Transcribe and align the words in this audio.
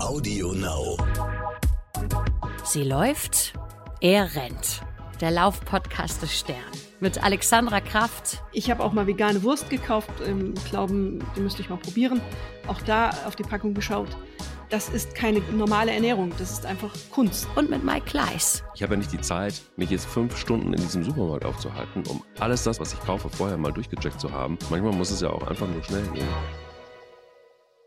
Audio 0.00 0.52
Now. 0.52 0.96
Sie 2.64 2.84
läuft, 2.84 3.52
er 4.00 4.34
rennt. 4.36 4.82
Der 5.20 5.32
Laufpodcast 5.32 6.22
des 6.22 6.38
Stern 6.38 6.56
mit 7.00 7.22
Alexandra 7.22 7.80
Kraft. 7.80 8.42
Ich 8.52 8.70
habe 8.70 8.84
auch 8.84 8.92
mal 8.92 9.06
vegane 9.06 9.42
Wurst 9.42 9.70
gekauft, 9.70 10.10
im 10.24 10.54
Glauben, 10.70 11.24
die 11.36 11.40
müsste 11.40 11.62
ich 11.62 11.68
mal 11.68 11.78
probieren. 11.78 12.20
Auch 12.68 12.80
da 12.82 13.10
auf 13.26 13.34
die 13.34 13.42
Packung 13.42 13.74
geschaut. 13.74 14.08
Das 14.70 14.88
ist 14.88 15.14
keine 15.14 15.40
normale 15.40 15.92
Ernährung, 15.92 16.32
das 16.38 16.52
ist 16.52 16.66
einfach 16.66 16.94
Kunst. 17.10 17.48
Und 17.56 17.68
mit 17.68 17.82
Mike 17.84 18.06
Kleiss. 18.06 18.62
Ich 18.74 18.82
habe 18.82 18.94
ja 18.94 18.98
nicht 18.98 19.12
die 19.12 19.20
Zeit, 19.20 19.60
mich 19.76 19.90
jetzt 19.90 20.06
fünf 20.06 20.36
Stunden 20.36 20.74
in 20.74 20.80
diesem 20.80 21.02
Supermarkt 21.02 21.44
aufzuhalten, 21.44 22.04
um 22.08 22.22
alles 22.38 22.62
das, 22.62 22.78
was 22.78 22.92
ich 22.92 23.00
kaufe, 23.00 23.28
vorher 23.30 23.56
mal 23.56 23.72
durchgecheckt 23.72 24.20
zu 24.20 24.30
haben. 24.30 24.58
Manchmal 24.70 24.92
muss 24.92 25.10
es 25.10 25.20
ja 25.20 25.30
auch 25.30 25.46
einfach 25.46 25.66
nur 25.66 25.82
schnell 25.82 26.06
gehen. 26.08 26.28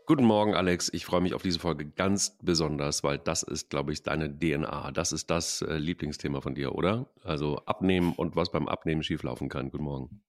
Guten 0.04 0.24
Morgen, 0.24 0.54
Alex. 0.54 0.90
Ich 0.92 1.04
freue 1.04 1.20
mich 1.20 1.32
auf 1.32 1.42
diese 1.42 1.60
Folge 1.60 1.86
ganz 1.86 2.36
besonders, 2.42 3.04
weil 3.04 3.18
das 3.18 3.44
ist, 3.44 3.70
glaube 3.70 3.92
ich, 3.92 4.02
deine 4.02 4.36
DNA. 4.36 4.90
Das 4.90 5.12
ist 5.12 5.30
das 5.30 5.62
äh, 5.62 5.76
Lieblingsthema 5.76 6.40
von 6.40 6.56
dir, 6.56 6.74
oder? 6.74 7.06
Also 7.22 7.58
abnehmen 7.66 8.12
und 8.12 8.34
was 8.34 8.50
beim 8.50 8.68
Abnehmen 8.68 9.04
schieflaufen 9.04 9.48
kann. 9.48 9.70
Guten 9.70 9.84
Morgen. 9.84 10.22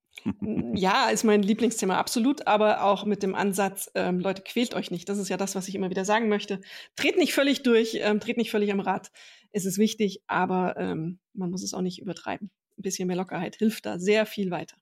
Ja, 0.76 1.10
ist 1.10 1.24
mein 1.24 1.42
Lieblingsthema, 1.42 1.98
absolut, 1.98 2.46
aber 2.46 2.84
auch 2.84 3.06
mit 3.06 3.24
dem 3.24 3.34
Ansatz, 3.34 3.90
ähm, 3.96 4.20
Leute, 4.20 4.44
quält 4.44 4.76
euch 4.76 4.92
nicht. 4.92 5.10
Das 5.10 5.18
ist 5.18 5.30
ja 5.30 5.38
das, 5.38 5.56
was 5.56 5.68
ich 5.68 5.74
immer 5.74 5.90
wieder 5.90 6.06
sagen 6.06 6.30
möchte. 6.30 6.62
Dreht 6.96 7.18
nicht 7.18 7.34
völlig 7.34 7.64
durch, 7.64 7.98
ähm, 8.00 8.20
dreht 8.20 8.38
nicht 8.38 8.52
völlig 8.52 8.72
am 8.72 8.80
Rad. 8.80 9.12
Es 9.52 9.66
ist 9.66 9.80
wichtig, 9.80 10.22
aber 10.28 10.78
ähm, 10.78 11.20
man 11.34 11.50
muss 11.50 11.64
es 11.64 11.74
auch 11.74 11.82
nicht 11.82 12.00
übertreiben. 12.00 12.52
Ein 12.78 12.84
bisschen 12.84 13.08
mehr 13.08 13.18
Lockerheit 13.18 13.56
hilft 13.56 13.88
da 13.88 13.98
sehr 13.98 14.28
viel 14.28 14.52
weiter. 14.52 14.78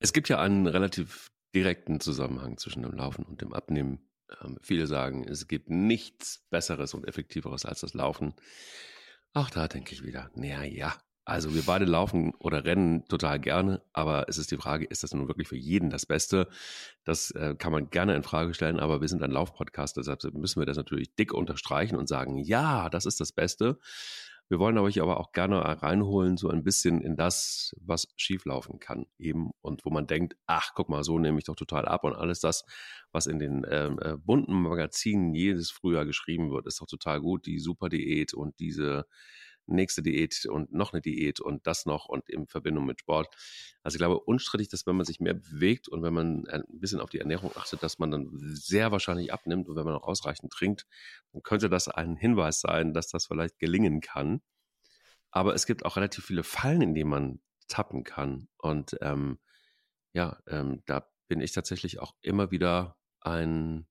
Es 0.00 0.12
gibt 0.12 0.28
ja 0.28 0.40
einen 0.40 0.66
relativ 0.66 1.30
direkten 1.56 2.00
Zusammenhang 2.00 2.58
zwischen 2.58 2.82
dem 2.82 2.92
Laufen 2.92 3.24
und 3.24 3.40
dem 3.40 3.54
Abnehmen. 3.54 3.98
Ähm, 4.42 4.58
viele 4.60 4.86
sagen, 4.86 5.24
es 5.26 5.48
gibt 5.48 5.70
nichts 5.70 6.46
Besseres 6.50 6.92
und 6.92 7.08
Effektiveres 7.08 7.64
als 7.64 7.80
das 7.80 7.94
Laufen. 7.94 8.34
Auch 9.32 9.48
da 9.48 9.66
denke 9.66 9.94
ich 9.94 10.04
wieder, 10.04 10.30
naja, 10.34 10.62
ja. 10.64 10.94
Also 11.24 11.54
wir 11.54 11.62
beide 11.62 11.86
laufen 11.86 12.34
oder 12.38 12.64
rennen 12.64 13.04
total 13.08 13.40
gerne, 13.40 13.82
aber 13.92 14.28
es 14.28 14.38
ist 14.38 14.52
die 14.52 14.58
Frage, 14.58 14.84
ist 14.84 15.02
das 15.02 15.12
nun 15.12 15.26
wirklich 15.26 15.48
für 15.48 15.56
jeden 15.56 15.90
das 15.90 16.06
Beste? 16.06 16.46
Das 17.02 17.32
äh, 17.32 17.56
kann 17.58 17.72
man 17.72 17.90
gerne 17.90 18.14
in 18.14 18.22
Frage 18.22 18.54
stellen, 18.54 18.78
aber 18.78 19.00
wir 19.00 19.08
sind 19.08 19.24
ein 19.24 19.32
Laufpodcast, 19.32 19.96
deshalb 19.96 20.22
müssen 20.34 20.60
wir 20.60 20.66
das 20.66 20.76
natürlich 20.76 21.16
dick 21.16 21.34
unterstreichen 21.34 21.96
und 21.96 22.06
sagen, 22.06 22.38
ja, 22.38 22.88
das 22.90 23.06
ist 23.06 23.18
das 23.18 23.32
Beste. 23.32 23.80
Wir 24.48 24.60
wollen 24.60 24.78
euch 24.78 25.00
aber 25.02 25.18
auch 25.18 25.32
gerne 25.32 25.60
reinholen, 25.82 26.36
so 26.36 26.48
ein 26.48 26.62
bisschen 26.62 27.00
in 27.00 27.16
das, 27.16 27.74
was 27.80 28.06
schieflaufen 28.16 28.78
kann 28.78 29.06
eben 29.18 29.50
und 29.60 29.84
wo 29.84 29.90
man 29.90 30.06
denkt, 30.06 30.36
ach, 30.46 30.72
guck 30.74 30.88
mal, 30.88 31.02
so 31.02 31.18
nehme 31.18 31.38
ich 31.38 31.44
doch 31.44 31.56
total 31.56 31.86
ab 31.86 32.04
und 32.04 32.14
alles 32.14 32.38
das, 32.40 32.64
was 33.10 33.26
in 33.26 33.40
den 33.40 33.66
ähm, 33.68 33.98
äh, 34.00 34.16
bunten 34.16 34.54
Magazinen 34.54 35.34
jedes 35.34 35.72
Frühjahr 35.72 36.06
geschrieben 36.06 36.50
wird, 36.52 36.66
ist 36.66 36.80
doch 36.80 36.86
total 36.86 37.20
gut, 37.20 37.46
die 37.46 37.58
Superdiät 37.58 38.34
und 38.34 38.60
diese 38.60 39.06
nächste 39.66 40.02
Diät 40.02 40.46
und 40.46 40.72
noch 40.72 40.92
eine 40.92 41.02
Diät 41.02 41.40
und 41.40 41.66
das 41.66 41.86
noch 41.86 42.06
und 42.06 42.28
in 42.28 42.46
Verbindung 42.46 42.86
mit 42.86 43.00
Sport. 43.00 43.34
Also 43.82 43.96
ich 43.96 43.98
glaube 43.98 44.20
unstrittig, 44.20 44.68
dass 44.68 44.86
wenn 44.86 44.96
man 44.96 45.06
sich 45.06 45.20
mehr 45.20 45.34
bewegt 45.34 45.88
und 45.88 46.02
wenn 46.02 46.14
man 46.14 46.46
ein 46.48 46.64
bisschen 46.68 47.00
auf 47.00 47.10
die 47.10 47.18
Ernährung 47.18 47.52
achtet, 47.56 47.82
dass 47.82 47.98
man 47.98 48.10
dann 48.10 48.30
sehr 48.34 48.92
wahrscheinlich 48.92 49.32
abnimmt 49.32 49.68
und 49.68 49.76
wenn 49.76 49.84
man 49.84 49.94
auch 49.94 50.06
ausreichend 50.06 50.52
trinkt, 50.52 50.86
dann 51.32 51.42
könnte 51.42 51.68
das 51.68 51.88
ein 51.88 52.16
Hinweis 52.16 52.60
sein, 52.60 52.94
dass 52.94 53.08
das 53.08 53.26
vielleicht 53.26 53.58
gelingen 53.58 54.00
kann. 54.00 54.40
Aber 55.30 55.54
es 55.54 55.66
gibt 55.66 55.84
auch 55.84 55.96
relativ 55.96 56.24
viele 56.24 56.44
Fallen, 56.44 56.82
in 56.82 56.94
denen 56.94 57.10
man 57.10 57.40
tappen 57.68 58.04
kann. 58.04 58.48
Und 58.58 58.96
ähm, 59.00 59.38
ja, 60.12 60.38
ähm, 60.46 60.82
da 60.86 61.08
bin 61.28 61.40
ich 61.40 61.52
tatsächlich 61.52 61.98
auch 61.98 62.14
immer 62.22 62.50
wieder 62.50 62.96
ein 63.20 63.86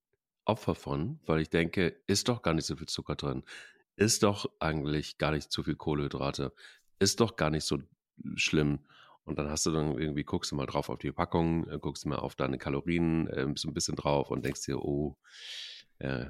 Opfer 0.45 0.75
von, 0.75 1.19
weil 1.25 1.41
ich 1.41 1.49
denke, 1.49 2.01
ist 2.07 2.29
doch 2.29 2.41
gar 2.41 2.53
nicht 2.53 2.65
so 2.65 2.75
viel 2.75 2.87
Zucker 2.87 3.15
drin 3.15 3.43
ist 3.95 4.23
doch 4.23 4.49
eigentlich 4.59 5.17
gar 5.17 5.31
nicht 5.31 5.51
zu 5.51 5.63
viel 5.63 5.75
Kohlenhydrate, 5.75 6.53
ist 6.99 7.19
doch 7.19 7.35
gar 7.35 7.49
nicht 7.49 7.65
so 7.65 7.79
schlimm. 8.35 8.79
Und 9.23 9.39
dann 9.39 9.49
hast 9.49 9.65
du 9.65 9.71
dann 9.71 9.97
irgendwie, 9.97 10.23
guckst 10.23 10.51
du 10.51 10.55
mal 10.55 10.67
drauf 10.67 10.89
auf 10.89 10.99
die 10.99 11.11
Packung, 11.11 11.67
äh, 11.67 11.79
guckst 11.79 12.05
du 12.05 12.09
mal 12.09 12.17
auf 12.17 12.35
deine 12.35 12.57
Kalorien 12.57 13.27
äh, 13.27 13.47
so 13.55 13.67
ein 13.67 13.73
bisschen 13.73 13.95
drauf 13.95 14.29
und 14.29 14.45
denkst 14.45 14.65
dir, 14.65 14.79
oh, 14.79 15.17
äh, 15.99 16.27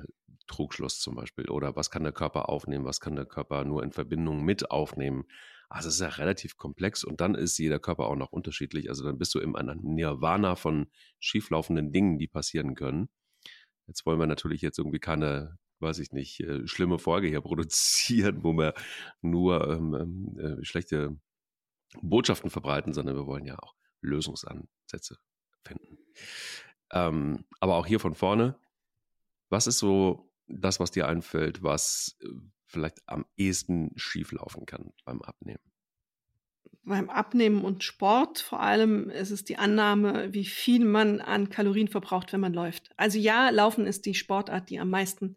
Trugschluss 0.47 0.99
zum 0.99 1.15
Beispiel. 1.15 1.49
Oder 1.49 1.75
was 1.75 1.89
kann 1.89 2.03
der 2.03 2.13
Körper 2.13 2.49
aufnehmen, 2.49 2.85
was 2.85 3.01
kann 3.01 3.15
der 3.15 3.25
Körper 3.25 3.65
nur 3.65 3.83
in 3.83 3.91
Verbindung 3.91 4.43
mit 4.43 4.71
aufnehmen. 4.71 5.25
Also 5.67 5.89
es 5.89 5.95
ist 5.95 6.01
ja 6.01 6.09
relativ 6.09 6.57
komplex 6.57 7.03
und 7.03 7.21
dann 7.21 7.35
ist 7.35 7.57
jeder 7.57 7.79
Körper 7.79 8.05
auch 8.05 8.15
noch 8.15 8.31
unterschiedlich. 8.31 8.89
Also 8.89 9.03
dann 9.03 9.17
bist 9.17 9.33
du 9.35 9.39
im 9.39 9.55
Nirvana 9.81 10.55
von 10.55 10.87
schieflaufenden 11.19 11.91
Dingen, 11.91 12.19
die 12.19 12.27
passieren 12.27 12.75
können. 12.75 13.09
Jetzt 13.87 14.05
wollen 14.05 14.19
wir 14.19 14.27
natürlich 14.27 14.61
jetzt 14.61 14.77
irgendwie 14.77 14.99
keine 14.99 15.57
weiß 15.79 15.99
ich 15.99 16.11
nicht, 16.11 16.39
äh, 16.41 16.67
schlimme 16.67 16.99
Folge 16.99 17.27
hier 17.27 17.41
produzieren, 17.41 18.43
wo 18.43 18.53
wir 18.53 18.73
nur 19.21 19.67
ähm, 19.69 19.93
ähm, 19.93 20.39
äh, 20.39 20.65
schlechte 20.65 21.19
Botschaften 22.01 22.49
verbreiten, 22.49 22.93
sondern 22.93 23.15
wir 23.15 23.25
wollen 23.25 23.45
ja 23.45 23.57
auch 23.59 23.75
Lösungsansätze 24.01 25.17
finden. 25.63 25.97
Ähm, 26.91 27.45
aber 27.59 27.75
auch 27.75 27.87
hier 27.87 27.99
von 27.99 28.15
vorne, 28.15 28.57
was 29.49 29.67
ist 29.67 29.79
so 29.79 30.31
das, 30.47 30.79
was 30.79 30.91
dir 30.91 31.07
einfällt, 31.07 31.63
was 31.63 32.17
äh, 32.21 32.27
vielleicht 32.65 33.01
am 33.07 33.25
ehesten 33.37 33.91
schieflaufen 33.95 34.65
kann 34.65 34.93
beim 35.03 35.21
Abnehmen? 35.21 35.74
Beim 36.85 37.09
Abnehmen 37.09 37.63
und 37.63 37.83
Sport 37.83 38.39
vor 38.39 38.59
allem 38.61 39.09
ist 39.09 39.31
es 39.31 39.43
die 39.43 39.57
Annahme, 39.57 40.33
wie 40.33 40.45
viel 40.45 40.85
man 40.85 41.19
an 41.19 41.49
Kalorien 41.49 41.87
verbraucht, 41.87 42.31
wenn 42.31 42.39
man 42.39 42.53
läuft. 42.53 42.91
Also 42.95 43.17
ja, 43.17 43.49
Laufen 43.49 43.87
ist 43.87 44.05
die 44.05 44.13
Sportart, 44.13 44.69
die 44.69 44.79
am 44.79 44.89
meisten 44.89 45.35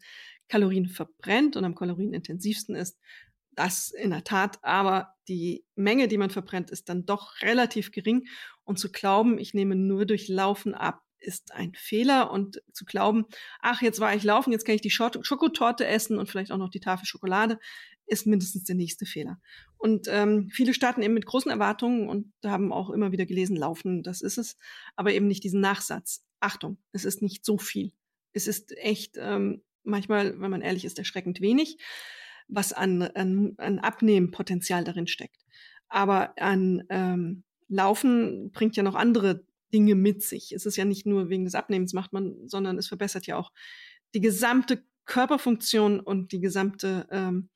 Kalorien 0.48 0.87
verbrennt 0.87 1.56
und 1.56 1.64
am 1.64 1.75
kalorienintensivsten 1.75 2.75
ist. 2.75 2.98
Das 3.53 3.91
in 3.91 4.10
der 4.10 4.25
Tat, 4.25 4.58
aber 4.62 5.14
die 5.26 5.64
Menge, 5.75 6.06
die 6.06 6.19
man 6.19 6.31
verbrennt, 6.31 6.70
ist 6.70 6.88
dann 6.88 7.06
doch 7.06 7.41
relativ 7.42 7.92
gering. 7.92 8.26
Und 8.64 8.78
zu 8.78 8.92
glauben, 8.92 9.38
ich 9.38 9.54
nehme 9.54 9.75
nur 9.75 10.06
durch 10.06 10.28
Laufen 10.28 10.75
ab, 10.75 11.03
ist 11.19 11.53
ein 11.53 11.72
Fehler. 11.75 12.31
Und 12.31 12.62
zu 12.72 12.84
glauben, 12.84 13.25
ach, 13.60 13.82
jetzt 13.82 14.00
war 14.00 14.14
ich 14.14 14.22
laufen, 14.22 14.53
jetzt 14.53 14.64
kann 14.64 14.76
ich 14.76 14.81
die 14.81 14.91
Schokotorte 14.91 15.87
essen 15.87 16.19
und 16.19 16.28
vielleicht 16.28 16.53
auch 16.53 16.58
noch 16.58 16.70
die 16.70 16.81
Tafel 16.81 17.06
Schokolade, 17.06 17.58
ist 18.08 18.26
mindestens 18.26 18.64
der 18.64 18.74
nächste 18.74 19.06
Fehler. 19.06 19.41
Und 19.76 20.08
ähm, 20.10 20.48
viele 20.50 20.74
starten 20.74 21.02
eben 21.02 21.14
mit 21.14 21.26
großen 21.26 21.50
Erwartungen 21.50 22.08
und 22.08 22.32
haben 22.44 22.72
auch 22.72 22.91
immer 22.91 23.12
wieder 23.12 23.26
gelesen, 23.26 23.56
laufen, 23.56 24.02
das 24.02 24.22
ist 24.22 24.38
es, 24.38 24.56
aber 24.96 25.12
eben 25.12 25.28
nicht 25.28 25.44
diesen 25.44 25.60
Nachsatz. 25.60 26.24
Achtung, 26.41 26.78
es 26.92 27.04
ist 27.04 27.22
nicht 27.22 27.44
so 27.44 27.58
viel. 27.58 27.92
Es 28.32 28.46
ist 28.46 28.76
echt 28.78 29.16
ähm, 29.19 29.62
manchmal, 29.84 30.41
wenn 30.41 30.50
man 30.50 30.62
ehrlich 30.62 30.84
ist, 30.84 30.98
erschreckend 30.98 31.41
wenig, 31.41 31.78
was 32.48 32.72
an, 32.72 33.02
an, 33.02 33.54
an 33.58 33.78
Abnehmpotenzial 33.78 34.84
darin 34.84 35.06
steckt. 35.06 35.44
Aber 35.88 36.38
an 36.38 36.84
ähm, 36.88 37.44
Laufen 37.69 38.50
bringt 38.52 38.76
ja 38.76 38.82
noch 38.82 38.94
andere 38.94 39.44
Dinge 39.72 39.94
mit 39.94 40.22
sich. 40.22 40.52
Es 40.52 40.64
ist 40.64 40.76
ja 40.76 40.84
nicht 40.84 41.06
nur 41.06 41.28
wegen 41.28 41.44
des 41.44 41.54
Abnehmens 41.54 41.92
macht 41.92 42.12
man, 42.12 42.48
sondern 42.48 42.78
es 42.78 42.88
verbessert 42.88 43.26
ja 43.26 43.36
auch 43.36 43.52
die 44.14 44.20
gesamte 44.20 44.82
Körperfunktion 45.04 46.00
und 46.00 46.32
die 46.32 46.40
gesamte 46.40 47.06
ähm, 47.10 47.50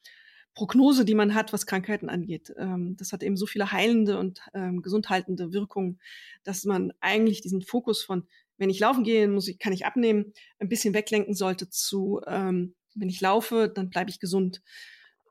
Prognose, 0.55 1.05
die 1.05 1.15
man 1.15 1.35
hat, 1.35 1.53
was 1.53 1.67
Krankheiten 1.67 2.09
angeht. 2.09 2.53
Ähm, 2.59 2.97
das 2.97 3.13
hat 3.13 3.23
eben 3.23 3.37
so 3.37 3.47
viele 3.47 3.73
heilende 3.73 4.19
und 4.19 4.41
ähm, 4.55 4.83
gesundhaltende 4.83 5.53
Wirkungen, 5.53 5.99
dass 6.45 6.65
man 6.65 6.93
eigentlich 7.01 7.41
diesen 7.41 7.63
Fokus 7.63 8.03
von, 8.03 8.27
wenn 8.59 8.71
ich 8.71 8.81
laufen 8.81 9.05
gehe, 9.05 9.29
muss 9.29 9.49
ich, 9.49 9.59
kann 9.59 9.73
ich 9.73 9.87
abnehmen, 9.87 10.33
ein 10.59 10.69
bisschen 10.69 10.95
weglenken 10.95 11.35
sollte 11.35 11.71
zu, 11.71 12.21
ähm, 12.27 12.75
wenn 12.95 13.09
ich 13.09 13.21
laufe, 13.21 13.71
dann 13.75 13.89
bleibe 13.89 14.11
ich 14.11 14.21
gesund. 14.21 14.63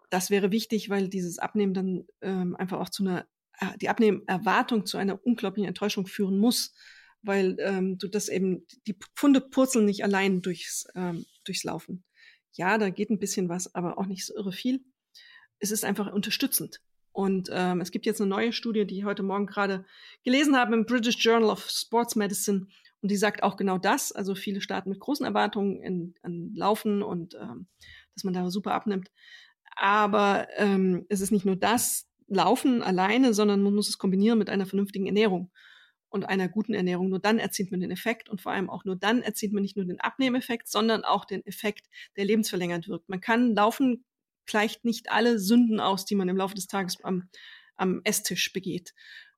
Das 0.10 0.32
wäre 0.32 0.52
wichtig, 0.52 0.90
weil 0.90 1.08
dieses 1.08 1.38
Abnehmen 1.38 1.74
dann 1.74 2.06
ähm, 2.22 2.56
einfach 2.56 2.80
auch 2.80 2.90
zu 2.90 3.04
einer, 3.04 3.28
äh, 3.60 3.78
die 3.80 3.90
Abnehmerwartung 3.90 4.88
zu 4.88 4.98
einer 4.98 5.24
unglaublichen 5.24 5.68
Enttäuschung 5.68 6.08
führen 6.08 6.40
muss, 6.40 6.74
weil 7.22 7.58
ähm, 7.60 8.00
du 8.00 8.08
das 8.08 8.28
eben, 8.28 8.66
die 8.88 8.98
Pfunde 9.16 9.40
purzeln 9.40 9.86
nicht 9.86 10.04
allein 10.04 10.42
durchs, 10.42 10.88
ähm, 10.96 11.26
durchs 11.44 11.64
Laufen. 11.64 12.04
Ja, 12.54 12.80
da 12.80 12.90
geht 12.90 13.12
ein 13.12 13.20
bisschen 13.20 13.48
was, 13.48 13.76
aber 13.76 14.00
auch 14.00 14.08
nicht 14.08 14.26
so 14.26 14.36
irre 14.36 14.52
viel 14.52 14.84
es 15.62 15.72
ist 15.72 15.86
einfach 15.86 16.12
unterstützend. 16.12 16.82
Und 17.14 17.50
ähm, 17.52 17.82
es 17.82 17.92
gibt 17.92 18.06
jetzt 18.06 18.22
eine 18.22 18.30
neue 18.30 18.54
Studie, 18.54 18.86
die 18.86 18.98
ich 18.98 19.06
heute 19.06 19.24
Morgen 19.24 19.46
gerade 19.46 19.86
gelesen 20.24 20.58
habe 20.58 20.74
im 20.74 20.86
British 20.86 21.24
Journal 21.24 21.50
of 21.50 21.70
Sports 21.70 22.16
Medicine. 22.16 22.68
Und 23.02 23.12
die 23.12 23.18
sagt 23.18 23.44
auch 23.44 23.58
genau 23.58 23.78
das. 23.78 24.12
Also 24.12 24.36
viele 24.36 24.62
starten 24.62 24.90
mit 24.90 25.00
großen 25.00 25.26
Erwartungen 25.26 25.82
in, 25.82 26.16
an 26.22 26.54
Laufen 26.56 27.04
und 27.04 27.36
ähm, 27.36 27.68
dass 28.16 28.24
man 28.24 28.34
da 28.34 28.50
super 28.50 28.74
abnimmt. 28.74 29.12
Aber 29.76 30.48
ähm, 30.58 31.06
es 31.10 31.22
ist 31.22 31.32
nicht 31.32 31.46
nur 31.46 31.56
das 31.56 32.08
Laufen 32.28 32.82
alleine, 32.82 33.34
sondern 33.34 33.62
man 33.62 33.76
muss 33.76 33.90
es 33.90 33.98
kombinieren 33.98 34.40
mit 34.40 34.50
einer 34.50 34.66
vernünftigen 34.66 35.06
Ernährung 35.06 35.52
und 36.10 36.26
einer 36.26 36.48
guten 36.48 36.74
Ernährung. 36.74 37.10
Nur 37.10 37.20
dann 37.20 37.40
erzielt 37.40 37.72
man 37.72 37.82
den 37.82 37.92
Effekt 37.92 38.30
und 38.30 38.42
vor 38.42 38.54
allem 38.54 38.70
auch 38.70 38.86
nur 38.86 38.96
dann 38.96 39.22
erzielt 39.22 39.52
man 39.52 39.64
nicht 39.64 39.76
nur 39.76 39.86
den 39.86 40.00
Abnehmeffekt, 40.00 40.70
sondern 40.70 41.04
auch 41.04 41.26
den 41.26 41.46
Effekt, 41.46 41.88
der 42.16 42.26
lebensverlängernd 42.26 42.88
wirkt. 42.88 43.10
Man 43.10 43.20
kann 43.20 43.56
Laufen 43.56 44.06
gleicht 44.52 44.86
nicht 44.86 45.12
alle 45.12 45.40
Sünden 45.40 45.80
aus, 45.80 46.06
die 46.06 46.16
man 46.16 46.30
im 46.30 46.38
Laufe 46.38 46.56
des 46.56 46.68
Tages 46.68 47.04
am, 47.04 47.30
am 47.78 48.02
Esstisch 48.04 48.52
begeht. 48.54 48.94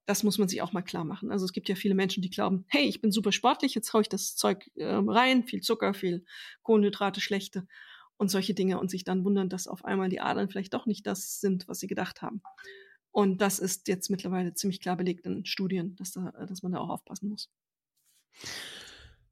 Das 0.05 0.23
muss 0.23 0.37
man 0.37 0.49
sich 0.49 0.61
auch 0.61 0.73
mal 0.73 0.81
klar 0.81 1.05
machen. 1.05 1.31
Also 1.31 1.45
es 1.45 1.53
gibt 1.53 1.69
ja 1.69 1.75
viele 1.75 1.95
Menschen, 1.95 2.21
die 2.21 2.29
glauben, 2.29 2.65
hey, 2.67 2.83
ich 2.83 2.99
bin 2.99 3.11
super 3.11 3.31
sportlich, 3.31 3.75
jetzt 3.75 3.93
hau 3.93 4.01
ich 4.01 4.09
das 4.09 4.35
Zeug 4.35 4.69
äh, 4.75 4.85
rein, 4.85 5.43
viel 5.43 5.61
Zucker, 5.61 5.93
viel 5.93 6.25
Kohlenhydrate, 6.63 7.21
schlechte. 7.21 7.67
und 8.17 8.29
solche 8.29 8.53
Dinge 8.53 8.79
und 8.79 8.89
sich 8.89 9.03
dann 9.03 9.23
wundern, 9.23 9.49
dass 9.49 9.67
auf 9.67 9.85
einmal 9.85 10.09
die 10.09 10.19
Adern 10.19 10.49
vielleicht 10.49 10.73
doch 10.73 10.85
nicht 10.85 11.05
das 11.05 11.39
sind, 11.39 11.67
was 11.67 11.79
sie 11.79 11.87
gedacht 11.87 12.21
haben. 12.21 12.41
Und 13.11 13.41
das 13.41 13.59
ist 13.59 13.87
jetzt 13.87 14.09
mittlerweile 14.09 14.53
ziemlich 14.55 14.79
klar 14.81 14.97
belegt 14.97 15.25
in 15.25 15.45
Studien, 15.45 15.95
dass, 15.97 16.11
da, 16.11 16.31
dass 16.47 16.63
man 16.63 16.71
da 16.71 16.79
auch 16.79 16.89
aufpassen 16.89 17.29
muss. 17.29 17.49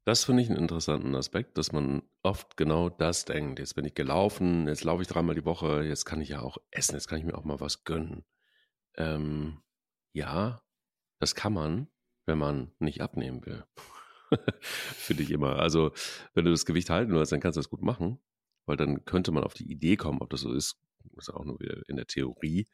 Das 0.04 0.24
finde 0.24 0.42
ich 0.42 0.48
einen 0.48 0.58
interessanten 0.58 1.14
Aspekt, 1.14 1.56
dass 1.58 1.70
man 1.70 2.02
oft 2.22 2.56
genau 2.56 2.88
das 2.88 3.24
denkt. 3.24 3.60
Jetzt 3.60 3.74
bin 3.74 3.84
ich 3.84 3.94
gelaufen, 3.94 4.66
jetzt 4.66 4.82
laufe 4.82 5.02
ich 5.02 5.08
dreimal 5.08 5.36
die 5.36 5.44
Woche, 5.44 5.84
jetzt 5.84 6.04
kann 6.04 6.20
ich 6.20 6.30
ja 6.30 6.40
auch 6.40 6.58
essen, 6.72 6.94
jetzt 6.94 7.06
kann 7.06 7.18
ich 7.18 7.24
mir 7.24 7.38
auch 7.38 7.44
mal 7.44 7.60
was 7.60 7.84
gönnen. 7.84 8.24
Ähm, 8.96 9.62
ja, 10.12 10.60
das 11.20 11.36
kann 11.36 11.52
man, 11.52 11.86
wenn 12.26 12.38
man 12.38 12.72
nicht 12.80 13.00
abnehmen 13.00 13.46
will. 13.46 13.64
finde 14.60 15.22
ich 15.22 15.30
immer. 15.30 15.60
Also, 15.60 15.92
wenn 16.34 16.44
du 16.44 16.50
das 16.50 16.66
Gewicht 16.66 16.90
halten 16.90 17.12
willst, 17.12 17.30
dann 17.30 17.40
kannst 17.40 17.56
du 17.56 17.60
das 17.60 17.70
gut 17.70 17.82
machen, 17.82 18.18
weil 18.66 18.76
dann 18.76 19.04
könnte 19.04 19.30
man 19.30 19.44
auf 19.44 19.54
die 19.54 19.70
Idee 19.70 19.96
kommen, 19.96 20.20
ob 20.20 20.30
das 20.30 20.40
so 20.40 20.52
ist, 20.52 20.80
ist 21.16 21.30
auch 21.30 21.44
nur 21.44 21.60
wieder 21.60 21.80
in 21.88 21.96
der 21.96 22.06
Theorie, 22.06 22.66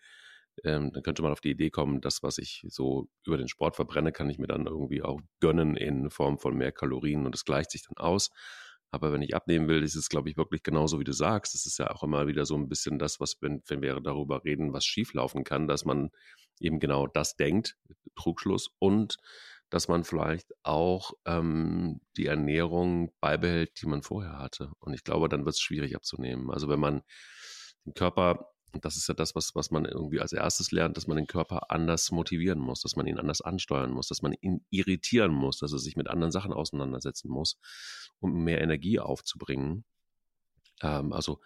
ähm, 0.64 0.92
dann 0.92 1.02
könnte 1.02 1.22
man 1.22 1.32
auf 1.32 1.40
die 1.40 1.50
Idee 1.50 1.70
kommen, 1.70 2.00
das, 2.00 2.22
was 2.22 2.38
ich 2.38 2.64
so 2.68 3.08
über 3.24 3.36
den 3.36 3.48
Sport 3.48 3.76
verbrenne, 3.76 4.12
kann 4.12 4.30
ich 4.30 4.38
mir 4.38 4.46
dann 4.46 4.66
irgendwie 4.66 5.02
auch 5.02 5.20
gönnen 5.40 5.76
in 5.76 6.10
Form 6.10 6.38
von 6.38 6.56
mehr 6.56 6.72
Kalorien 6.72 7.26
und 7.26 7.34
es 7.34 7.44
gleicht 7.44 7.70
sich 7.70 7.82
dann 7.82 7.96
aus. 7.96 8.30
Aber 8.90 9.12
wenn 9.12 9.22
ich 9.22 9.34
abnehmen 9.34 9.68
will, 9.68 9.82
ist 9.82 9.96
es, 9.96 10.08
glaube 10.08 10.30
ich, 10.30 10.36
wirklich 10.36 10.62
genauso, 10.62 10.98
wie 10.98 11.04
du 11.04 11.12
sagst. 11.12 11.54
Das 11.54 11.66
ist 11.66 11.78
ja 11.78 11.90
auch 11.90 12.02
immer 12.02 12.26
wieder 12.26 12.46
so 12.46 12.56
ein 12.56 12.68
bisschen 12.68 12.98
das, 12.98 13.20
was, 13.20 13.36
wenn, 13.40 13.62
wenn 13.66 13.82
wir 13.82 14.00
darüber 14.00 14.44
reden, 14.44 14.72
was 14.72 14.84
schieflaufen 14.86 15.44
kann, 15.44 15.68
dass 15.68 15.84
man 15.84 16.10
eben 16.58 16.80
genau 16.80 17.06
das 17.06 17.36
denkt, 17.36 17.76
Trugschluss, 18.16 18.70
und 18.78 19.16
dass 19.70 19.88
man 19.88 20.04
vielleicht 20.04 20.52
auch 20.62 21.12
ähm, 21.26 22.00
die 22.16 22.26
Ernährung 22.26 23.12
beibehält, 23.20 23.82
die 23.82 23.86
man 23.86 24.02
vorher 24.02 24.38
hatte. 24.38 24.72
Und 24.78 24.94
ich 24.94 25.04
glaube, 25.04 25.28
dann 25.28 25.44
wird 25.44 25.54
es 25.54 25.60
schwierig 25.60 25.94
abzunehmen. 25.94 26.50
Also 26.50 26.68
wenn 26.68 26.80
man 26.80 27.02
den 27.84 27.92
Körper 27.94 28.50
das 28.72 28.96
ist 28.96 29.08
ja 29.08 29.14
das, 29.14 29.34
was, 29.34 29.54
was 29.54 29.70
man 29.70 29.84
irgendwie 29.84 30.20
als 30.20 30.32
erstes 30.32 30.70
lernt, 30.72 30.96
dass 30.96 31.06
man 31.06 31.16
den 31.16 31.26
Körper 31.26 31.70
anders 31.70 32.10
motivieren 32.10 32.58
muss, 32.58 32.82
dass 32.82 32.96
man 32.96 33.06
ihn 33.06 33.18
anders 33.18 33.40
ansteuern 33.40 33.90
muss, 33.90 34.08
dass 34.08 34.22
man 34.22 34.34
ihn 34.40 34.64
irritieren 34.70 35.32
muss, 35.32 35.58
dass 35.58 35.72
er 35.72 35.78
sich 35.78 35.96
mit 35.96 36.08
anderen 36.08 36.32
Sachen 36.32 36.52
auseinandersetzen 36.52 37.30
muss, 37.30 37.58
um 38.20 38.44
mehr 38.44 38.60
Energie 38.60 39.00
aufzubringen. 39.00 39.84
Ähm, 40.82 41.12
also 41.12 41.40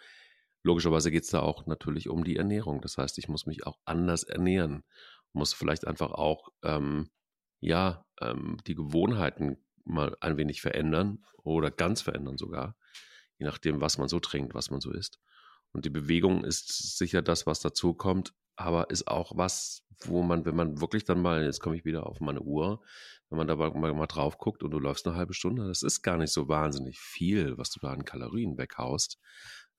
logischerweise 0.63 1.11
geht 1.11 1.25
es 1.25 1.31
da 1.31 1.41
auch 1.41 1.67
natürlich 1.67 2.09
um 2.09 2.25
die 2.25 2.37
Ernährung. 2.37 2.81
Das 2.81 2.99
heißt, 2.99 3.19
ich 3.19 3.29
muss 3.29 3.47
mich 3.47 3.67
auch 3.67 3.79
anders 3.85 4.25
ernähren, 4.25 4.83
muss 5.33 5.53
vielleicht 5.53 5.87
einfach 5.87 6.11
auch 6.11 6.49
ähm, 6.63 7.09
ja 7.61 8.05
ähm, 8.21 8.59
die 8.67 8.75
Gewohnheiten 8.75 9.59
mal 9.85 10.17
ein 10.21 10.37
wenig 10.37 10.61
verändern 10.61 11.25
oder 11.43 11.71
ganz 11.71 12.03
verändern 12.03 12.37
sogar, 12.37 12.77
je 13.39 13.47
nachdem, 13.47 13.81
was 13.81 13.99
man 13.99 14.09
so 14.09 14.21
trinkt, 14.21 14.55
was 14.55 14.71
man 14.71 14.81
so 14.81 14.93
isst. 14.93 15.21
Und 15.73 15.85
die 15.85 15.91
Bewegung 15.91 16.45
ist 16.45 16.99
sicher 16.99 17.23
das, 17.23 17.47
was 17.47 17.61
dazu 17.61 17.95
kommt, 17.95 18.35
aber 18.57 18.91
ist 18.91 19.09
auch 19.09 19.37
was, 19.37 19.85
wo 20.01 20.23
man, 20.23 20.45
wenn 20.45 20.57
man 20.57 20.81
wirklich 20.81 21.05
dann 21.05 21.23
mal, 21.23 21.45
jetzt 21.45 21.61
komme 21.61 21.77
ich 21.77 21.85
wieder 21.85 22.07
auf 22.07 22.21
meine 22.21 22.43
Uhr, 22.43 22.83
wenn 23.31 23.39
man 23.39 23.47
da 23.47 23.57
mal, 23.57 23.95
mal 23.95 24.07
drauf 24.07 24.39
guckt 24.39 24.63
und 24.63 24.71
du 24.73 24.79
läufst 24.79 25.07
eine 25.07 25.17
halbe 25.17 25.33
Stunde, 25.33 25.67
das 25.67 25.83
ist 25.83 26.03
gar 26.03 26.19
nicht 26.19 26.33
so 26.33 26.49
wahnsinnig 26.49 26.99
viel, 26.99 27.57
was 27.57 27.71
du 27.71 27.81
da 27.81 27.93
an 27.93 28.05
Kalorien 28.05 28.59
weghaust. 28.59 29.19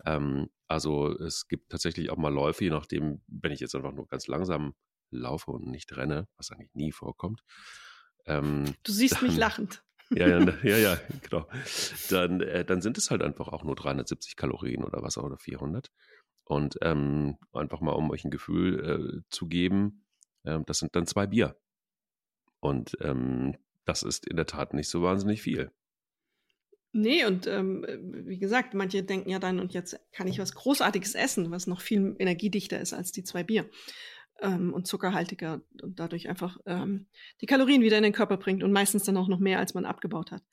Ähm, 0.06 0.50
also 0.68 1.12
es 1.20 1.48
gibt 1.48 1.70
tatsächlich 1.70 2.10
auch 2.10 2.18
mal 2.18 2.34
Läufe, 2.34 2.64
je 2.64 2.72
nachdem, 2.72 3.22
wenn 3.28 3.52
ich 3.52 3.60
jetzt 3.60 3.76
einfach 3.76 3.94
nur 3.94 4.08
ganz 4.08 4.28
langsam 4.28 4.74
laufe 5.12 5.52
und 5.52 5.68
nicht 5.68 5.96
renne, 5.96 6.28
was 6.38 6.52
eigentlich 6.52 6.74
nie 6.74 6.92
vorkommt. 6.92 7.44
Ähm, 8.26 8.74
du 8.84 8.92
siehst 8.92 9.18
dann, 9.18 9.28
mich 9.28 9.38
lachend. 9.38 9.84
Ja, 10.12 10.28
ja, 10.28 10.40
ne, 10.40 10.58
ja, 10.64 10.78
ja, 10.78 10.98
genau. 11.22 11.48
Dann, 12.10 12.42
äh, 12.42 12.66
dann 12.66 12.82
sind 12.82 12.98
es 12.98 13.10
halt 13.10 13.22
einfach 13.22 13.48
auch 13.48 13.64
nur 13.64 13.76
370 13.76 14.36
Kalorien 14.36 14.84
oder 14.84 15.02
was 15.02 15.18
auch, 15.18 15.24
oder 15.24 15.38
400. 15.38 15.92
Und 16.46 16.78
ähm, 16.82 17.38
einfach 17.54 17.82
mal, 17.82 17.94
um 17.94 18.12
euch 18.12 18.26
ein 18.26 18.32
Gefühl 18.32 19.24
äh, 19.24 19.30
zu 19.30 19.48
geben, 19.48 20.06
äh, 20.44 20.60
das 20.66 20.80
sind 20.80 20.96
dann 20.96 21.08
zwei 21.08 21.28
Bier. 21.28 21.58
Und 22.60 22.98
ähm, 23.02 23.56
das 23.86 24.04
ist 24.04 24.28
in 24.28 24.38
der 24.38 24.46
Tat 24.46 24.74
nicht 24.74 24.90
so 24.90 25.02
wahnsinnig 25.02 25.42
viel. 25.42 25.72
Nee, 26.96 27.26
und 27.26 27.48
ähm, 27.48 27.86
wie 28.28 28.38
gesagt, 28.38 28.76
manche 28.76 29.02
denken 29.02 29.30
ja 29.30 29.40
dann, 29.40 29.60
und 29.60 29.74
jetzt 29.74 30.00
kann 30.12 30.28
ich 30.28 30.38
was 30.38 30.54
Großartiges 30.54 31.16
essen, 31.16 31.50
was 31.50 31.66
noch 31.66 31.82
viel 31.82 32.16
energiedichter 32.20 32.80
ist 32.80 32.94
als 32.94 33.12
die 33.12 33.24
zwei 33.24 33.42
Bier 33.42 33.68
ähm, 34.42 34.74
und 34.74 34.88
zuckerhaltiger 34.88 35.62
und 35.82 36.00
dadurch 36.00 36.30
einfach 36.30 36.58
ähm, 36.66 37.08
die 37.42 37.46
Kalorien 37.46 37.82
wieder 37.82 37.98
in 37.98 38.04
den 38.04 38.14
Körper 38.14 38.38
bringt 38.38 38.64
und 38.64 38.72
meistens 38.72 39.04
dann 39.04 39.18
auch 39.18 39.28
noch 39.28 39.40
mehr, 39.40 39.60
als 39.60 39.74
man 39.74 39.86
abgebaut 39.86 40.32
hat. 40.32 40.44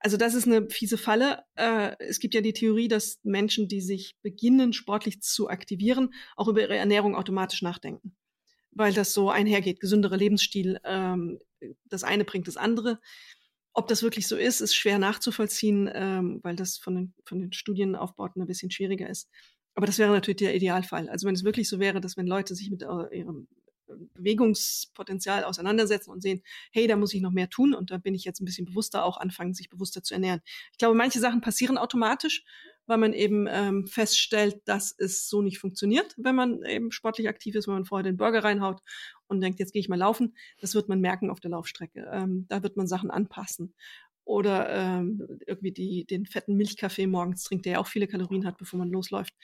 Also 0.00 0.16
das 0.16 0.34
ist 0.34 0.46
eine 0.46 0.68
fiese 0.70 0.96
Falle. 0.96 1.42
Äh, 1.56 1.96
es 1.98 2.20
gibt 2.20 2.34
ja 2.34 2.40
die 2.40 2.52
Theorie, 2.52 2.88
dass 2.88 3.18
Menschen, 3.24 3.68
die 3.68 3.80
sich 3.80 4.16
beginnen, 4.22 4.72
sportlich 4.72 5.20
zu 5.20 5.48
aktivieren, 5.48 6.14
auch 6.36 6.48
über 6.48 6.60
ihre 6.60 6.76
Ernährung 6.76 7.16
automatisch 7.16 7.62
nachdenken, 7.62 8.16
weil 8.70 8.92
das 8.92 9.12
so 9.12 9.30
einhergeht. 9.30 9.80
Gesünderer 9.80 10.16
Lebensstil, 10.16 10.78
ähm, 10.84 11.40
das 11.84 12.04
eine 12.04 12.24
bringt 12.24 12.46
das 12.46 12.56
andere. 12.56 13.00
Ob 13.72 13.88
das 13.88 14.02
wirklich 14.02 14.28
so 14.28 14.36
ist, 14.36 14.60
ist 14.60 14.74
schwer 14.74 14.98
nachzuvollziehen, 14.98 15.90
ähm, 15.92 16.40
weil 16.42 16.56
das 16.56 16.78
von 16.78 16.94
den, 16.94 17.14
von 17.24 17.40
den 17.40 17.52
Studienaufbauten 17.52 18.40
ein 18.40 18.48
bisschen 18.48 18.70
schwieriger 18.70 19.08
ist. 19.08 19.28
Aber 19.78 19.86
das 19.86 19.98
wäre 19.98 20.10
natürlich 20.10 20.38
der 20.38 20.56
Idealfall. 20.56 21.08
Also 21.08 21.28
wenn 21.28 21.36
es 21.36 21.44
wirklich 21.44 21.68
so 21.68 21.78
wäre, 21.78 22.00
dass 22.00 22.16
wenn 22.16 22.26
Leute 22.26 22.56
sich 22.56 22.68
mit 22.68 22.82
äh, 22.82 23.16
ihrem 23.16 23.46
äh, 23.86 23.92
Bewegungspotenzial 24.14 25.44
auseinandersetzen 25.44 26.10
und 26.10 26.20
sehen, 26.20 26.42
hey, 26.72 26.88
da 26.88 26.96
muss 26.96 27.14
ich 27.14 27.20
noch 27.20 27.30
mehr 27.30 27.48
tun 27.48 27.74
und 27.74 27.92
da 27.92 27.98
bin 27.98 28.12
ich 28.12 28.24
jetzt 28.24 28.40
ein 28.40 28.44
bisschen 28.44 28.66
bewusster 28.66 29.04
auch 29.04 29.18
anfangen, 29.18 29.54
sich 29.54 29.70
bewusster 29.70 30.02
zu 30.02 30.14
ernähren. 30.14 30.40
Ich 30.72 30.78
glaube, 30.78 30.96
manche 30.96 31.20
Sachen 31.20 31.40
passieren 31.42 31.78
automatisch, 31.78 32.44
weil 32.86 32.98
man 32.98 33.12
eben 33.12 33.46
ähm, 33.48 33.86
feststellt, 33.86 34.62
dass 34.64 34.92
es 34.98 35.28
so 35.28 35.42
nicht 35.42 35.60
funktioniert, 35.60 36.12
wenn 36.16 36.34
man 36.34 36.64
eben 36.64 36.90
sportlich 36.90 37.28
aktiv 37.28 37.54
ist, 37.54 37.68
wenn 37.68 37.74
man 37.74 37.84
vorher 37.84 38.02
den 38.02 38.16
Burger 38.16 38.42
reinhaut 38.42 38.80
und 39.28 39.40
denkt, 39.40 39.60
jetzt 39.60 39.72
gehe 39.72 39.80
ich 39.80 39.88
mal 39.88 39.94
laufen. 39.94 40.34
Das 40.60 40.74
wird 40.74 40.88
man 40.88 41.00
merken 41.00 41.30
auf 41.30 41.38
der 41.38 41.52
Laufstrecke. 41.52 42.10
Ähm, 42.10 42.46
da 42.48 42.64
wird 42.64 42.76
man 42.76 42.88
Sachen 42.88 43.12
anpassen 43.12 43.74
oder 44.28 44.68
ähm, 44.68 45.40
irgendwie 45.46 45.72
die, 45.72 46.04
den 46.04 46.26
fetten 46.26 46.54
Milchkaffee 46.54 47.06
morgens 47.06 47.44
trinkt, 47.44 47.64
der 47.64 47.72
ja 47.72 47.78
auch 47.78 47.86
viele 47.86 48.06
Kalorien 48.06 48.46
hat, 48.46 48.58
bevor 48.58 48.78
man 48.78 48.90
losläuft. 48.90 49.34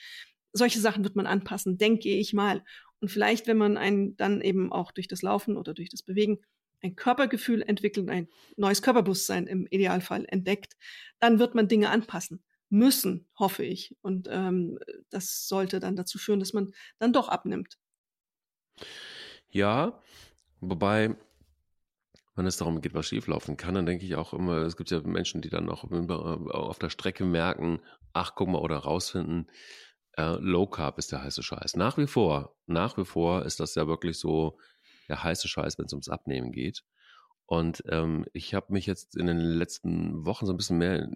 Solche 0.53 0.79
Sachen 0.79 1.03
wird 1.03 1.15
man 1.15 1.25
anpassen, 1.25 1.79
denke 1.79 2.09
ich 2.09 2.33
mal. 2.33 2.63
Und 3.01 3.09
vielleicht, 3.09 3.47
wenn 3.47 3.57
man 3.57 3.77
einen 3.77 4.15
dann 4.15 4.41
eben 4.41 4.71
auch 4.71 4.91
durch 4.91 5.07
das 5.07 5.23
Laufen 5.23 5.57
oder 5.57 5.73
durch 5.73 5.89
das 5.89 6.03
Bewegen 6.03 6.39
ein 6.83 6.95
Körpergefühl 6.95 7.63
entwickelt, 7.63 8.09
ein 8.09 8.27
neues 8.57 8.83
Körperbewusstsein 8.83 9.47
im 9.47 9.65
Idealfall 9.71 10.23
entdeckt, 10.27 10.77
dann 11.19 11.39
wird 11.39 11.55
man 11.55 11.67
Dinge 11.67 11.89
anpassen 11.89 12.43
müssen, 12.69 13.27
hoffe 13.39 13.63
ich. 13.63 13.97
Und 14.01 14.27
ähm, 14.29 14.77
das 15.09 15.47
sollte 15.47 15.79
dann 15.79 15.95
dazu 15.95 16.19
führen, 16.19 16.39
dass 16.39 16.53
man 16.53 16.73
dann 16.99 17.11
doch 17.11 17.27
abnimmt. 17.27 17.79
Ja, 19.49 19.99
wobei 20.61 21.15
wenn 22.35 22.45
es 22.45 22.57
darum 22.57 22.81
geht, 22.81 22.93
was 22.93 23.07
schieflaufen 23.07 23.57
kann, 23.57 23.75
dann 23.75 23.85
denke 23.85 24.05
ich 24.05 24.15
auch 24.15 24.33
immer, 24.33 24.57
es 24.57 24.75
gibt 24.75 24.91
ja 24.91 25.01
Menschen, 25.01 25.41
die 25.41 25.49
dann 25.49 25.69
auch 25.69 25.85
auf 25.89 26.79
der 26.79 26.89
Strecke 26.89 27.23
merken, 27.23 27.79
ach, 28.13 28.33
guck 28.35 28.49
mal, 28.49 28.59
oder 28.59 28.77
rausfinden, 28.77 29.49
äh, 30.17 30.35
Low 30.39 30.67
Carb 30.67 30.97
ist 30.97 31.11
der 31.11 31.23
heiße 31.23 31.43
Scheiß. 31.43 31.75
Nach 31.75 31.97
wie 31.97 32.07
vor, 32.07 32.55
nach 32.65 32.97
wie 32.97 33.05
vor 33.05 33.45
ist 33.45 33.59
das 33.59 33.75
ja 33.75 33.87
wirklich 33.87 34.19
so 34.19 34.57
der 35.07 35.23
heiße 35.23 35.47
Scheiß, 35.47 35.77
wenn 35.77 35.85
es 35.85 35.93
ums 35.93 36.09
Abnehmen 36.09 36.51
geht. 36.51 36.83
Und 37.45 37.83
ähm, 37.89 38.25
ich 38.33 38.53
habe 38.53 38.73
mich 38.73 38.85
jetzt 38.85 39.15
in 39.15 39.27
den 39.27 39.39
letzten 39.39 40.25
Wochen 40.25 40.45
so 40.45 40.53
ein 40.53 40.57
bisschen 40.57 40.79
mehr 40.79 41.09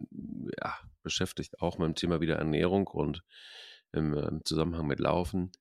ja, 0.62 0.76
beschäftigt, 1.02 1.60
auch 1.60 1.80
mit 1.80 1.88
dem 1.88 1.96
Thema 1.96 2.22
wieder 2.22 2.36
Ernährung 2.36 2.88
und 2.88 3.24
im, 3.92 4.14
im 4.14 4.24
ähm, 4.24 4.42
Zusammenhang 4.46 4.86
mit 4.86 5.00
Laufen. 5.00 5.52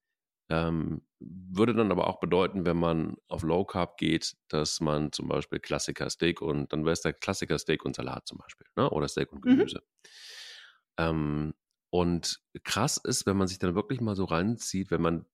Ähm, 0.50 1.02
würde 1.20 1.74
dann 1.74 1.90
aber 1.90 2.06
auch 2.06 2.20
bedeuten, 2.20 2.64
wenn 2.64 2.76
man 2.76 3.16
auf 3.28 3.42
Low 3.42 3.64
Carb 3.64 3.98
geht, 3.98 4.36
dass 4.48 4.80
man 4.80 5.12
zum 5.12 5.28
Beispiel 5.28 5.58
Klassiker 5.58 6.08
Steak 6.08 6.40
und 6.40 6.72
dann 6.72 6.84
wäre 6.84 6.92
es 6.92 7.02
der 7.02 7.12
Klassiker 7.12 7.58
Steak 7.58 7.84
und 7.84 7.96
Salat 7.96 8.26
zum 8.26 8.38
Beispiel, 8.38 8.66
ne? 8.76 8.88
oder 8.90 9.08
Steak 9.08 9.32
und 9.32 9.44
mhm. 9.44 9.50
Gemüse. 9.50 9.78
Mhm. 9.78 11.04
Ähm, 11.04 11.54
und 11.90 12.40
krass 12.64 12.98
ist, 12.98 13.26
wenn 13.26 13.36
man 13.36 13.48
sich 13.48 13.58
dann 13.58 13.74
wirklich 13.74 14.00
mal 14.00 14.14
so 14.14 14.24
reinzieht, 14.24 14.90
wenn 14.90 15.02
man 15.02 15.26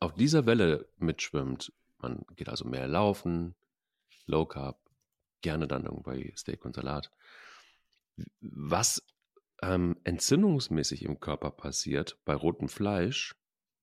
auf 0.00 0.14
dieser 0.14 0.46
Welle 0.46 0.88
mitschwimmt, 0.96 1.72
man 1.98 2.24
geht 2.36 2.48
also 2.48 2.66
mehr 2.66 2.88
laufen, 2.88 3.54
Low 4.26 4.46
Carb, 4.46 4.80
gerne 5.42 5.66
dann 5.66 5.84
irgendwie 5.84 6.32
Steak 6.36 6.64
und 6.64 6.74
Salat. 6.74 7.10
Was 8.40 9.06
ähm, 9.62 9.96
entzündungsmäßig 10.04 11.02
im 11.02 11.20
Körper 11.20 11.50
passiert 11.50 12.18
bei 12.24 12.34
rotem 12.34 12.68
Fleisch, 12.68 13.34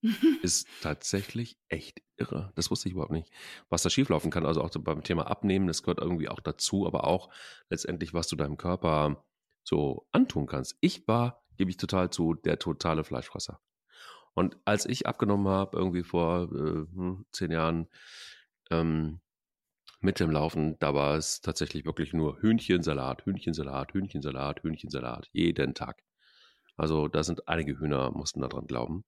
ist 0.42 0.68
tatsächlich 0.80 1.58
echt 1.68 2.02
irre. 2.16 2.52
Das 2.54 2.70
wusste 2.70 2.88
ich 2.88 2.94
überhaupt 2.94 3.12
nicht. 3.12 3.32
Was 3.68 3.82
da 3.82 3.90
schieflaufen 3.90 4.30
kann, 4.30 4.46
also 4.46 4.62
auch 4.62 4.70
beim 4.70 5.02
Thema 5.02 5.26
Abnehmen, 5.26 5.66
das 5.66 5.82
gehört 5.82 6.00
irgendwie 6.00 6.28
auch 6.28 6.40
dazu, 6.40 6.86
aber 6.86 7.04
auch 7.04 7.30
letztendlich, 7.70 8.14
was 8.14 8.28
du 8.28 8.36
deinem 8.36 8.56
Körper 8.56 9.24
so 9.64 10.06
antun 10.12 10.46
kannst. 10.46 10.76
Ich 10.80 11.06
war, 11.08 11.42
gebe 11.56 11.70
ich 11.70 11.76
total 11.76 12.10
zu, 12.10 12.34
der 12.34 12.58
totale 12.58 13.04
Fleischfresser. 13.04 13.60
Und 14.34 14.56
als 14.64 14.86
ich 14.86 15.06
abgenommen 15.06 15.48
habe, 15.48 15.76
irgendwie 15.76 16.04
vor 16.04 16.44
äh, 16.52 16.86
hm, 16.94 17.26
zehn 17.32 17.50
Jahren, 17.50 17.88
ähm, 18.70 19.20
mit 20.00 20.20
dem 20.20 20.30
Laufen, 20.30 20.78
da 20.78 20.94
war 20.94 21.16
es 21.16 21.40
tatsächlich 21.40 21.84
wirklich 21.84 22.12
nur 22.12 22.40
Hühnchensalat, 22.40 23.24
Hühnchensalat, 23.26 23.94
Hühnchensalat, 23.94 24.62
Hühnchensalat, 24.62 25.28
jeden 25.32 25.74
Tag. 25.74 26.02
Also 26.76 27.08
da 27.08 27.24
sind 27.24 27.48
einige 27.48 27.78
Hühner, 27.80 28.12
mussten 28.12 28.40
daran 28.40 28.66
glauben. 28.66 29.04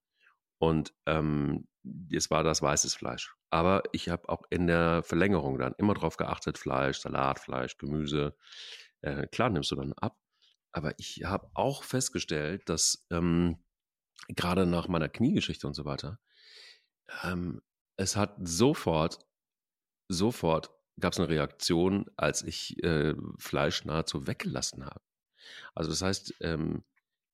Und 0.61 0.93
ähm, 1.07 1.67
es 2.11 2.29
war 2.29 2.43
das 2.43 2.61
weißes 2.61 2.93
Fleisch. 2.93 3.35
Aber 3.49 3.81
ich 3.93 4.09
habe 4.09 4.29
auch 4.29 4.43
in 4.51 4.67
der 4.67 5.01
Verlängerung 5.01 5.57
dann 5.57 5.73
immer 5.79 5.95
drauf 5.95 6.17
geachtet, 6.17 6.59
Fleisch, 6.59 6.99
Salat, 6.99 7.39
Fleisch, 7.39 7.79
Gemüse. 7.79 8.35
Äh, 9.01 9.25
klar 9.25 9.49
nimmst 9.49 9.71
du 9.71 9.75
dann 9.75 9.93
ab. 9.93 10.19
Aber 10.71 10.93
ich 10.99 11.23
habe 11.25 11.49
auch 11.55 11.81
festgestellt, 11.81 12.69
dass 12.69 13.07
ähm, 13.09 13.63
gerade 14.27 14.67
nach 14.67 14.87
meiner 14.87 15.09
Kniegeschichte 15.09 15.65
und 15.65 15.73
so 15.73 15.83
weiter, 15.83 16.19
ähm, 17.23 17.63
es 17.97 18.15
hat 18.15 18.35
sofort, 18.43 19.17
sofort 20.09 20.69
gab 20.99 21.13
es 21.13 21.19
eine 21.19 21.29
Reaktion, 21.29 22.05
als 22.17 22.43
ich 22.43 22.81
äh, 22.83 23.15
Fleisch 23.39 23.83
nahezu 23.83 24.27
weggelassen 24.27 24.85
habe. 24.85 25.01
Also 25.73 25.89
das 25.89 26.03
heißt, 26.03 26.35
ähm, 26.41 26.83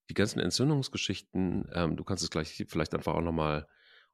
die 0.09 0.13
ganzen 0.13 0.39
Entzündungsgeschichten, 0.39 1.69
ähm, 1.73 1.97
du 1.97 2.03
kannst 2.03 2.23
es 2.23 2.29
gleich 2.29 2.65
vielleicht 2.67 2.93
einfach 2.93 3.15
auch 3.15 3.21
nochmal 3.21 3.67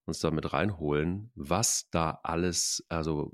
uns 0.05 0.19
da 0.19 0.31
mit 0.31 0.51
reinholen, 0.51 1.31
was 1.35 1.89
da 1.91 2.19
alles 2.23 2.85
also 2.89 3.31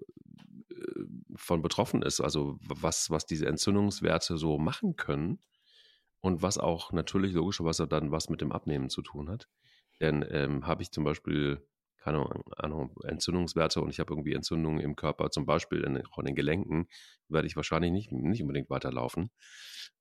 äh, 0.70 1.04
von 1.36 1.62
betroffen 1.62 2.02
ist, 2.02 2.22
also 2.22 2.58
was, 2.62 3.10
was 3.10 3.26
diese 3.26 3.48
Entzündungswerte 3.48 4.38
so 4.38 4.60
machen 4.60 4.96
können 4.96 5.40
und 6.22 6.42
was 6.42 6.58
auch 6.58 6.92
natürlich 6.92 7.34
logischerweise 7.34 7.88
dann 7.88 8.12
was 8.12 8.30
mit 8.30 8.42
dem 8.42 8.52
Abnehmen 8.52 8.90
zu 8.90 9.02
tun 9.02 9.30
hat. 9.30 9.48
Denn 10.00 10.26
ähm, 10.30 10.68
habe 10.68 10.84
ich 10.84 10.92
zum 10.92 11.04
Beispiel 11.04 11.66
keine 12.00 12.26
Ahnung, 12.58 12.96
Entzündungswerte 13.04 13.82
und 13.82 13.90
ich 13.90 14.00
habe 14.00 14.14
irgendwie 14.14 14.34
Entzündungen 14.34 14.80
im 14.80 14.96
Körper, 14.96 15.32
zum 15.32 15.46
Beispiel 15.46 15.84
in, 15.84 16.02
auch 16.08 16.20
in 16.20 16.26
den 16.26 16.36
Gelenken, 16.36 16.88
werde 17.28 17.48
ich 17.48 17.56
wahrscheinlich 17.56 17.92
nicht, 17.92 18.12
nicht 18.12 18.42
unbedingt 18.42 18.70
weiterlaufen, 18.70 19.32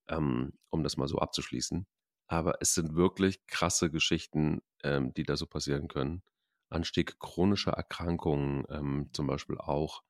ähm, 0.09 0.53
um 0.71 0.83
das 0.83 0.97
mal 0.97 1.09
so 1.09 1.19
abzuschließen. 1.19 1.87
Aber 2.29 2.59
es 2.61 2.75
sind 2.75 2.95
wirklich 2.95 3.47
krasse 3.47 3.91
Geschichten, 3.91 4.63
ähm, 4.85 5.13
die 5.15 5.25
da 5.25 5.37
so 5.37 5.47
passieren 5.47 5.89
können. 5.89 6.23
Anstieg 6.69 7.19
chronischer 7.19 7.73
Erkrankungen 7.73 8.65
ähm, 8.71 9.11
zum 9.13 9.27
Beispiel 9.27 9.59
auch. 9.59 10.03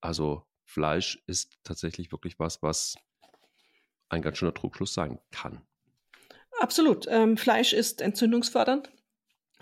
Also 0.00 0.46
Fleisch 0.64 1.22
ist 1.26 1.58
tatsächlich 1.64 2.12
wirklich 2.12 2.38
was, 2.38 2.62
was 2.62 2.96
ein 4.08 4.22
ganz 4.22 4.38
schöner 4.38 4.54
Trugschluss 4.54 4.92
sein 4.92 5.18
kann. 5.30 5.62
Absolut. 6.60 7.06
Ähm, 7.08 7.36
Fleisch 7.36 7.72
ist 7.72 8.02
entzündungsfördernd. 8.02 8.90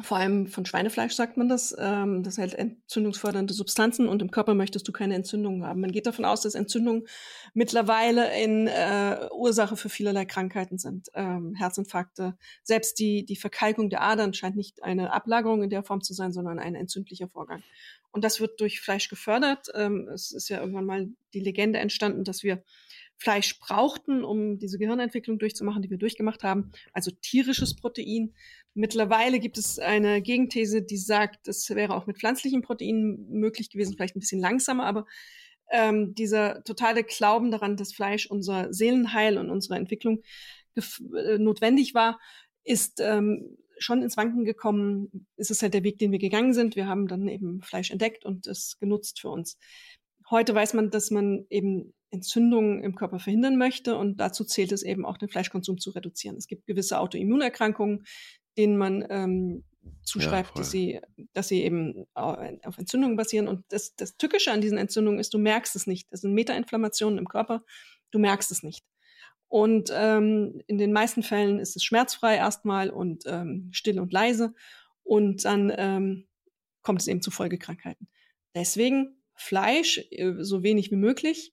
Vor 0.03 0.19
allem 0.19 0.47
von 0.47 0.67
Schweinefleisch 0.67 1.15
sagt 1.15 1.37
man 1.37 1.49
das. 1.49 1.75
Ähm, 1.79 2.23
das 2.23 2.39
hält 2.39 2.55
entzündungsfördernde 2.55 3.55
Substanzen 3.55 4.09
und 4.09 4.23
im 4.23 4.31
Körper 4.31 4.55
möchtest 4.55 4.87
du 4.89 4.93
keine 4.93 5.15
Entzündungen 5.15 5.65
haben. 5.65 5.81
Man 5.81 5.93
geht 5.93 6.07
davon 6.07 6.25
aus, 6.25 6.43
dass 6.43 6.55
Entzündungen 6.55 7.07
mittlerweile 7.55 8.37
in 8.41 8.67
äh, 8.67 9.29
Ursache 9.33 9.77
für 9.77 9.89
vielerlei 9.89 10.25
Krankheiten 10.25 10.79
sind. 10.79 11.09
Ähm, 11.15 11.55
Herzinfarkte, 11.55 12.37
selbst 12.63 12.99
die, 12.99 13.25
die 13.25 13.37
Verkalkung 13.37 13.91
der 13.91 14.03
Adern 14.03 14.35
scheint 14.35 14.57
nicht 14.57 14.83
eine 14.83 15.13
Ablagerung 15.13 15.63
in 15.63 15.71
der 15.71 15.83
Form 15.83 16.03
zu 16.03 16.15
sein, 16.15 16.33
sondern 16.33 16.59
ein 16.59 16.75
entzündlicher 16.75 17.29
Vorgang. 17.29 17.63
Und 18.13 18.25
das 18.25 18.41
wird 18.41 18.61
durch 18.61 18.81
Fleisch 18.81 19.09
gefördert. 19.09 19.69
Ähm, 19.75 20.09
es 20.13 20.33
ist 20.33 20.49
ja 20.49 20.61
irgendwann 20.61 20.87
mal 20.87 21.09
die 21.33 21.41
Legende 21.41 21.79
entstanden, 21.79 22.25
dass 22.25 22.43
wir 22.43 22.63
Fleisch 23.21 23.59
brauchten, 23.59 24.25
um 24.25 24.59
diese 24.59 24.79
Gehirnentwicklung 24.79 25.39
durchzumachen, 25.39 25.83
die 25.83 25.91
wir 25.91 25.99
durchgemacht 25.99 26.43
haben, 26.43 26.73
also 26.95 27.11
tierisches 27.11 27.77
Protein. 27.77 28.35
Mittlerweile 28.73 29.41
gibt 29.41 29.59
es 29.59 29.79
eine 29.79 30.23
Gegenthese, 30.23 30.81
die 30.81 30.97
sagt, 30.97 31.47
es 31.47 31.69
wäre 31.69 31.95
auch 31.95 32.07
mit 32.07 32.19
pflanzlichen 32.19 32.63
Proteinen 32.63 33.29
möglich 33.29 33.69
gewesen, 33.69 33.95
vielleicht 33.95 34.17
ein 34.17 34.21
bisschen 34.21 34.41
langsamer, 34.41 34.87
aber 34.87 35.07
ähm, 35.71 36.15
dieser 36.15 36.65
totale 36.65 37.05
Glauben 37.05 37.51
daran, 37.51 37.77
dass 37.77 37.93
Fleisch 37.93 38.27
unser 38.27 38.73
Seelenheil 38.73 39.37
und 39.37 39.51
unsere 39.51 39.77
Entwicklung 39.77 40.23
äh, 40.75 41.39
notwendig 41.39 41.95
war, 41.95 42.19
ist 42.65 43.01
ähm, 43.01 43.59
schon 43.79 44.03
ins 44.03 44.17
Wanken 44.17 44.45
gekommen. 44.45 45.27
Ist 45.37 45.51
es 45.51 45.63
halt 45.63 45.75
der 45.75 45.85
Weg, 45.85 45.99
den 45.99 46.13
wir 46.13 46.19
gegangen 46.19 46.55
sind. 46.55 46.75
Wir 46.75 46.87
haben 46.87 47.07
dann 47.07 47.29
eben 47.29 47.61
Fleisch 47.63 47.91
entdeckt 47.91 48.25
und 48.25 48.47
es 48.47 48.79
genutzt 48.79 49.21
für 49.21 49.29
uns. 49.29 49.59
Heute 50.31 50.55
weiß 50.55 50.75
man, 50.75 50.91
dass 50.91 51.11
man 51.11 51.47
eben 51.51 51.93
Entzündungen 52.11 52.83
im 52.83 52.95
Körper 52.95 53.19
verhindern 53.19 53.57
möchte 53.57 53.97
und 53.97 54.19
dazu 54.19 54.45
zählt 54.45 54.73
es 54.73 54.83
eben 54.83 55.05
auch, 55.05 55.17
den 55.17 55.29
Fleischkonsum 55.29 55.79
zu 55.79 55.91
reduzieren. 55.91 56.37
Es 56.37 56.47
gibt 56.47 56.67
gewisse 56.67 56.99
Autoimmunerkrankungen, 56.99 58.05
denen 58.57 58.77
man 58.77 59.05
ähm, 59.09 59.65
zuschreibt, 60.03 60.51
ja, 60.51 60.55
dass 60.57 60.71
sie, 60.71 61.01
dass 61.33 61.49
sie 61.49 61.63
eben 61.63 62.07
auf 62.15 62.79
Entzündungen 62.79 63.17
basieren. 63.17 63.49
Und 63.49 63.65
das, 63.69 63.95
das 63.97 64.17
Tückische 64.17 64.53
an 64.53 64.61
diesen 64.61 64.79
Entzündungen 64.79 65.21
ist, 65.21 65.35
du 65.35 65.39
merkst 65.39 65.75
es 65.77 65.87
nicht. 65.87 66.13
Das 66.13 66.21
sind 66.21 66.35
Metainflammationen 66.35 67.19
im 67.19 67.29
Körper, 67.29 67.65
du 68.11 68.19
merkst 68.19 68.51
es 68.51 68.63
nicht. 68.63 68.85
Und 69.49 69.91
ähm, 69.93 70.63
in 70.67 70.79
den 70.79 70.93
meisten 70.93 71.23
Fällen 71.23 71.59
ist 71.59 71.75
es 71.75 71.83
schmerzfrei 71.83 72.37
erstmal 72.37 72.91
und 72.91 73.25
ähm, 73.27 73.69
still 73.73 73.99
und 73.99 74.13
leise. 74.13 74.55
Und 75.03 75.45
dann 75.45 75.73
ähm, 75.77 76.29
kommt 76.83 77.01
es 77.01 77.09
eben 77.09 77.21
zu 77.21 77.33
Folgekrankheiten. 77.33 78.09
Deswegen 78.55 79.20
Fleisch 79.41 80.07
äh, 80.11 80.35
so 80.41 80.63
wenig 80.63 80.91
wie 80.91 80.97
möglich. 80.97 81.53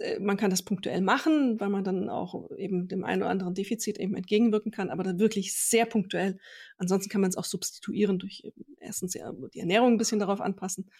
Äh, 0.00 0.18
man 0.20 0.36
kann 0.36 0.50
das 0.50 0.62
punktuell 0.62 1.00
machen, 1.00 1.58
weil 1.58 1.70
man 1.70 1.84
dann 1.84 2.08
auch 2.10 2.50
eben 2.56 2.86
dem 2.88 3.04
einen 3.04 3.22
oder 3.22 3.30
anderen 3.30 3.54
Defizit 3.54 3.98
eben 3.98 4.14
entgegenwirken 4.14 4.72
kann, 4.72 4.90
aber 4.90 5.02
dann 5.04 5.18
wirklich 5.18 5.54
sehr 5.56 5.86
punktuell. 5.86 6.38
Ansonsten 6.76 7.10
kann 7.10 7.22
man 7.22 7.30
es 7.30 7.36
auch 7.36 7.44
substituieren 7.44 8.18
durch 8.18 8.42
erstens 8.78 9.14
ja 9.14 9.32
die 9.54 9.60
Ernährung 9.60 9.92
ein 9.92 9.98
bisschen 9.98 10.18
darauf 10.18 10.40
anpassen. 10.40 10.90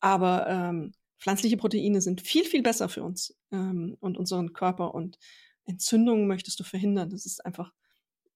Aber 0.00 0.46
ähm, 0.48 0.94
pflanzliche 1.18 1.56
Proteine 1.56 2.00
sind 2.00 2.22
viel, 2.22 2.44
viel 2.44 2.62
besser 2.62 2.88
für 2.88 3.02
uns 3.02 3.36
ähm, 3.52 3.96
und 4.00 4.16
unseren 4.16 4.52
Körper 4.52 4.94
und 4.94 5.18
Entzündungen 5.64 6.26
möchtest 6.26 6.58
du 6.60 6.64
verhindern. 6.64 7.10
Das 7.10 7.26
ist 7.26 7.44
einfach 7.44 7.72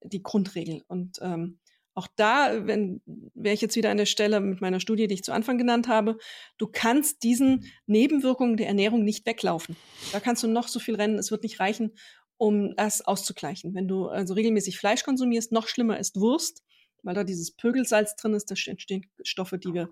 die 0.05 0.23
Grundregel. 0.23 0.83
Und 0.87 1.19
ähm, 1.23 1.61
auch 1.95 2.09
da, 2.17 2.67
wenn 2.67 3.03
wäre 3.35 3.55
ich 3.55 3.61
jetzt 3.61 3.77
wieder 3.77 3.91
an 3.91 3.97
der 3.97 4.07
Stelle 4.07 4.41
mit 4.41 4.61
meiner 4.61 4.81
Studie, 4.81 5.07
die 5.07 5.15
ich 5.15 5.25
zu 5.25 5.33
Anfang 5.33 5.59
genannt 5.59 5.89
habe, 5.89 6.17
du 6.59 6.67
kannst 6.67 7.23
diesen 7.23 7.67
Nebenwirkungen 7.87 8.57
der 8.57 8.69
Ernährung 8.69 9.05
nicht 9.05 9.27
weglaufen. 9.27 9.77
Da 10.13 10.21
kannst 10.21 10.43
du 10.43 10.49
noch 10.49 10.69
so 10.69 10.81
viel 10.81 10.95
rennen, 10.95 11.19
es 11.19 11.31
wird 11.31 11.43
nicht 11.43 11.61
reichen, 11.61 11.93
um 12.39 12.75
das 12.77 13.03
auszugleichen. 13.03 13.75
Wenn 13.75 13.89
du 13.89 14.09
also 14.09 14.35
regelmäßig 14.35 14.79
Fleisch 14.79 15.05
konsumierst, 15.05 15.53
noch 15.53 15.69
schlimmer 15.69 15.99
ist 15.99 16.19
Wurst, 16.19 16.63
weil 17.03 17.15
da 17.15 17.25
dieses 17.25 17.55
Pögelsalz 17.55 18.17
drin 18.17 18.35
ist, 18.35 18.51
da 18.51 18.55
entstehen 18.71 19.07
Stoffe, 19.23 19.59
die 19.59 19.75
wir 19.75 19.91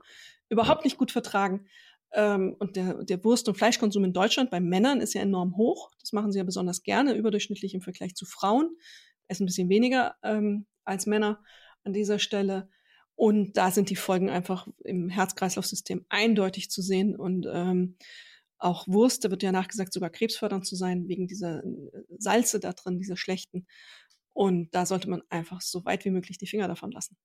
überhaupt 0.48 0.84
nicht 0.84 0.96
gut 0.96 1.10
vertragen. 1.10 1.66
Ähm, 2.12 2.56
und 2.58 2.76
der, 2.76 3.04
der 3.04 3.22
Wurst- 3.24 3.48
und 3.48 3.56
Fleischkonsum 3.56 4.04
in 4.04 4.12
Deutschland 4.12 4.50
bei 4.50 4.60
Männern 4.60 5.00
ist 5.00 5.14
ja 5.14 5.22
enorm 5.22 5.56
hoch. 5.56 5.90
Das 6.00 6.12
machen 6.12 6.32
sie 6.32 6.38
ja 6.38 6.44
besonders 6.44 6.82
gerne, 6.82 7.14
überdurchschnittlich 7.14 7.74
im 7.74 7.82
Vergleich 7.82 8.14
zu 8.14 8.26
Frauen. 8.26 8.76
Essen 9.28 9.44
ein 9.44 9.46
bisschen 9.46 9.68
weniger 9.68 10.16
ähm, 10.22 10.66
als 10.84 11.06
Männer 11.06 11.40
an 11.84 11.92
dieser 11.92 12.18
Stelle. 12.18 12.68
Und 13.14 13.56
da 13.56 13.70
sind 13.70 13.90
die 13.90 13.96
Folgen 13.96 14.30
einfach 14.30 14.66
im 14.84 15.08
Herz-Kreislauf-System 15.08 16.06
eindeutig 16.08 16.70
zu 16.70 16.80
sehen. 16.80 17.16
Und 17.16 17.46
ähm, 17.52 17.96
auch 18.58 18.86
Wurst, 18.86 19.24
da 19.24 19.30
wird 19.30 19.42
ja 19.42 19.52
nachgesagt, 19.52 19.92
sogar 19.92 20.10
krebsfördernd 20.10 20.66
zu 20.66 20.76
sein, 20.76 21.08
wegen 21.08 21.26
dieser 21.26 21.64
äh, 21.64 21.90
Salze 22.18 22.60
da 22.60 22.72
drin, 22.72 22.98
dieser 22.98 23.16
schlechten. 23.16 23.66
Und 24.32 24.74
da 24.74 24.86
sollte 24.86 25.10
man 25.10 25.22
einfach 25.28 25.60
so 25.60 25.84
weit 25.84 26.04
wie 26.04 26.10
möglich 26.10 26.38
die 26.38 26.46
Finger 26.46 26.68
davon 26.68 26.92
lassen. 26.92 27.16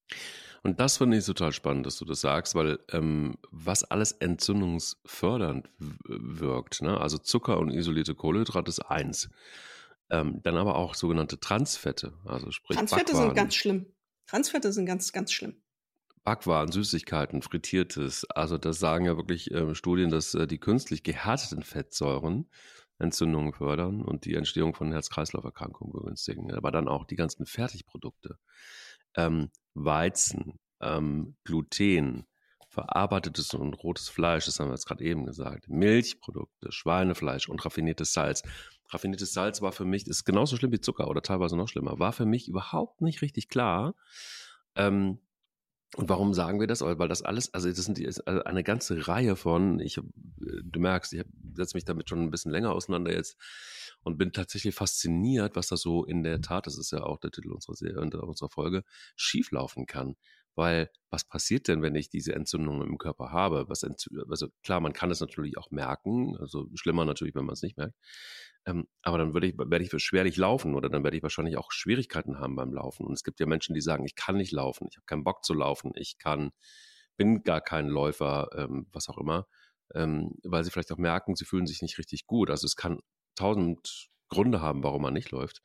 Und 0.64 0.80
das 0.80 0.98
finde 0.98 1.18
ich 1.18 1.26
total 1.26 1.54
spannend, 1.54 1.86
dass 1.86 1.98
du 1.98 2.06
das 2.06 2.22
sagst, 2.22 2.56
weil 2.56 2.80
ähm, 2.92 3.38
was 3.52 3.84
alles 3.84 4.12
entzündungsfördernd 4.12 5.70
wirkt, 5.80 6.82
ne? 6.82 7.00
also 7.00 7.18
Zucker 7.18 7.60
und 7.60 7.70
isolierte 7.70 8.16
Kohlenhydrate 8.16 8.70
ist 8.70 8.80
eins. 8.80 9.30
Ähm, 10.10 10.42
dann 10.44 10.58
aber 10.58 10.76
auch 10.76 10.94
sogenannte 10.94 11.40
Transfette, 11.40 12.14
also 12.26 12.52
sprich 12.52 12.78
Transfette 12.78 13.06
Backwaren. 13.06 13.30
sind 13.30 13.36
ganz 13.36 13.56
schlimm. 13.56 13.86
Transfette 14.28 14.72
sind 14.74 14.86
ganz, 14.86 15.12
ganz 15.12 15.32
schlimm. 15.32 15.62
Backwaren, 16.24 16.72
Süßigkeiten, 16.72 17.44
Frittiertes. 17.44 18.26
Also 18.32 18.58
das 18.58 18.80
sagen 18.80 19.06
ja 19.06 19.16
wirklich 19.16 19.52
äh, 19.52 19.76
Studien, 19.76 20.10
dass 20.10 20.34
äh, 20.34 20.48
die 20.48 20.58
künstlich 20.58 21.04
gehärteten 21.04 21.62
Fettsäuren 21.62 22.50
Entzündungen 22.98 23.54
fördern 23.54 24.02
und 24.02 24.26
die 24.26 24.36
Entstehung 24.36 24.74
von 24.74 24.92
Herz-Kreislauf-Erkrankungen 24.92 25.94
begünstigen. 25.94 26.54
Aber 26.54 26.72
dann 26.72 26.88
auch 26.88 27.06
die 27.06 27.16
ganzen 27.16 27.46
Fertigprodukte. 27.46 28.38
Ähm, 29.16 29.52
Weizen, 29.74 30.60
ähm, 30.82 31.36
Gluten, 31.44 32.26
verarbeitetes 32.70 33.54
und 33.54 33.74
rotes 33.74 34.10
Fleisch, 34.10 34.46
das 34.46 34.60
haben 34.60 34.68
wir 34.68 34.74
jetzt 34.74 34.86
gerade 34.86 35.04
eben 35.04 35.26
gesagt, 35.26 35.70
Milchprodukte, 35.70 36.72
Schweinefleisch 36.72 37.48
und 37.48 37.64
raffiniertes 37.64 38.14
Salz. 38.14 38.44
Raffiniertes 38.90 39.34
Salz 39.34 39.62
war 39.62 39.72
für 39.72 39.86
mich, 39.86 40.08
ist 40.08 40.26
genauso 40.26 40.58
schlimm 40.58 40.72
wie 40.72 40.80
Zucker 40.80 41.08
oder 41.08 41.22
teilweise 41.22 41.58
noch 41.58 41.68
schlimmer, 41.68 42.00
war 42.00 42.14
für 42.14 42.26
mich 42.26 42.48
überhaupt 42.48 43.02
nicht 43.02 43.22
richtig 43.22 43.50
klar. 43.50 43.96
Ähm, 44.76 45.20
und 45.96 46.10
warum 46.10 46.34
sagen 46.34 46.60
wir 46.60 46.68
das? 46.68 46.82
Weil 46.82 47.08
das 47.08 47.22
alles, 47.22 47.54
also 47.54 47.70
das 47.70 47.78
sind 47.78 47.98
die, 47.98 48.06
also 48.06 48.22
eine 48.24 48.64
ganze 48.64 49.08
Reihe 49.08 49.36
von, 49.36 49.80
ich, 49.80 50.00
du 50.38 50.80
merkst, 50.80 51.14
ich 51.14 51.24
setze 51.54 51.78
mich 51.78 51.86
damit 51.86 52.10
schon 52.10 52.22
ein 52.22 52.32
bisschen 52.32 52.52
länger 52.52 52.74
auseinander 52.74 53.14
jetzt 53.14 53.38
und 54.04 54.18
bin 54.18 54.34
tatsächlich 54.34 54.76
fasziniert, 54.76 55.56
was 55.56 55.68
da 55.68 55.78
so 55.78 56.04
in 56.04 56.24
der 56.24 56.42
Tat, 56.42 56.68
das 56.68 56.78
ist 56.78 56.92
ja 56.92 57.04
auch 57.04 57.20
der 57.20 57.32
Titel 57.32 57.52
unserer, 57.52 57.76
Serie, 57.76 58.02
unserer 58.02 58.50
Folge, 58.50 58.84
schieflaufen 59.16 59.86
kann. 59.86 60.16
Weil 60.56 60.90
was 61.10 61.26
passiert 61.26 61.68
denn, 61.68 61.82
wenn 61.82 61.96
ich 61.96 62.10
diese 62.10 62.34
Entzündung 62.34 62.82
im 62.82 62.98
Körper 62.98 63.32
habe? 63.32 63.66
Was 63.68 63.84
also 63.84 64.48
klar, 64.64 64.80
man 64.80 64.94
kann 64.94 65.12
es 65.12 65.20
natürlich 65.20 65.58
auch 65.58 65.72
merken, 65.72 66.36
also 66.40 66.68
schlimmer 66.76 67.06
natürlich, 67.06 67.36
wenn 67.36 67.46
man 67.46 67.54
es 67.54 67.62
nicht 67.62 67.78
merkt. 67.78 67.96
Ähm, 68.66 68.88
aber 69.04 69.18
dann 69.18 69.34
würde 69.34 69.48
ich, 69.48 69.58
werde 69.58 69.84
ich 69.84 69.92
schwerlich 70.02 70.38
laufen 70.38 70.76
oder 70.76 70.90
dann 70.90 71.04
werde 71.04 71.18
ich 71.18 71.24
wahrscheinlich 71.24 71.58
auch 71.58 71.72
Schwierigkeiten 71.72 72.40
haben 72.40 72.56
beim 72.56 72.74
Laufen. 72.74 73.06
Und 73.06 73.14
es 73.14 73.24
gibt 73.24 73.40
ja 73.40 73.46
Menschen, 73.46 73.76
die 73.76 73.82
sagen, 73.82 74.06
ich 74.06 74.16
kann 74.16 74.38
nicht 74.38 74.52
laufen, 74.52 74.88
ich 74.90 74.98
habe 74.98 75.06
keinen 75.06 75.24
Bock 75.24 75.44
zu 75.46 75.54
laufen, 75.54 75.92
ich 75.96 76.18
kann, 76.18 76.52
bin 77.18 77.44
gar 77.44 77.62
kein 77.62 77.88
Läufer, 77.88 78.50
ähm, 78.56 78.88
was 78.92 79.08
auch 79.10 79.18
immer, 79.18 79.48
ähm, 79.94 80.32
weil 80.44 80.64
sie 80.64 80.72
vielleicht 80.72 80.92
auch 80.92 80.98
merken, 80.98 81.36
sie 81.36 81.46
fühlen 81.46 81.68
sich 81.68 81.82
nicht 81.82 81.98
richtig 82.00 82.26
gut. 82.26 82.50
Also 82.50 82.66
es 82.66 82.76
kann 82.76 83.00
tausend 83.36 84.10
Gründe 84.30 84.62
haben, 84.62 84.84
warum 84.84 85.04
man 85.04 85.14
nicht 85.14 85.32
läuft. 85.32 85.62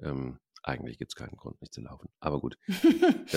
Ähm, 0.00 0.38
eigentlich 0.62 0.98
gibt 0.98 1.12
es 1.12 1.16
keinen 1.16 1.36
Grund, 1.36 1.60
nicht 1.60 1.74
zu 1.74 1.80
laufen. 1.80 2.08
Aber 2.20 2.40
gut. 2.40 2.56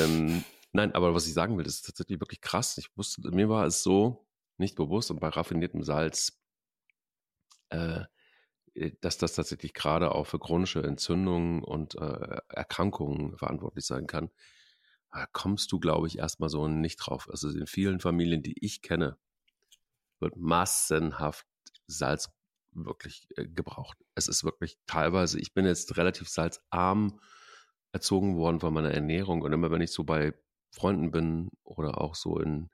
nein, 0.71 0.93
aber 0.93 1.13
was 1.13 1.27
ich 1.27 1.33
sagen 1.33 1.57
will, 1.57 1.63
das 1.63 1.75
ist 1.75 1.85
tatsächlich 1.85 2.19
wirklich 2.19 2.41
krass. 2.41 2.77
Ich 2.77 2.95
wusste, 2.97 3.21
mir 3.31 3.49
war 3.49 3.65
es 3.65 3.83
so 3.83 4.27
nicht 4.57 4.75
bewusst 4.75 5.11
und 5.11 5.19
bei 5.19 5.29
raffiniertem 5.29 5.83
Salz 5.83 6.41
äh, 7.69 8.05
äh, 8.75 8.91
dass 9.01 9.17
das 9.17 9.33
tatsächlich 9.33 9.73
gerade 9.73 10.13
auch 10.13 10.25
für 10.25 10.39
chronische 10.39 10.83
Entzündungen 10.83 11.63
und 11.63 11.95
äh, 11.95 12.37
Erkrankungen 12.49 13.37
verantwortlich 13.37 13.85
sein 13.85 14.07
kann, 14.07 14.29
da 15.11 15.25
kommst 15.33 15.71
du, 15.71 15.79
glaube 15.79 16.07
ich, 16.07 16.19
erstmal 16.19 16.49
so 16.49 16.67
nicht 16.67 16.97
drauf. 16.97 17.29
Also 17.29 17.49
in 17.49 17.67
vielen 17.67 17.99
Familien, 17.99 18.43
die 18.43 18.55
ich 18.61 18.81
kenne, 18.81 19.17
wird 20.19 20.37
massenhaft 20.37 21.45
Salz 21.87 22.29
wirklich 22.71 23.27
äh, 23.35 23.45
gebraucht. 23.47 23.97
Es 24.15 24.27
ist 24.27 24.43
wirklich 24.43 24.77
teilweise, 24.85 25.39
ich 25.39 25.53
bin 25.53 25.65
jetzt 25.65 25.97
relativ 25.97 26.29
salzarm 26.29 27.19
erzogen 27.91 28.37
worden 28.37 28.61
von 28.61 28.73
meiner 28.73 28.91
Ernährung 28.91 29.41
und 29.41 29.51
immer 29.51 29.71
wenn 29.71 29.81
ich 29.81 29.91
so 29.91 30.05
bei 30.05 30.33
Freunden 30.71 31.11
bin 31.11 31.49
oder 31.63 31.99
auch 31.99 32.15
so 32.15 32.39
in 32.39 32.69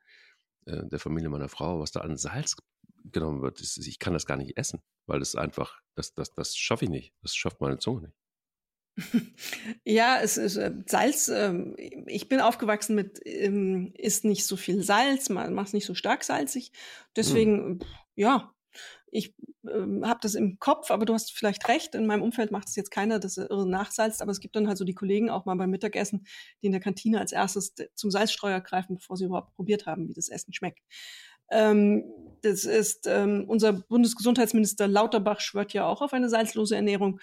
äh, 0.66 0.86
der 0.86 1.00
Familie 1.00 1.30
meiner 1.30 1.50
Frau, 1.50 1.80
was 1.80 1.92
da 1.92 2.02
an 2.02 2.18
Salz 2.18 2.56
genommen 3.04 3.42
wird, 3.42 3.62
ist, 3.62 3.78
ich 3.78 4.00
kann 4.00 4.14
das 4.14 4.26
gar 4.26 4.38
nicht 4.38 4.58
essen 4.58 4.82
weil 5.08 5.20
das 5.20 5.36
einfach, 5.36 5.82
das, 5.96 6.14
das, 6.14 6.34
das 6.36 6.56
schaffe 6.56 6.86
ich 6.86 6.92
nicht. 6.92 7.14
Das 7.22 7.36
schafft 7.36 7.62
meine 7.62 7.80
Zunge 7.80 8.02
nicht. 8.02 8.18
Ja, 9.86 10.20
es 10.22 10.38
ist 10.38 10.58
äh, 10.58 10.74
Salz. 10.86 11.28
Äh, 11.30 11.54
ich 12.08 12.30
bin 12.30 12.42
aufgewachsen 12.42 12.96
mit, 12.96 13.20
ähm, 13.26 13.94
ist 13.96 14.26
nicht 14.26 14.46
so 14.46 14.58
viel 14.58 14.84
Salz, 14.84 15.30
man 15.30 15.54
macht 15.54 15.68
es 15.68 15.74
nicht 15.74 15.86
so 15.86 15.96
stark 15.96 16.24
salzig. 16.24 16.72
Deswegen, 17.16 17.68
mhm. 17.68 17.80
ja, 18.16 18.54
ich 19.12 19.36
ähm, 19.74 20.08
habe 20.08 20.20
das 20.22 20.36
im 20.36 20.60
Kopf, 20.60 20.92
aber 20.92 21.06
du 21.06 21.14
hast 21.14 21.34
vielleicht 21.34 21.68
recht. 21.68 21.96
In 21.96 22.06
meinem 22.06 22.24
Umfeld 22.24 22.52
macht 22.52 22.68
es 22.68 22.76
jetzt 22.76 22.92
keiner, 22.92 23.20
dass 23.20 23.38
er 23.38 23.50
irre 23.50 23.68
nachsalzt, 23.68 24.22
aber 24.22 24.32
es 24.32 24.40
gibt 24.40 24.56
dann 24.56 24.68
halt 24.68 24.78
so 24.78 24.86
die 24.86 24.94
Kollegen 24.94 25.30
auch 25.30 25.46
mal 25.46 25.56
beim 25.56 25.70
Mittagessen, 25.70 26.26
die 26.62 26.68
in 26.68 26.72
der 26.72 26.82
Kantine 26.82 27.20
als 27.20 27.32
erstes 27.32 27.76
zum 27.96 28.12
Salzstreuer 28.12 28.62
greifen, 28.62 28.96
bevor 28.96 29.18
sie 29.18 29.26
überhaupt 29.26 29.56
probiert 29.56 29.86
haben, 29.86 30.08
wie 30.08 30.14
das 30.14 30.30
Essen 30.30 30.54
schmeckt. 30.54 30.80
Ähm, 31.50 32.04
das 32.42 32.66
ist 32.66 33.08
ähm, 33.08 33.46
unser 33.48 33.74
Bundesgesundheitsminister 33.74 34.88
Lauterbach 34.88 35.40
schwört 35.40 35.74
ja 35.74 35.86
auch 35.86 36.02
auf 36.02 36.14
eine 36.14 36.30
salzlose 36.30 36.76
Ernährung. 36.76 37.20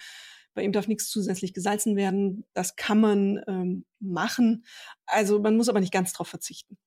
Bei 0.53 0.63
ihm 0.63 0.71
darf 0.71 0.87
nichts 0.87 1.09
zusätzlich 1.09 1.53
gesalzen 1.53 1.95
werden. 1.95 2.45
Das 2.53 2.75
kann 2.75 2.99
man 2.99 3.41
ähm, 3.47 3.85
machen. 3.99 4.65
Also 5.05 5.39
man 5.39 5.57
muss 5.57 5.69
aber 5.69 5.81
nicht 5.81 5.93
ganz 5.93 6.13
drauf 6.13 6.27
verzichten. 6.27 6.77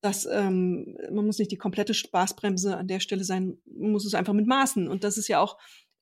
Das, 0.00 0.26
ähm, 0.26 0.96
man 1.10 1.26
muss 1.26 1.38
nicht 1.38 1.50
die 1.50 1.58
komplette 1.58 1.94
Spaßbremse 1.94 2.76
an 2.76 2.86
der 2.88 3.00
Stelle 3.00 3.24
sein, 3.24 3.58
man 3.66 3.92
muss 3.92 4.04
es 4.04 4.14
einfach 4.14 4.32
mit 4.32 4.46
Maßen. 4.46 4.88
Und 4.88 5.04
das 5.04 5.18
ist 5.18 5.28
ja 5.28 5.40
auch 5.40 5.58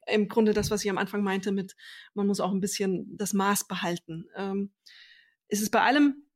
im 0.07 0.29
Grunde 0.29 0.53
das, 0.53 0.71
was 0.71 0.85
ich 0.85 0.91
am 0.91 0.99
Anfang 0.99 1.23
meinte, 1.23 1.50
mit 1.50 1.76
man 2.15 2.26
muss 2.26 2.41
auch 2.41 2.53
ein 2.53 2.61
bisschen 2.61 3.17
das 3.17 3.33
Maß 3.33 3.67
behalten. 3.67 4.26
Ähm, 4.37 4.73
es 5.49 5.61
ist 5.61 5.71
bei 5.71 5.83
allem 5.83 6.26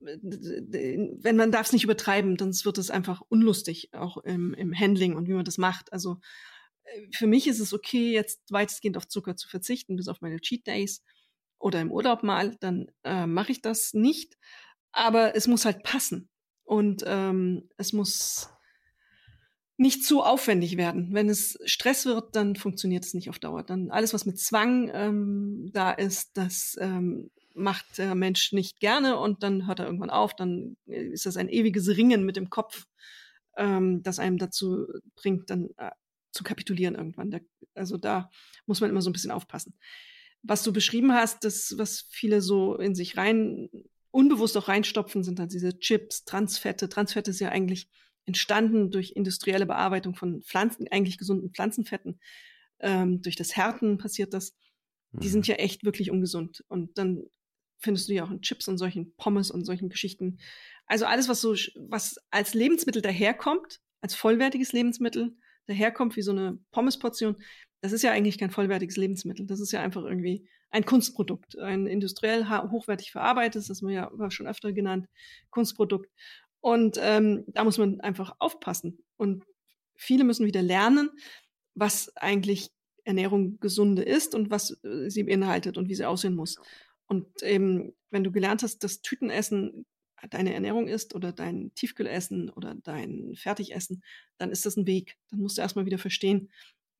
wenn 0.00 1.36
man 1.36 1.52
darf 1.52 1.66
es 1.66 1.72
nicht 1.72 1.84
übertreiben, 1.84 2.36
sonst 2.38 2.64
wird 2.64 2.78
es 2.78 2.90
einfach 2.90 3.22
unlustig, 3.28 3.90
auch 3.92 4.18
im, 4.18 4.54
im 4.54 4.78
Handling 4.78 5.14
und 5.14 5.28
wie 5.28 5.32
man 5.32 5.44
das 5.44 5.58
macht. 5.58 5.92
Also 5.92 6.18
äh, 6.84 7.08
für 7.12 7.26
mich 7.26 7.46
ist 7.46 7.60
es 7.60 7.72
okay, 7.72 8.12
jetzt 8.12 8.40
weitestgehend 8.50 8.96
auf 8.96 9.08
Zucker 9.08 9.36
zu 9.36 9.48
verzichten, 9.48 9.96
bis 9.96 10.08
auf 10.08 10.20
meine 10.20 10.40
Cheat 10.40 10.66
Days 10.66 11.02
oder 11.58 11.80
im 11.80 11.92
Urlaub 11.92 12.22
mal, 12.22 12.56
dann 12.60 12.90
äh, 13.04 13.26
mache 13.26 13.52
ich 13.52 13.62
das 13.62 13.92
nicht. 13.92 14.36
Aber 14.92 15.36
es 15.36 15.46
muss 15.46 15.64
halt 15.64 15.82
passen. 15.84 16.29
Und 16.70 17.02
ähm, 17.04 17.68
es 17.78 17.92
muss 17.92 18.48
nicht 19.76 20.04
zu 20.04 20.22
aufwendig 20.22 20.76
werden. 20.76 21.08
Wenn 21.12 21.28
es 21.28 21.58
Stress 21.64 22.06
wird, 22.06 22.36
dann 22.36 22.54
funktioniert 22.54 23.04
es 23.04 23.12
nicht 23.12 23.28
auf 23.28 23.40
Dauer. 23.40 23.64
Dann 23.64 23.90
alles, 23.90 24.14
was 24.14 24.24
mit 24.24 24.38
Zwang 24.38 24.88
ähm, 24.94 25.70
da 25.72 25.90
ist, 25.90 26.36
das 26.36 26.76
ähm, 26.80 27.32
macht 27.54 27.98
der 27.98 28.14
Mensch 28.14 28.52
nicht 28.52 28.78
gerne 28.78 29.18
und 29.18 29.42
dann 29.42 29.66
hört 29.66 29.80
er 29.80 29.86
irgendwann 29.86 30.10
auf. 30.10 30.36
Dann 30.36 30.76
ist 30.86 31.26
das 31.26 31.36
ein 31.36 31.48
ewiges 31.48 31.88
Ringen 31.88 32.24
mit 32.24 32.36
dem 32.36 32.50
Kopf, 32.50 32.86
ähm, 33.56 34.04
das 34.04 34.20
einem 34.20 34.38
dazu 34.38 34.86
bringt, 35.16 35.50
dann 35.50 35.70
äh, 35.76 35.90
zu 36.30 36.44
kapitulieren 36.44 36.94
irgendwann. 36.94 37.32
Da, 37.32 37.38
also 37.74 37.96
da 37.96 38.30
muss 38.66 38.80
man 38.80 38.90
immer 38.90 39.02
so 39.02 39.10
ein 39.10 39.12
bisschen 39.12 39.32
aufpassen. 39.32 39.74
Was 40.44 40.62
du 40.62 40.72
beschrieben 40.72 41.12
hast, 41.14 41.42
das, 41.42 41.74
was 41.78 42.06
viele 42.10 42.40
so 42.40 42.76
in 42.76 42.94
sich 42.94 43.16
rein, 43.16 43.68
unbewusst 44.10 44.56
auch 44.56 44.68
reinstopfen, 44.68 45.22
sind 45.22 45.38
dann 45.38 45.48
diese 45.48 45.78
Chips, 45.78 46.24
Transfette. 46.24 46.88
Transfette 46.88 47.30
ist 47.30 47.40
ja 47.40 47.50
eigentlich 47.50 47.88
entstanden 48.26 48.90
durch 48.90 49.12
industrielle 49.12 49.66
Bearbeitung 49.66 50.14
von 50.14 50.42
Pflanzen, 50.42 50.86
eigentlich 50.90 51.18
gesunden 51.18 51.50
Pflanzenfetten. 51.50 52.20
Ähm, 52.80 53.22
durch 53.22 53.36
das 53.36 53.56
Härten 53.56 53.98
passiert 53.98 54.34
das. 54.34 54.54
Die 55.12 55.28
sind 55.28 55.46
mhm. 55.46 55.52
ja 55.52 55.54
echt 55.56 55.84
wirklich 55.84 56.10
ungesund. 56.10 56.64
Und 56.68 56.96
dann 56.98 57.24
findest 57.78 58.08
du 58.08 58.14
ja 58.14 58.24
auch 58.24 58.30
in 58.30 58.42
Chips 58.42 58.68
und 58.68 58.78
solchen 58.78 59.14
Pommes 59.16 59.50
und 59.50 59.64
solchen 59.64 59.88
Geschichten. 59.88 60.38
Also 60.86 61.06
alles, 61.06 61.28
was 61.28 61.40
so, 61.40 61.54
was 61.76 62.16
als 62.30 62.54
Lebensmittel 62.54 63.02
daherkommt, 63.02 63.80
als 64.00 64.14
vollwertiges 64.14 64.72
Lebensmittel 64.72 65.36
daherkommt, 65.66 66.16
wie 66.16 66.22
so 66.22 66.32
eine 66.32 66.58
Pommesportion, 66.72 67.36
das 67.80 67.92
ist 67.92 68.02
ja 68.02 68.12
eigentlich 68.12 68.38
kein 68.38 68.50
vollwertiges 68.50 68.96
Lebensmittel. 68.96 69.46
Das 69.46 69.60
ist 69.60 69.72
ja 69.72 69.80
einfach 69.80 70.04
irgendwie 70.04 70.48
ein 70.70 70.84
Kunstprodukt, 70.84 71.58
ein 71.58 71.86
industriell 71.86 72.48
hochwertig 72.48 73.10
verarbeitetes, 73.10 73.68
das 73.68 73.82
wir 73.82 73.90
ja 73.90 74.30
schon 74.30 74.46
öfter 74.46 74.72
genannt, 74.72 75.08
Kunstprodukt. 75.50 76.10
Und 76.60 76.98
ähm, 77.00 77.44
da 77.48 77.64
muss 77.64 77.78
man 77.78 78.00
einfach 78.00 78.36
aufpassen. 78.38 78.98
Und 79.16 79.44
viele 79.96 80.24
müssen 80.24 80.46
wieder 80.46 80.62
lernen, 80.62 81.10
was 81.74 82.14
eigentlich 82.16 82.70
Ernährung 83.04 83.58
gesunde 83.60 84.02
ist 84.02 84.34
und 84.34 84.50
was 84.50 84.78
äh, 84.84 85.08
sie 85.08 85.24
beinhaltet 85.24 85.78
und 85.78 85.88
wie 85.88 85.94
sie 85.94 86.04
aussehen 86.04 86.34
muss. 86.34 86.56
Und 87.06 87.42
eben, 87.42 87.94
wenn 88.10 88.24
du 88.24 88.30
gelernt 88.30 88.62
hast, 88.62 88.84
dass 88.84 89.00
Tütenessen 89.00 89.86
deine 90.28 90.52
Ernährung 90.52 90.86
ist 90.86 91.14
oder 91.14 91.32
dein 91.32 91.72
Tiefkühlessen 91.74 92.50
oder 92.50 92.74
dein 92.74 93.34
Fertigessen, 93.36 94.02
dann 94.36 94.50
ist 94.50 94.66
das 94.66 94.76
ein 94.76 94.86
Weg. 94.86 95.16
Dann 95.30 95.40
musst 95.40 95.56
du 95.56 95.62
erstmal 95.62 95.86
wieder 95.86 95.98
verstehen, 95.98 96.50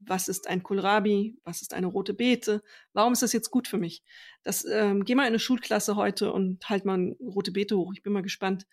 was 0.01 0.29
ist 0.29 0.49
ein 0.49 0.63
Kohlrabi, 0.63 1.39
was 1.45 1.63
ist 1.63 1.75
eine 1.75 1.87
rote 1.87 2.15
Beete, 2.15 2.63
warum 2.93 3.13
ist 3.13 3.23
das 3.23 3.33
jetzt 3.33 3.51
gut 3.51 3.69
für 3.69 3.79
mich? 3.79 4.03
Das, 4.43 4.65
ähm, 4.65 5.05
geh 5.05 5.15
mal 5.15 5.25
in 5.25 5.29
eine 5.29 5.39
Schulklasse 5.39 5.97
heute 5.97 6.33
und 6.33 6.69
halt 6.69 6.85
mal 6.85 6.95
eine 6.95 7.17
rote 7.21 7.53
Beete 7.53 7.77
hoch. 7.77 7.93
Ich 7.95 8.03
bin 8.03 8.13
mal 8.13 8.23
gespannt, 8.23 8.67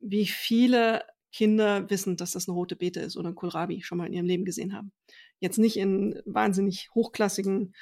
wie 0.00 0.26
viele 0.26 1.04
Kinder 1.32 1.90
wissen, 1.90 2.16
dass 2.16 2.32
das 2.32 2.48
eine 2.48 2.54
rote 2.54 2.76
Beete 2.76 3.00
ist 3.00 3.16
oder 3.16 3.30
ein 3.30 3.34
Kohlrabi 3.34 3.82
schon 3.82 3.98
mal 3.98 4.06
in 4.06 4.12
ihrem 4.12 4.26
Leben 4.26 4.44
gesehen 4.44 4.74
haben. 4.74 4.92
Jetzt 5.40 5.58
nicht 5.58 5.76
in 5.76 6.20
wahnsinnig 6.24 6.90
hochklassigen 6.94 7.74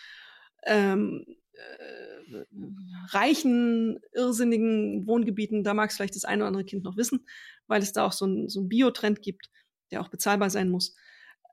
ähm, 0.65 1.27
äh, 1.53 2.45
reichen, 3.11 4.01
irrsinnigen 4.13 5.07
Wohngebieten, 5.07 5.65
da 5.65 5.75
mag 5.75 5.91
es 5.91 5.97
vielleicht 5.97 6.17
das 6.17 6.25
eine 6.25 6.43
oder 6.43 6.49
andere 6.49 6.65
Kind 6.65 6.85
noch 6.85 6.97
wissen, 6.97 7.27
weil 7.67 7.83
es 7.83 7.93
da 7.93 8.07
auch 8.07 8.13
so 8.13 8.27
ein, 8.27 8.49
so 8.49 8.63
ein 8.63 8.69
Biotrend 8.69 9.21
gibt, 9.21 9.51
der 9.91 10.01
auch 10.01 10.09
bezahlbar 10.09 10.49
sein 10.49 10.71
muss. 10.71 10.97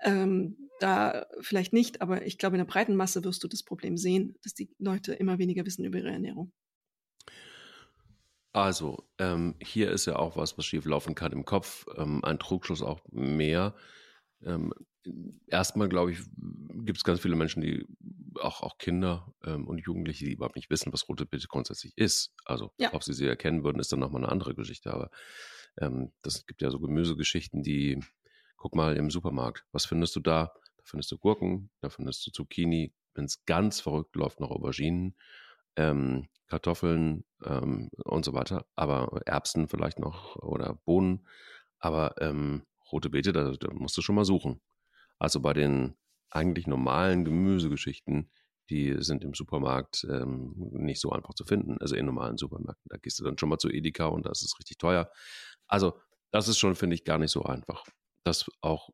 Ähm, 0.01 0.69
da 0.79 1.25
vielleicht 1.41 1.73
nicht, 1.73 2.01
aber 2.01 2.25
ich 2.25 2.37
glaube, 2.37 2.55
in 2.55 2.59
der 2.59 2.71
breiten 2.71 2.95
Masse 2.95 3.23
wirst 3.23 3.43
du 3.43 3.47
das 3.47 3.63
Problem 3.63 3.97
sehen, 3.97 4.37
dass 4.43 4.53
die 4.53 4.69
Leute 4.79 5.13
immer 5.13 5.37
weniger 5.37 5.65
wissen 5.65 5.83
über 5.83 5.97
ihre 5.97 6.11
Ernährung. 6.11 6.51
Also, 8.53 9.07
ähm, 9.19 9.55
hier 9.61 9.91
ist 9.91 10.05
ja 10.05 10.15
auch 10.15 10.35
was, 10.35 10.57
was 10.57 10.65
schief 10.65 10.85
laufen 10.85 11.15
kann 11.15 11.31
im 11.31 11.45
Kopf, 11.45 11.85
ähm, 11.97 12.23
ein 12.23 12.39
Trugschluss 12.39 12.81
auch 12.81 13.01
mehr. 13.11 13.75
Ähm, 14.43 14.73
erstmal, 15.47 15.87
glaube 15.87 16.11
ich, 16.11 16.19
gibt 16.85 16.97
es 16.97 17.03
ganz 17.03 17.19
viele 17.19 17.35
Menschen, 17.35 17.61
die 17.61 17.85
auch, 18.39 18.61
auch 18.61 18.77
Kinder 18.77 19.33
ähm, 19.45 19.67
und 19.67 19.79
Jugendliche, 19.79 20.25
die 20.25 20.33
überhaupt 20.33 20.55
nicht 20.55 20.69
wissen, 20.69 20.91
was 20.93 21.07
rote 21.07 21.25
Beete 21.25 21.47
grundsätzlich 21.47 21.93
ist. 21.95 22.33
Also, 22.45 22.71
ja. 22.79 22.93
ob 22.93 23.03
sie 23.03 23.13
sie 23.13 23.27
erkennen 23.27 23.63
würden, 23.63 23.79
ist 23.79 23.91
dann 23.91 23.99
nochmal 23.99 24.23
eine 24.23 24.31
andere 24.31 24.55
Geschichte. 24.55 24.91
Aber 24.91 25.11
ähm, 25.77 26.11
das 26.23 26.45
gibt 26.45 26.61
ja 26.61 26.71
so 26.71 26.79
Gemüsegeschichten, 26.79 27.61
die, 27.61 27.99
guck 28.59 28.75
mal 28.75 28.95
im 28.97 29.09
Supermarkt, 29.11 29.65
was 29.71 29.85
findest 29.85 30.15
du 30.15 30.19
da? 30.21 30.53
Da 30.77 30.83
findest 30.85 31.11
du 31.11 31.17
Gurken, 31.17 31.71
da 31.81 31.89
findest 31.89 32.25
du 32.27 32.31
Zucchini. 32.31 32.93
Wenn 33.15 33.25
es 33.25 33.43
ganz 33.45 33.81
verrückt 33.81 34.15
läuft, 34.15 34.39
noch 34.39 34.51
Auberginen, 34.51 35.15
ähm, 35.75 36.27
Kartoffeln 36.47 37.25
ähm, 37.43 37.89
und 38.05 38.25
so 38.25 38.33
weiter. 38.33 38.65
Aber 38.75 39.21
Erbsen 39.25 39.67
vielleicht 39.67 39.99
noch 39.99 40.35
oder 40.37 40.75
Bohnen. 40.85 41.27
Aber 41.79 42.15
ähm, 42.21 42.63
rote 42.91 43.09
Beete, 43.09 43.33
da, 43.33 43.51
da 43.51 43.73
musst 43.73 43.97
du 43.97 44.01
schon 44.01 44.15
mal 44.15 44.25
suchen. 44.25 44.61
Also 45.19 45.39
bei 45.41 45.53
den 45.53 45.95
eigentlich 46.31 46.67
normalen 46.67 47.25
Gemüsegeschichten, 47.25 48.31
Die 48.69 48.95
sind 48.99 49.23
im 49.23 49.33
Supermarkt 49.33 50.05
ähm, 50.09 50.53
nicht 50.57 51.01
so 51.01 51.11
einfach 51.11 51.33
zu 51.33 51.43
finden, 51.45 51.77
also 51.79 51.95
in 51.95 52.05
normalen 52.05 52.37
Supermärkten. 52.37 52.87
Da 52.89 52.97
gehst 52.97 53.19
du 53.19 53.23
dann 53.23 53.37
schon 53.37 53.49
mal 53.49 53.57
zu 53.57 53.69
Edeka 53.69 54.05
und 54.07 54.25
da 54.25 54.31
ist 54.31 54.43
es 54.43 54.57
richtig 54.59 54.77
teuer. 54.77 55.09
Also 55.67 55.99
das 56.31 56.47
ist 56.47 56.59
schon, 56.59 56.75
finde 56.75 56.95
ich, 56.95 57.03
gar 57.03 57.17
nicht 57.17 57.31
so 57.31 57.43
einfach, 57.43 57.83
das 58.23 58.49
auch 58.61 58.89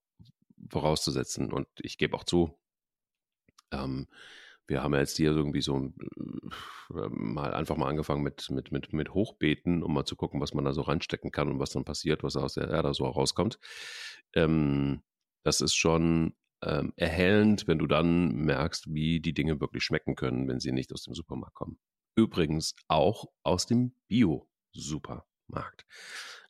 vorauszusetzen. 0.70 1.52
Und 1.52 1.68
ich 1.80 1.98
gebe 1.98 2.16
auch 2.16 2.24
zu, 2.24 2.58
ähm, 3.72 4.08
wir 4.68 4.82
haben 4.82 4.94
ja 4.94 5.00
jetzt 5.00 5.18
hier 5.18 5.32
irgendwie 5.32 5.62
so 5.62 5.78
äh, 5.78 7.10
mal 7.10 7.54
einfach 7.54 7.78
mal 7.78 7.90
angefangen 7.90 8.24
mit, 8.24 8.50
mit, 8.50 8.72
mit, 8.72 8.94
mit 8.94 9.14
Hochbeeten, 9.14 9.84
um 9.84 9.94
mal 9.94 10.06
zu 10.06 10.16
gucken, 10.16 10.42
was 10.42 10.54
man 10.54 10.66
da 10.66 10.74
so 10.74 10.82
reinstecken 10.82 11.32
kann 11.32 11.50
und 11.50 11.60
was 11.60 11.72
dann 11.72 11.86
passiert, 11.86 12.24
was 12.24 12.36
aus 12.36 12.56
der 12.56 12.70
Erde 12.70 12.94
so 12.94 13.06
rauskommt. 13.06 13.60
Ähm, 14.34 15.04
das 15.44 15.62
ist 15.62 15.76
schon 15.76 16.34
ähm, 16.64 16.94
erhellend, 16.96 17.68
wenn 17.68 17.78
du 17.78 17.86
dann 17.86 18.34
merkst, 18.34 18.92
wie 18.94 19.20
die 19.20 19.34
Dinge 19.34 19.62
wirklich 19.62 19.84
schmecken 19.84 20.16
können, 20.16 20.48
wenn 20.48 20.60
sie 20.60 20.72
nicht 20.72 20.92
aus 20.94 21.04
dem 21.04 21.14
Supermarkt 21.14 21.54
kommen. 21.54 21.78
Übrigens 22.16 22.76
auch 22.88 23.26
aus 23.44 23.68
dem 23.68 23.94
Bio-Supermarkt. 24.08 25.86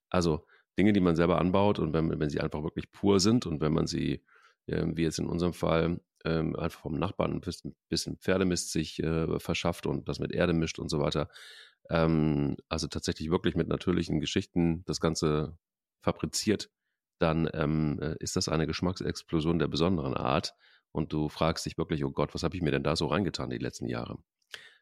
Also 0.10 0.46
Dinge, 0.78 0.94
die 0.94 1.00
man 1.00 1.16
selber 1.16 1.40
anbaut 1.40 1.80
und 1.80 1.94
wenn, 1.94 2.20
wenn 2.20 2.30
sie 2.30 2.42
einfach 2.42 2.64
wirklich 2.64 2.92
pur 2.92 3.20
sind 3.20 3.46
und 3.46 3.62
wenn 3.62 3.74
man 3.74 3.88
sie, 3.88 4.24
äh, 4.68 4.86
wie 4.94 5.04
jetzt 5.04 5.20
in 5.20 5.28
unserem 5.28 5.54
Fall, 5.54 6.00
ähm, 6.26 6.56
einfach 6.56 6.82
vom 6.82 6.98
Nachbarn 6.98 7.34
ein 7.34 7.42
bisschen, 7.42 7.76
bisschen 7.90 8.18
Pferdemist 8.18 8.72
sich 8.72 9.02
äh, 9.02 9.40
verschafft 9.40 9.86
und 9.86 10.10
das 10.10 10.20
mit 10.20 10.32
Erde 10.32 10.54
mischt 10.54 10.80
und 10.80 10.90
so 10.90 11.00
weiter. 11.00 11.30
Ähm, 11.90 12.58
also 12.70 12.88
tatsächlich 12.88 13.30
wirklich 13.30 13.56
mit 13.56 13.68
natürlichen 13.68 14.20
Geschichten 14.20 14.84
das 14.86 15.00
Ganze 15.00 15.58
fabriziert, 16.02 16.70
dann 17.20 17.50
ähm, 17.54 18.00
äh, 18.02 18.16
ist 18.20 18.36
das 18.36 18.50
eine 18.50 18.68
Geschmacksexplosion 18.68 19.60
der 19.60 19.68
besonderen 19.68 20.16
Art. 20.16 20.54
Und 20.92 21.14
du 21.14 21.30
fragst 21.30 21.66
dich 21.66 21.78
wirklich, 21.78 22.04
oh 22.06 22.12
Gott, 22.12 22.34
was 22.34 22.44
habe 22.44 22.56
ich 22.56 22.62
mir 22.62 22.72
denn 22.72 22.84
da 22.84 22.96
so 22.96 23.08
reingetan 23.08 23.50
die 23.50 23.58
letzten 23.58 23.88
Jahre? 23.88 24.18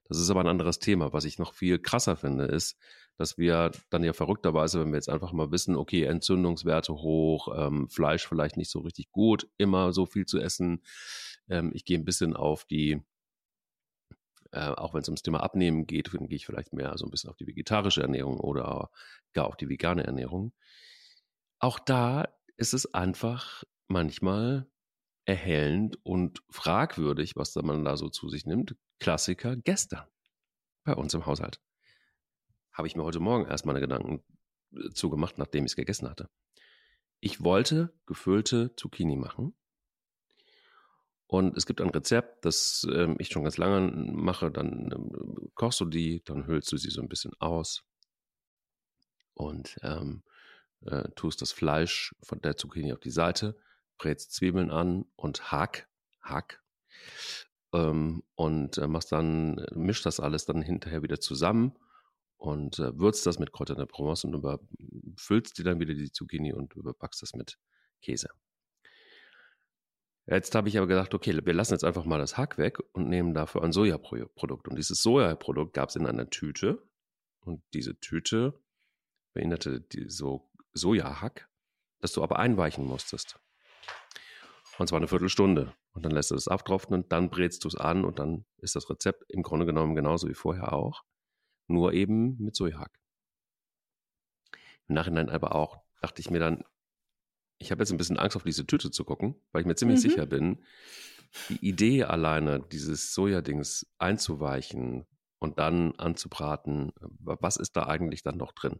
Das 0.05 0.17
ist 0.17 0.29
aber 0.29 0.41
ein 0.41 0.47
anderes 0.47 0.79
Thema. 0.79 1.13
Was 1.13 1.25
ich 1.25 1.39
noch 1.39 1.53
viel 1.53 1.79
krasser 1.79 2.15
finde, 2.15 2.45
ist, 2.45 2.77
dass 3.17 3.37
wir 3.37 3.71
dann 3.89 4.03
ja 4.03 4.13
verrückterweise, 4.13 4.79
wenn 4.79 4.89
wir 4.89 4.95
jetzt 4.95 5.09
einfach 5.09 5.31
mal 5.31 5.51
wissen, 5.51 5.75
okay, 5.75 6.03
Entzündungswerte 6.03 6.93
hoch, 6.93 7.47
ähm, 7.55 7.89
Fleisch 7.89 8.27
vielleicht 8.27 8.57
nicht 8.57 8.71
so 8.71 8.79
richtig 8.79 9.11
gut, 9.11 9.47
immer 9.57 9.93
so 9.93 10.05
viel 10.05 10.25
zu 10.25 10.39
essen. 10.39 10.83
Ähm, 11.49 11.71
ich 11.73 11.85
gehe 11.85 11.97
ein 11.97 12.05
bisschen 12.05 12.35
auf 12.35 12.65
die, 12.65 13.01
äh, 14.51 14.69
auch 14.69 14.93
wenn 14.93 15.01
es 15.01 15.09
ums 15.09 15.21
Thema 15.21 15.41
Abnehmen 15.41 15.85
geht, 15.85 16.11
gehe 16.11 16.27
ich 16.29 16.45
vielleicht 16.45 16.73
mehr 16.73 16.97
so 16.97 17.05
ein 17.05 17.11
bisschen 17.11 17.29
auf 17.29 17.37
die 17.37 17.47
vegetarische 17.47 18.01
Ernährung 18.01 18.39
oder 18.39 18.89
gar 19.33 19.47
auf 19.47 19.57
die 19.57 19.69
vegane 19.69 20.03
Ernährung. 20.03 20.53
Auch 21.59 21.79
da 21.79 22.27
ist 22.57 22.73
es 22.73 22.93
einfach 22.93 23.63
manchmal 23.87 24.67
erhellend 25.25 25.97
und 26.03 26.43
fragwürdig, 26.49 27.36
was 27.36 27.55
man 27.55 27.86
da 27.86 27.97
so 27.97 28.09
zu 28.09 28.29
sich 28.29 28.45
nimmt. 28.45 28.75
Klassiker 28.99 29.55
gestern 29.55 30.05
bei 30.83 30.93
uns 30.95 31.13
im 31.13 31.25
Haushalt 31.25 31.62
habe 32.73 32.88
ich 32.88 32.95
mir 32.95 33.03
heute 33.03 33.19
Morgen 33.19 33.45
erst 33.45 33.65
meine 33.65 33.79
Gedanken 33.79 34.23
äh, 34.75 34.89
zugemacht, 34.89 35.38
nachdem 35.38 35.65
ich 35.65 35.71
es 35.71 35.75
gegessen 35.75 36.09
hatte. 36.09 36.29
Ich 37.19 37.43
wollte 37.43 37.93
gefüllte 38.05 38.75
Zucchini 38.75 39.15
machen. 39.15 39.55
Und 41.27 41.57
es 41.57 41.65
gibt 41.65 41.81
ein 41.81 41.89
Rezept, 41.89 42.45
das 42.45 42.86
ähm, 42.91 43.15
ich 43.17 43.29
schon 43.29 43.43
ganz 43.43 43.57
lange 43.57 43.91
mache. 44.12 44.51
Dann 44.51 44.91
ähm, 44.91 45.51
kochst 45.55 45.79
du 45.79 45.86
die, 45.86 46.23
dann 46.25 46.45
hüllst 46.47 46.71
du 46.71 46.77
sie 46.77 46.89
so 46.89 47.01
ein 47.01 47.09
bisschen 47.09 47.31
aus 47.39 47.83
und 49.33 49.79
ähm, 49.81 50.23
äh, 50.86 51.09
tust 51.15 51.41
das 51.41 51.51
Fleisch 51.51 52.13
von 52.21 52.41
der 52.41 52.57
Zucchini 52.57 52.93
auf 52.93 52.99
die 52.99 53.09
Seite, 53.09 53.57
brätst 53.97 54.34
Zwiebeln 54.34 54.71
an 54.71 55.06
und 55.15 55.51
hack, 55.51 55.88
hack. 56.21 56.62
Ähm, 57.73 58.23
und 58.36 58.77
äh, 58.77 58.88
machst 58.88 59.12
dann, 59.12 59.58
äh, 59.58 59.75
mischst 59.75 60.06
das 60.06 60.19
alles 60.19 60.45
dann 60.45 60.62
hinterher 60.62 61.01
wieder 61.01 61.19
zusammen 61.19 61.75
und 62.38 62.79
äh, 62.79 62.97
würzt 62.99 63.25
das 63.25 63.39
mit 63.39 63.51
Kräuter 63.51 63.75
der 63.75 63.86
Provence 63.86 64.25
und 64.25 64.34
überfüllst 64.34 65.58
dir 65.58 65.63
dann 65.63 65.79
wieder 65.79 65.93
die 65.93 66.12
Zucchini 66.12 66.53
und 66.53 66.75
überbackst 66.75 67.21
das 67.21 67.34
mit 67.34 67.58
Käse. 68.01 68.29
Jetzt 70.25 70.56
habe 70.56 70.69
ich 70.69 70.77
aber 70.77 70.88
gedacht, 70.88 71.13
okay, 71.13 71.38
wir 71.43 71.53
lassen 71.53 71.73
jetzt 71.73 71.84
einfach 71.84 72.06
mal 72.06 72.19
das 72.19 72.38
Hack 72.38 72.58
weg 72.58 72.79
und 72.93 73.10
nehmen 73.10 73.34
dafür 73.34 73.63
ein 73.63 73.73
Sojaprodukt. 73.73 74.67
Und 74.67 74.77
dieses 74.77 75.01
Sojaprodukt 75.01 75.73
gab 75.73 75.89
es 75.89 75.95
in 75.95 76.06
einer 76.06 76.29
Tüte. 76.29 76.82
Und 77.41 77.62
diese 77.73 77.99
Tüte 77.99 78.62
beinhaltete 79.34 79.82
die 79.82 80.10
so 80.10 80.49
Sojahack, 80.73 81.49
das 81.99 82.13
du 82.13 82.23
aber 82.23 82.39
einweichen 82.39 82.86
musstest. 82.86 83.39
Und 84.79 84.88
zwar 84.88 84.97
eine 84.97 85.07
Viertelstunde. 85.07 85.73
Und 85.93 86.03
dann 86.03 86.12
lässt 86.12 86.31
du 86.31 86.36
es 86.36 86.47
abtropfen 86.47 86.93
und 86.93 87.12
dann 87.12 87.29
brätst 87.29 87.63
du 87.63 87.67
es 87.67 87.75
an 87.75 88.03
und 88.05 88.19
dann 88.19 88.45
ist 88.57 88.75
das 88.75 88.89
Rezept 88.89 89.23
im 89.29 89.43
Grunde 89.43 89.65
genommen 89.65 89.95
genauso 89.95 90.27
wie 90.27 90.33
vorher 90.33 90.73
auch 90.73 91.03
nur 91.67 91.93
eben 91.93 92.38
mit 92.39 92.55
Sojahack. 92.55 92.99
Im 94.88 94.95
Nachhinein 94.95 95.29
aber 95.29 95.55
auch 95.55 95.77
dachte 96.01 96.19
ich 96.21 96.29
mir 96.29 96.39
dann, 96.39 96.63
ich 97.59 97.71
habe 97.71 97.81
jetzt 97.81 97.91
ein 97.91 97.97
bisschen 97.97 98.19
Angst 98.19 98.36
auf 98.36 98.43
diese 98.43 98.65
Tüte 98.65 98.91
zu 98.91 99.05
gucken, 99.05 99.36
weil 99.51 99.62
ich 99.62 99.67
mir 99.67 99.75
ziemlich 99.75 100.03
mhm. 100.03 100.09
sicher 100.09 100.25
bin, 100.25 100.63
die 101.49 101.65
Idee 101.65 102.03
alleine, 102.03 102.59
dieses 102.59 103.13
Sojadings 103.13 103.88
einzuweichen 103.97 105.05
und 105.39 105.59
dann 105.59 105.93
anzubraten, 105.95 106.91
was 106.99 107.57
ist 107.57 107.75
da 107.75 107.88
eigentlich 107.88 108.23
dann 108.23 108.38
noch 108.38 108.51
drin? 108.51 108.79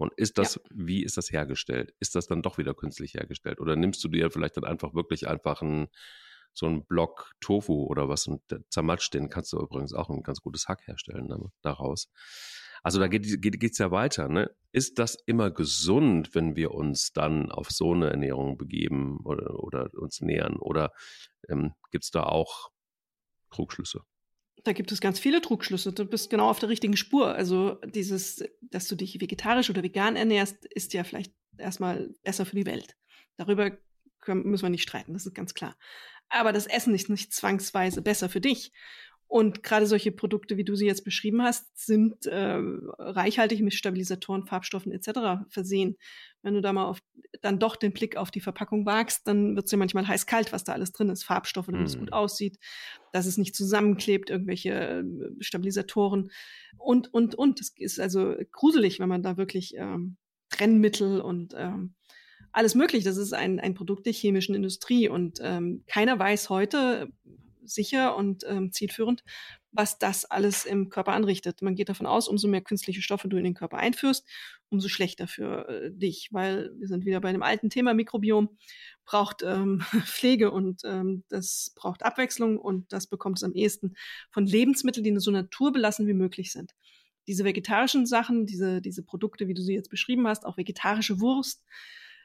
Und 0.00 0.14
ist 0.14 0.38
das, 0.38 0.54
ja. 0.54 0.62
wie 0.70 1.02
ist 1.02 1.18
das 1.18 1.30
hergestellt? 1.30 1.94
Ist 2.00 2.14
das 2.14 2.26
dann 2.26 2.40
doch 2.40 2.56
wieder 2.56 2.72
künstlich 2.72 3.12
hergestellt? 3.12 3.60
Oder 3.60 3.76
nimmst 3.76 4.02
du 4.02 4.08
dir 4.08 4.30
vielleicht 4.30 4.56
dann 4.56 4.64
einfach 4.64 4.94
wirklich 4.94 5.28
einfach 5.28 5.60
ein, 5.60 5.88
so 6.54 6.66
ein 6.66 6.86
Block 6.86 7.32
Tofu 7.40 7.84
oder 7.84 8.08
was 8.08 8.26
und 8.26 8.40
zermatscht, 8.70 9.12
den 9.12 9.28
kannst 9.28 9.52
du 9.52 9.58
übrigens 9.58 9.92
auch 9.92 10.08
ein 10.08 10.22
ganz 10.22 10.40
gutes 10.40 10.68
Hack 10.68 10.86
herstellen 10.86 11.26
ne, 11.26 11.52
daraus. 11.60 12.10
Also 12.82 12.98
da 12.98 13.08
geht 13.08 13.26
es 13.26 13.40
geht, 13.42 13.78
ja 13.78 13.90
weiter. 13.90 14.28
Ne? 14.28 14.50
Ist 14.72 14.98
das 14.98 15.16
immer 15.26 15.50
gesund, 15.50 16.34
wenn 16.34 16.56
wir 16.56 16.70
uns 16.70 17.12
dann 17.12 17.52
auf 17.52 17.70
so 17.70 17.92
eine 17.92 18.08
Ernährung 18.08 18.56
begeben 18.56 19.20
oder, 19.24 19.62
oder 19.62 19.90
uns 19.92 20.22
nähern? 20.22 20.56
Oder 20.56 20.92
ähm, 21.50 21.74
gibt 21.90 22.04
es 22.04 22.10
da 22.10 22.22
auch 22.22 22.70
Trugschlüsse? 23.50 24.00
Da 24.64 24.72
gibt 24.72 24.92
es 24.92 25.00
ganz 25.00 25.18
viele 25.18 25.40
Trugschlüsse. 25.40 25.92
Du 25.92 26.04
bist 26.04 26.30
genau 26.30 26.50
auf 26.50 26.58
der 26.58 26.68
richtigen 26.68 26.96
Spur. 26.96 27.34
Also 27.34 27.78
dieses, 27.84 28.44
dass 28.60 28.88
du 28.88 28.96
dich 28.96 29.20
vegetarisch 29.20 29.70
oder 29.70 29.82
vegan 29.82 30.16
ernährst, 30.16 30.64
ist 30.66 30.92
ja 30.92 31.04
vielleicht 31.04 31.32
erstmal 31.56 32.10
besser 32.22 32.46
für 32.46 32.56
die 32.56 32.66
Welt. 32.66 32.96
Darüber 33.36 33.70
können, 34.20 34.44
müssen 34.44 34.64
wir 34.64 34.70
nicht 34.70 34.82
streiten, 34.82 35.14
das 35.14 35.26
ist 35.26 35.34
ganz 35.34 35.54
klar. 35.54 35.76
Aber 36.28 36.52
das 36.52 36.66
Essen 36.66 36.94
ist 36.94 37.08
nicht 37.08 37.32
zwangsweise 37.32 38.02
besser 38.02 38.28
für 38.28 38.40
dich. 38.40 38.72
Und 39.30 39.62
gerade 39.62 39.86
solche 39.86 40.10
Produkte, 40.10 40.56
wie 40.56 40.64
du 40.64 40.74
sie 40.74 40.86
jetzt 40.86 41.04
beschrieben 41.04 41.40
hast, 41.40 41.64
sind 41.78 42.26
äh, 42.26 42.58
reichhaltig 42.98 43.60
mit 43.60 43.74
Stabilisatoren, 43.74 44.44
Farbstoffen 44.44 44.90
etc. 44.90 45.46
versehen. 45.48 45.96
Wenn 46.42 46.54
du 46.54 46.60
da 46.60 46.72
mal 46.72 46.86
auf, 46.86 46.98
dann 47.40 47.60
doch 47.60 47.76
den 47.76 47.92
Blick 47.92 48.16
auf 48.16 48.32
die 48.32 48.40
Verpackung 48.40 48.86
wagst, 48.86 49.28
dann 49.28 49.54
wird 49.54 49.66
es 49.66 49.70
ja 49.70 49.78
manchmal 49.78 50.08
heiß-kalt, 50.08 50.52
was 50.52 50.64
da 50.64 50.72
alles 50.72 50.90
drin 50.90 51.10
ist. 51.10 51.22
Farbstoffe, 51.22 51.66
damit 51.66 51.86
es 51.86 51.96
gut 51.96 52.08
mhm. 52.08 52.12
aussieht, 52.12 52.58
dass 53.12 53.26
es 53.26 53.38
nicht 53.38 53.54
zusammenklebt, 53.54 54.30
irgendwelche 54.30 54.72
äh, 54.72 55.04
Stabilisatoren 55.38 56.32
und, 56.76 57.14
und, 57.14 57.36
und. 57.36 57.60
Es 57.60 57.72
ist 57.76 58.00
also 58.00 58.34
gruselig, 58.50 58.98
wenn 58.98 59.08
man 59.08 59.22
da 59.22 59.36
wirklich 59.36 59.76
ähm, 59.76 60.16
Trennmittel 60.48 61.20
und 61.20 61.54
ähm, 61.56 61.94
alles 62.50 62.74
möglich. 62.74 63.04
Das 63.04 63.16
ist 63.16 63.32
ein, 63.32 63.60
ein 63.60 63.74
Produkt 63.74 64.06
der 64.06 64.12
chemischen 64.12 64.56
Industrie 64.56 65.08
und 65.08 65.38
ähm, 65.40 65.84
keiner 65.86 66.18
weiß 66.18 66.50
heute 66.50 67.12
sicher 67.64 68.16
und 68.16 68.44
ähm, 68.46 68.72
zielführend, 68.72 69.24
was 69.72 69.98
das 69.98 70.24
alles 70.24 70.64
im 70.64 70.88
Körper 70.88 71.12
anrichtet. 71.12 71.62
Man 71.62 71.74
geht 71.74 71.88
davon 71.88 72.06
aus, 72.06 72.28
umso 72.28 72.48
mehr 72.48 72.60
künstliche 72.60 73.02
Stoffe 73.02 73.28
du 73.28 73.36
in 73.36 73.44
den 73.44 73.54
Körper 73.54 73.78
einführst, 73.78 74.26
umso 74.68 74.88
schlechter 74.88 75.26
für 75.26 75.68
äh, 75.68 75.90
dich, 75.92 76.28
weil 76.32 76.72
wir 76.78 76.88
sind 76.88 77.04
wieder 77.04 77.20
bei 77.20 77.28
einem 77.28 77.42
alten 77.42 77.70
Thema 77.70 77.94
Mikrobiom, 77.94 78.56
braucht 79.04 79.42
ähm, 79.42 79.80
Pflege 80.04 80.50
und 80.50 80.82
ähm, 80.84 81.24
das 81.28 81.72
braucht 81.76 82.02
Abwechslung 82.02 82.58
und 82.58 82.92
das 82.92 83.06
bekommt 83.06 83.38
es 83.38 83.44
am 83.44 83.52
ehesten 83.52 83.94
von 84.30 84.46
Lebensmitteln, 84.46 85.04
die 85.04 85.18
so 85.18 85.30
naturbelassen 85.30 86.06
wie 86.06 86.14
möglich 86.14 86.52
sind. 86.52 86.72
Diese 87.26 87.44
vegetarischen 87.44 88.06
Sachen, 88.06 88.46
diese, 88.46 88.80
diese 88.80 89.04
Produkte, 89.04 89.46
wie 89.46 89.54
du 89.54 89.62
sie 89.62 89.74
jetzt 89.74 89.90
beschrieben 89.90 90.26
hast, 90.26 90.46
auch 90.46 90.56
vegetarische 90.56 91.20
Wurst, 91.20 91.62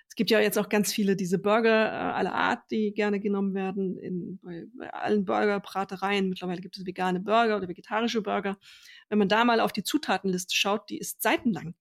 es 0.08 0.16
gibt 0.16 0.32
ja 0.32 0.40
jetzt 0.40 0.58
auch 0.58 0.70
ganz 0.70 0.94
viele 0.94 1.16
diese 1.16 1.40
Burger 1.40 1.88
äh, 1.88 2.14
aller 2.14 2.34
Art, 2.34 2.60
die 2.72 2.94
gerne 2.94 3.20
genommen 3.20 3.54
werden 3.54 3.98
in, 3.98 4.40
bei, 4.42 4.66
bei 4.78 4.94
allen 4.94 5.26
Burgerbratereien. 5.26 6.30
Mittlerweile 6.30 6.62
gibt 6.62 6.78
es 6.78 6.86
vegane 6.86 7.20
Burger 7.20 7.58
oder 7.58 7.68
vegetarische 7.68 8.22
Burger. 8.22 8.58
Wenn 9.10 9.20
man 9.20 9.30
da 9.30 9.44
mal 9.44 9.60
auf 9.60 9.74
die 9.74 9.84
Zutatenliste 9.84 10.56
schaut, 10.56 10.90
die 10.90 10.98
ist 10.98 11.22
seitenlang. 11.22 11.76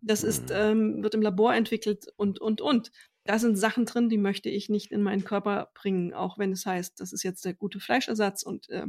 Das 0.00 0.22
ist, 0.22 0.50
mhm. 0.50 0.54
ähm, 0.54 1.02
wird 1.02 1.14
im 1.14 1.22
Labor 1.22 1.54
entwickelt 1.54 2.06
und, 2.16 2.40
und, 2.40 2.60
und. 2.60 2.90
Da 3.24 3.38
sind 3.38 3.56
Sachen 3.56 3.84
drin, 3.84 4.08
die 4.08 4.18
möchte 4.18 4.48
ich 4.48 4.68
nicht 4.68 4.90
in 4.90 5.02
meinen 5.02 5.24
Körper 5.24 5.70
bringen, 5.74 6.14
auch 6.14 6.38
wenn 6.38 6.52
es 6.52 6.64
heißt, 6.64 6.98
das 7.00 7.12
ist 7.12 7.22
jetzt 7.22 7.44
der 7.44 7.54
gute 7.54 7.80
Fleischersatz 7.80 8.42
und 8.42 8.68
äh, 8.70 8.86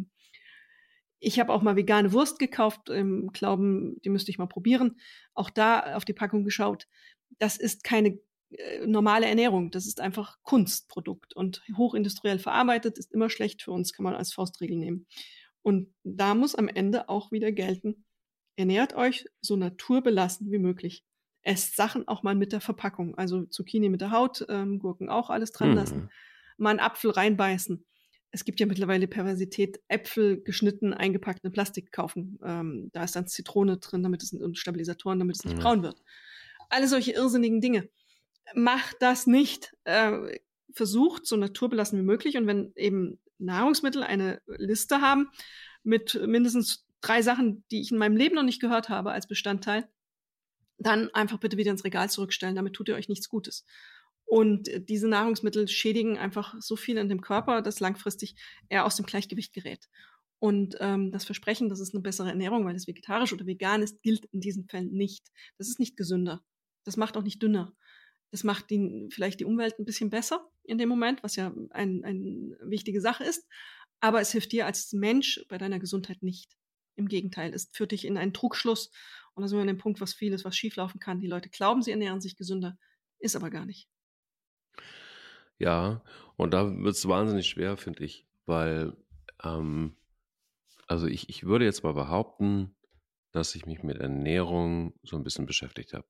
ich 1.20 1.40
habe 1.40 1.52
auch 1.52 1.62
mal 1.62 1.76
vegane 1.76 2.14
Wurst 2.14 2.40
gekauft, 2.40 2.90
im 2.90 3.32
Glauben, 3.34 4.00
die 4.02 4.10
müsste 4.10 4.32
ich 4.32 4.38
mal 4.38 4.48
probieren. 4.48 5.00
Auch 5.34 5.50
da 5.50 5.96
auf 5.96 6.06
die 6.06 6.14
Packung 6.14 6.46
geschaut. 6.46 6.88
Das 7.40 7.58
ist 7.58 7.84
keine 7.84 8.20
normale 8.86 9.28
Ernährung. 9.28 9.72
Das 9.72 9.86
ist 9.86 10.02
einfach 10.02 10.38
Kunstprodukt 10.44 11.36
und 11.36 11.62
hochindustriell 11.78 12.40
verarbeitet 12.40 12.98
ist 12.98 13.12
immer 13.12 13.30
schlecht 13.30 13.62
für 13.62 13.72
uns, 13.72 13.94
kann 13.94 14.04
man 14.04 14.16
als 14.16 14.34
Faustregel 14.34 14.78
nehmen. 14.78 15.06
Und 15.62 15.94
da 16.04 16.36
muss 16.36 16.56
am 16.56 16.68
Ende 16.68 17.10
auch 17.10 17.32
wieder 17.32 17.52
gelten, 17.52 18.06
ernährt 18.56 18.94
euch 18.96 19.26
so 19.42 19.56
naturbelassen 19.56 20.52
wie 20.52 20.58
möglich. 20.58 21.06
Esst 21.44 21.76
Sachen 21.76 22.08
auch 22.08 22.24
mal 22.24 22.36
mit 22.36 22.52
der 22.52 22.62
Verpackung, 22.62 23.16
also 23.16 23.46
Zucchini 23.46 23.90
mit 23.90 24.02
der 24.02 24.12
Haut, 24.12 24.46
ähm, 24.50 24.80
Gurken 24.80 25.10
auch 25.10 25.30
alles 25.30 25.52
dran 25.52 25.74
lassen, 25.74 25.98
mhm. 25.98 26.10
mal 26.58 26.70
einen 26.72 26.80
Apfel 26.80 27.12
reinbeißen. 27.12 27.86
Es 28.32 28.46
gibt 28.46 28.60
ja 28.60 28.66
mittlerweile 28.66 29.08
Perversität, 29.08 29.80
Äpfel 29.88 30.42
geschnitten, 30.44 30.94
eingepackt 30.94 31.44
in 31.44 31.52
Plastik 31.52 31.92
kaufen. 31.92 32.38
Ähm, 32.44 32.90
da 32.94 33.04
ist 33.04 33.16
dann 33.16 33.28
Zitrone 33.28 33.78
drin, 33.78 34.04
damit 34.04 34.22
es 34.22 34.34
und 34.34 34.58
Stabilisatoren, 34.58 35.20
damit 35.20 35.38
es 35.38 35.46
nicht 35.46 35.58
mhm. 35.58 35.62
braun 35.62 35.84
wird. 35.84 36.02
Alle 36.70 36.88
solche 36.88 37.14
irrsinnigen 37.14 37.62
Dinge. 37.62 37.90
Macht 38.54 38.98
das 39.00 39.28
nicht. 39.28 39.76
Äh, 39.84 40.40
versucht 40.74 41.26
so 41.26 41.36
naturbelassen 41.36 42.00
wie 42.00 42.04
möglich 42.04 42.38
und 42.38 42.48
wenn 42.48 42.72
eben 42.76 43.20
Nahrungsmittel 43.40 44.04
eine 44.04 44.42
Liste 44.46 45.02
haben 45.02 45.30
mit 45.84 46.20
mindestens 46.26 46.86
drei 47.02 47.22
Sachen, 47.22 47.64
die 47.72 47.82
ich 47.82 47.92
in 47.92 47.98
meinem 47.98 48.18
Leben 48.18 48.36
noch 48.36 48.44
nicht 48.44 48.62
gehört 48.62 48.90
habe 48.90 49.12
als 49.12 49.28
Bestandteil, 49.28 49.90
dann 50.78 51.10
einfach 51.14 51.40
bitte 51.40 51.58
wieder 51.58 51.72
ins 51.72 51.84
Regal 51.84 52.10
zurückstellen. 52.10 52.56
Damit 52.56 52.74
tut 52.74 52.88
ihr 52.90 52.96
euch 52.96 53.10
nichts 53.10 53.30
Gutes. 53.30 53.66
Und 54.26 54.70
diese 54.88 55.08
Nahrungsmittel 55.08 55.68
schädigen 55.68 56.18
einfach 56.18 56.56
so 56.60 56.76
viel 56.76 56.98
in 56.98 57.10
dem 57.10 57.22
Körper, 57.22 57.62
dass 57.62 57.80
langfristig 57.80 58.36
er 58.70 58.86
aus 58.86 58.96
dem 58.96 59.06
Gleichgewicht 59.06 59.54
gerät. 59.54 59.90
Und 60.38 60.78
ähm, 60.80 61.12
das 61.12 61.26
Versprechen, 61.26 61.68
das 61.68 61.80
ist 61.80 61.94
eine 61.94 62.04
bessere 62.04 62.30
Ernährung, 62.30 62.66
weil 62.66 62.76
es 62.76 62.88
vegetarisch 62.88 63.34
oder 63.34 63.46
vegan 63.46 63.82
ist, 63.82 64.02
gilt 64.04 64.26
in 64.26 64.40
diesen 64.40 64.66
Fällen 64.66 64.92
nicht. 64.92 65.28
Das 65.58 65.68
ist 65.68 65.80
nicht 65.80 65.98
gesünder. 65.98 66.42
Das 66.86 66.96
macht 66.96 67.18
auch 67.18 67.24
nicht 67.24 67.42
dünner. 67.42 67.74
Das 68.32 68.44
macht 68.44 68.70
die, 68.70 69.08
vielleicht 69.12 69.40
die 69.40 69.46
Umwelt 69.46 69.80
ein 69.80 69.86
bisschen 69.86 70.10
besser 70.10 70.48
in 70.64 70.78
dem 70.78 70.90
Moment, 70.90 71.24
was 71.24 71.36
ja 71.36 71.54
eine 71.72 72.04
ein 72.06 72.56
wichtige 72.62 73.02
Sache 73.02 73.24
ist. 73.24 73.48
Aber 74.00 74.22
es 74.22 74.32
hilft 74.32 74.52
dir 74.52 74.66
als 74.66 74.94
Mensch 74.94 75.44
bei 75.50 75.58
deiner 75.58 75.80
Gesundheit 75.80 76.22
nicht. 76.22 76.56
Im 76.96 77.08
Gegenteil, 77.08 77.54
es 77.54 77.70
führt 77.74 77.92
dich 77.92 78.06
in 78.06 78.18
einen 78.18 78.34
Trugschluss. 78.34 78.92
Und 79.34 79.42
da 79.42 79.48
sind 79.48 79.58
wir 79.58 79.62
an 79.62 79.68
dem 79.68 79.78
Punkt, 79.78 80.02
was 80.02 80.14
vieles, 80.14 80.46
was 80.46 80.56
schieflaufen 80.56 81.00
kann. 81.00 81.22
Die 81.22 81.28
Leute 81.28 81.50
glauben, 81.50 81.82
sie 81.82 81.92
ernähren 81.92 82.22
sich 82.22 82.36
gesünder, 82.36 82.78
ist 83.20 83.36
aber 83.36 83.50
gar 83.50 83.66
nicht. 83.66 83.90
Ja, 85.58 86.04
und 86.36 86.52
da 86.52 86.70
wird 86.70 86.96
es 86.96 87.08
wahnsinnig 87.08 87.48
schwer, 87.48 87.78
finde 87.78 88.04
ich, 88.06 88.28
weil, 88.46 88.96
ähm, 89.44 89.98
also 90.88 91.08
ich, 91.08 91.30
ich 91.30 91.44
würde 91.44 91.66
jetzt 91.66 91.84
mal 91.84 91.94
behaupten, 91.94 92.76
dass 93.32 93.56
ich 93.56 93.66
mich 93.66 93.84
mit 93.84 93.98
Ernährung 93.98 94.98
so 95.04 95.18
ein 95.18 95.24
bisschen 95.24 95.46
beschäftigt 95.46 95.94
habe 95.94 96.08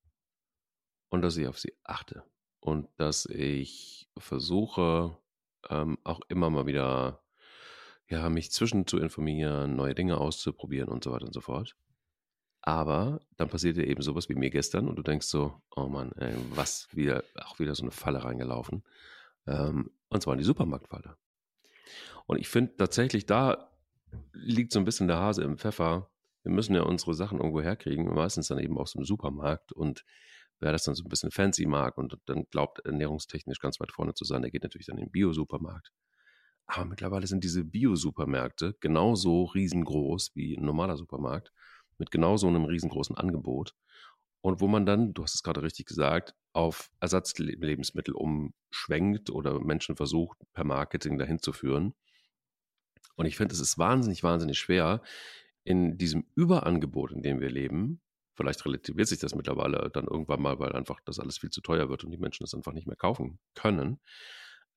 und 1.10 1.22
dass 1.22 1.38
ich 1.38 1.48
auf 1.48 1.60
sie 1.60 1.74
achte 1.84 2.24
und 2.60 2.88
dass 2.98 3.26
ich 3.26 4.10
versuche, 4.18 5.18
ähm, 5.70 5.98
auch 6.04 6.22
immer 6.30 6.50
mal 6.50 6.66
wieder, 6.66 7.22
ja, 8.08 8.30
mich 8.30 8.52
zwischen 8.52 8.88
zu 8.88 8.98
informieren, 8.98 9.76
neue 9.76 9.96
Dinge 9.96 10.18
auszuprobieren 10.18 10.90
und 10.90 11.04
so 11.04 11.12
weiter 11.12 11.26
und 11.26 11.34
so 11.34 11.42
fort. 11.42 11.76
Aber 12.62 13.22
dann 13.38 13.50
passiert 13.50 13.78
dir 13.78 13.88
eben 13.88 14.02
sowas 14.02 14.28
wie 14.30 14.36
mir 14.36 14.50
gestern 14.50 14.88
und 14.88 14.96
du 14.98 15.04
denkst 15.04 15.28
so, 15.28 15.62
oh 15.76 15.88
Mann, 15.88 16.12
ey, 16.14 16.36
was, 16.52 16.88
wieder, 16.92 17.24
auch 17.36 17.60
wieder 17.60 17.74
so 17.74 17.84
eine 17.84 17.92
Falle 17.92 18.24
reingelaufen. 18.24 18.84
Ähm, 19.48 19.92
und 20.10 20.22
zwar 20.22 20.34
in 20.34 20.40
die 20.40 20.46
Supermarktfalle. 20.46 21.16
Und 22.26 22.38
ich 22.38 22.50
finde 22.50 22.76
tatsächlich, 22.76 23.26
da 23.26 23.72
liegt 24.34 24.74
so 24.74 24.80
ein 24.80 24.86
bisschen 24.86 25.08
der 25.08 25.18
Hase 25.18 25.44
im 25.44 25.58
Pfeffer. 25.58 26.10
Wir 26.44 26.52
müssen 26.52 26.76
ja 26.76 26.82
unsere 26.82 27.14
Sachen 27.14 27.40
irgendwo 27.40 27.62
herkriegen, 27.62 28.14
meistens 28.14 28.48
dann 28.48 28.60
eben 28.60 28.78
aus 28.78 28.94
dem 28.94 29.06
Supermarkt. 29.06 29.72
Und 29.72 30.04
wer 30.60 30.72
das 30.72 30.84
dann 30.84 30.96
so 30.96 31.04
ein 31.04 31.10
bisschen 31.10 31.32
fancy 31.32 31.66
mag 31.66 31.98
und 31.98 32.18
dann 32.26 32.46
glaubt, 32.52 32.80
ernährungstechnisch 32.86 33.60
ganz 33.60 33.80
weit 33.80 33.92
vorne 33.92 34.14
zu 34.14 34.26
sein, 34.26 34.42
der 34.42 34.52
geht 34.52 34.64
natürlich 34.64 34.88
dann 34.88 34.98
in 34.98 35.06
den 35.06 35.12
Bio-Supermarkt. 35.12 35.92
Aber 36.68 36.86
mittlerweile 36.86 37.26
sind 37.26 37.44
diese 37.44 37.64
Bio-Supermärkte 37.64 38.76
genauso 38.80 39.46
riesengroß 39.46 40.36
wie 40.36 40.56
ein 40.56 40.66
normaler 40.66 40.98
Supermarkt 40.98 41.52
mit 41.98 42.12
genau 42.12 42.38
so 42.38 42.48
einem 42.48 42.66
riesengroßen 42.66 43.18
Angebot. 43.18 43.76
Und 44.42 44.62
wo 44.62 44.68
man 44.68 44.86
dann, 44.86 45.14
du 45.14 45.24
hast 45.24 45.36
es 45.36 45.44
gerade 45.44 45.64
richtig 45.64 45.88
gesagt, 45.88 46.34
auf 46.54 46.92
Ersatzlebensmittel 47.00 48.14
umschwenkt 48.14 49.30
oder 49.30 49.60
Menschen 49.60 49.96
versucht, 49.96 50.38
per 50.54 50.64
Marketing 50.64 51.18
dahin 51.18 51.40
zu 51.40 51.52
führen. 51.52 51.94
Und 53.16 53.26
ich 53.26 53.36
finde, 53.36 53.54
es 53.54 53.60
ist 53.60 53.78
wahnsinnig, 53.78 54.24
wahnsinnig 54.24 54.58
schwer, 54.58 55.02
in 55.64 55.98
diesem 55.98 56.26
Überangebot, 56.36 57.12
in 57.12 57.22
dem 57.22 57.42
wir 57.42 57.50
leben, 57.50 58.00
Vielleicht 58.40 58.66
relativiert 58.66 59.10
sich 59.10 59.20
das 59.20 59.36
mittlerweile 59.36 59.90
dann 59.90 60.08
irgendwann 60.08 60.42
mal, 60.42 60.60
weil 60.60 60.72
einfach 60.72 61.02
das 61.04 61.20
alles 61.20 61.40
viel 61.40 61.50
zu 61.50 61.60
teuer 61.60 61.90
wird 61.90 62.06
und 62.06 62.12
die 62.12 62.18
Menschen 62.18 62.46
es 62.46 62.54
einfach 62.54 62.72
nicht 62.72 62.88
mehr 62.88 62.96
kaufen 62.96 63.38
können. 63.54 64.00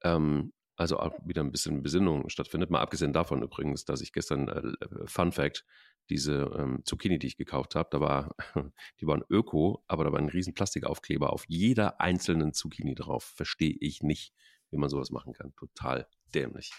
Ähm, 0.02 0.52
also 0.74 0.98
auch 0.98 1.16
wieder 1.24 1.42
ein 1.44 1.52
bisschen 1.52 1.80
Besinnung 1.80 2.28
stattfindet. 2.28 2.70
Mal 2.70 2.80
abgesehen 2.80 3.12
davon 3.12 3.40
übrigens, 3.40 3.84
dass 3.84 4.00
ich 4.00 4.12
gestern, 4.12 4.48
äh, 4.48 4.84
äh, 4.84 5.06
Fun 5.06 5.30
Fact, 5.30 5.64
diese 6.10 6.50
ähm, 6.58 6.80
Zucchini, 6.84 7.20
die 7.20 7.28
ich 7.28 7.36
gekauft 7.36 7.76
habe, 7.76 7.88
da 7.92 8.00
war, 8.00 8.34
die 9.00 9.06
waren 9.06 9.22
Öko, 9.30 9.84
aber 9.86 10.02
da 10.02 10.10
war 10.10 10.18
ein 10.18 10.28
riesen 10.28 10.54
Plastikaufkleber 10.54 11.32
auf 11.32 11.44
jeder 11.46 12.00
einzelnen 12.00 12.54
Zucchini 12.54 12.96
drauf. 12.96 13.22
Verstehe 13.22 13.76
ich 13.78 14.02
nicht, 14.02 14.34
wie 14.72 14.76
man 14.76 14.90
sowas 14.90 15.12
machen 15.12 15.34
kann. 15.34 15.54
Total 15.54 16.08
dämlich. 16.34 16.72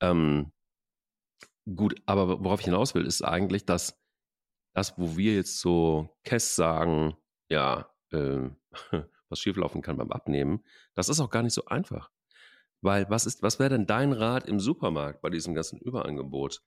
Ähm, 0.00 0.50
gut, 1.74 2.00
aber 2.06 2.42
worauf 2.42 2.60
ich 2.60 2.64
hinaus 2.64 2.94
will, 2.94 3.04
ist 3.04 3.20
eigentlich, 3.20 3.66
dass 3.66 4.00
das, 4.72 4.98
wo 4.98 5.16
wir 5.16 5.34
jetzt 5.34 5.60
so 5.60 6.16
Kess 6.24 6.56
sagen, 6.56 7.16
ja, 7.48 7.90
äh, 8.12 8.48
was 9.28 9.40
schieflaufen 9.40 9.82
kann 9.82 9.96
beim 9.96 10.12
Abnehmen, 10.12 10.64
das 10.94 11.08
ist 11.08 11.20
auch 11.20 11.30
gar 11.30 11.42
nicht 11.42 11.54
so 11.54 11.64
einfach. 11.66 12.10
Weil 12.82 13.08
was 13.10 13.26
ist, 13.26 13.42
was 13.42 13.58
wäre 13.58 13.70
denn 13.70 13.86
dein 13.86 14.12
Rat 14.12 14.48
im 14.48 14.60
Supermarkt 14.60 15.20
bei 15.20 15.30
diesem 15.30 15.54
ganzen 15.54 15.78
Überangebot? 15.78 16.62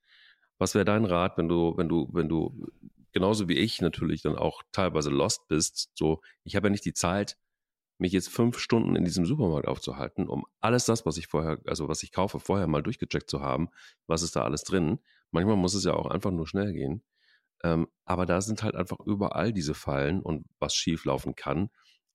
Was 0.58 0.74
wäre 0.74 0.84
dein 0.84 1.04
Rat, 1.04 1.36
wenn 1.36 1.48
du, 1.48 1.76
wenn 1.76 1.88
du, 1.88 2.08
wenn 2.12 2.28
du 2.28 2.68
genauso 3.12 3.48
wie 3.48 3.58
ich 3.58 3.80
natürlich 3.80 4.22
dann 4.22 4.36
auch 4.36 4.62
teilweise 4.72 5.10
lost 5.10 5.48
bist? 5.48 5.90
So, 5.94 6.20
ich 6.44 6.56
habe 6.56 6.68
ja 6.68 6.70
nicht 6.70 6.84
die 6.84 6.92
Zeit, 6.94 7.36
mich 7.98 8.12
jetzt 8.12 8.28
fünf 8.28 8.58
Stunden 8.58 8.96
in 8.96 9.04
diesem 9.04 9.26
Supermarkt 9.26 9.68
aufzuhalten, 9.68 10.28
um 10.28 10.44
alles 10.60 10.84
das, 10.84 11.06
was 11.06 11.16
ich 11.16 11.26
vorher, 11.28 11.60
also 11.66 11.88
was 11.88 12.02
ich 12.02 12.12
kaufe, 12.12 12.40
vorher 12.40 12.66
mal 12.66 12.82
durchgecheckt 12.82 13.30
zu 13.30 13.40
haben, 13.40 13.68
was 14.06 14.22
ist 14.22 14.36
da 14.36 14.42
alles 14.42 14.64
drin. 14.64 14.98
Manchmal 15.30 15.56
muss 15.56 15.74
es 15.74 15.84
ja 15.84 15.94
auch 15.94 16.06
einfach 16.06 16.30
nur 16.30 16.46
schnell 16.46 16.72
gehen. 16.72 17.02
Ähm, 17.64 17.88
aber 18.04 18.26
da 18.26 18.42
sind 18.42 18.62
halt 18.62 18.76
einfach 18.76 19.00
überall 19.00 19.52
diese 19.52 19.74
Fallen 19.74 20.20
und 20.20 20.46
was 20.60 20.74
schief 20.74 21.06
laufen 21.06 21.34
kann. 21.34 21.70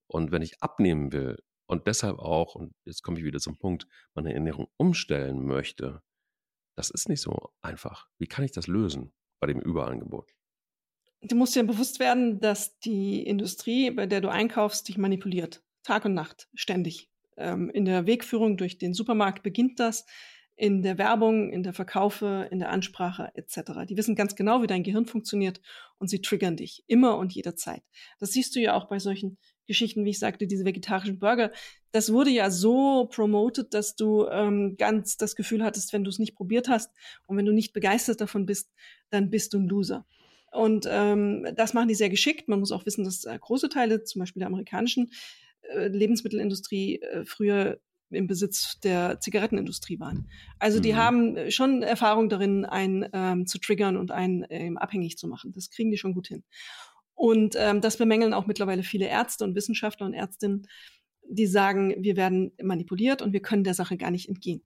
Und 0.07 0.31
wenn 0.31 0.43
ich 0.43 0.61
abnehmen 0.61 1.11
will 1.11 1.37
und 1.65 1.87
deshalb 1.87 2.19
auch, 2.19 2.53
und 2.55 2.73
jetzt 2.85 3.01
komme 3.01 3.17
ich 3.17 3.25
wieder 3.25 3.39
zum 3.39 3.57
Punkt, 3.57 3.87
meine 4.13 4.33
Ernährung 4.33 4.67
umstellen 4.77 5.43
möchte, 5.43 6.03
das 6.75 6.91
ist 6.91 7.09
nicht 7.09 7.21
so 7.21 7.51
einfach. 7.61 8.07
Wie 8.19 8.27
kann 8.27 8.45
ich 8.45 8.51
das 8.51 8.67
lösen 8.67 9.11
bei 9.41 9.47
dem 9.47 9.59
Überangebot? 9.59 10.31
Du 11.21 11.35
musst 11.35 11.55
dir 11.55 11.63
bewusst 11.65 11.99
werden, 11.99 12.39
dass 12.39 12.79
die 12.79 13.23
Industrie, 13.23 13.91
bei 13.91 14.05
der 14.05 14.21
du 14.21 14.29
einkaufst, 14.29 14.87
dich 14.87 14.97
manipuliert. 14.97 15.63
Tag 15.83 16.05
und 16.05 16.13
Nacht, 16.13 16.47
ständig. 16.53 17.09
Ähm, 17.37 17.69
in 17.71 17.85
der 17.85 18.05
Wegführung 18.05 18.55
durch 18.55 18.77
den 18.77 18.93
Supermarkt 18.93 19.43
beginnt 19.43 19.79
das 19.79 20.05
in 20.59 20.81
der 20.81 20.97
Werbung, 20.97 21.49
in 21.53 21.63
der 21.63 21.71
Verkaufe, 21.71 22.49
in 22.51 22.59
der 22.59 22.69
Ansprache 22.69 23.31
etc. 23.33 23.85
Die 23.87 23.95
wissen 23.95 24.13
ganz 24.13 24.35
genau, 24.35 24.61
wie 24.61 24.67
dein 24.67 24.83
Gehirn 24.83 25.05
funktioniert 25.05 25.61
und 25.99 26.09
sie 26.09 26.21
triggern 26.21 26.57
dich 26.57 26.83
immer 26.85 27.17
und 27.17 27.33
jederzeit. 27.33 27.81
Das 28.19 28.33
siehst 28.33 28.57
du 28.57 28.59
ja 28.59 28.73
auch 28.73 28.89
bei 28.89 28.99
solchen 28.99 29.37
Geschichten, 29.67 30.03
wie 30.03 30.09
ich 30.09 30.19
sagte, 30.19 30.47
diese 30.47 30.65
vegetarischen 30.65 31.17
Burger. 31.17 31.53
Das 31.93 32.11
wurde 32.11 32.29
ja 32.31 32.51
so 32.51 33.07
promoted, 33.09 33.73
dass 33.73 33.95
du 33.95 34.27
ähm, 34.27 34.75
ganz 34.77 35.15
das 35.15 35.37
Gefühl 35.37 35.63
hattest, 35.63 35.93
wenn 35.93 36.03
du 36.03 36.09
es 36.09 36.19
nicht 36.19 36.35
probiert 36.35 36.67
hast 36.67 36.91
und 37.25 37.37
wenn 37.37 37.45
du 37.45 37.53
nicht 37.53 37.71
begeistert 37.71 38.19
davon 38.19 38.45
bist, 38.45 38.69
dann 39.11 39.29
bist 39.29 39.53
du 39.53 39.59
ein 39.59 39.69
Loser. 39.69 40.05
Und 40.51 40.89
ähm, 40.89 41.47
das 41.55 41.73
machen 41.73 41.87
die 41.87 41.95
sehr 41.95 42.09
geschickt. 42.09 42.49
Man 42.49 42.59
muss 42.59 42.73
auch 42.73 42.85
wissen, 42.85 43.05
dass 43.05 43.23
äh, 43.23 43.39
große 43.39 43.69
Teile, 43.69 44.03
zum 44.03 44.19
Beispiel 44.19 44.41
der 44.41 44.47
amerikanischen 44.47 45.11
äh, 45.61 45.87
Lebensmittelindustrie, 45.87 47.01
äh, 47.01 47.23
früher 47.23 47.79
im 48.11 48.27
Besitz 48.27 48.79
der 48.81 49.19
Zigarettenindustrie 49.19 49.99
waren. 49.99 50.29
Also 50.57 50.79
die 50.79 50.93
mhm. 50.93 50.97
haben 50.97 51.51
schon 51.51 51.83
Erfahrung 51.83 52.29
darin, 52.29 52.65
einen 52.65 53.07
ähm, 53.13 53.45
zu 53.45 53.59
triggern 53.59 53.97
und 53.97 54.11
einen 54.11 54.45
ähm, 54.49 54.77
abhängig 54.77 55.17
zu 55.17 55.27
machen. 55.27 55.51
Das 55.53 55.69
kriegen 55.69 55.91
die 55.91 55.97
schon 55.97 56.13
gut 56.13 56.27
hin. 56.27 56.43
Und 57.13 57.55
ähm, 57.57 57.81
das 57.81 57.97
bemängeln 57.97 58.33
auch 58.33 58.47
mittlerweile 58.47 58.83
viele 58.83 59.07
Ärzte 59.07 59.43
und 59.43 59.55
Wissenschaftler 59.55 60.05
und 60.05 60.13
Ärztinnen, 60.13 60.67
die 61.29 61.47
sagen, 61.47 61.93
wir 61.99 62.15
werden 62.15 62.53
manipuliert 62.61 63.21
und 63.21 63.33
wir 63.33 63.41
können 63.41 63.63
der 63.63 63.73
Sache 63.73 63.97
gar 63.97 64.09
nicht 64.09 64.29
entgehen. 64.29 64.63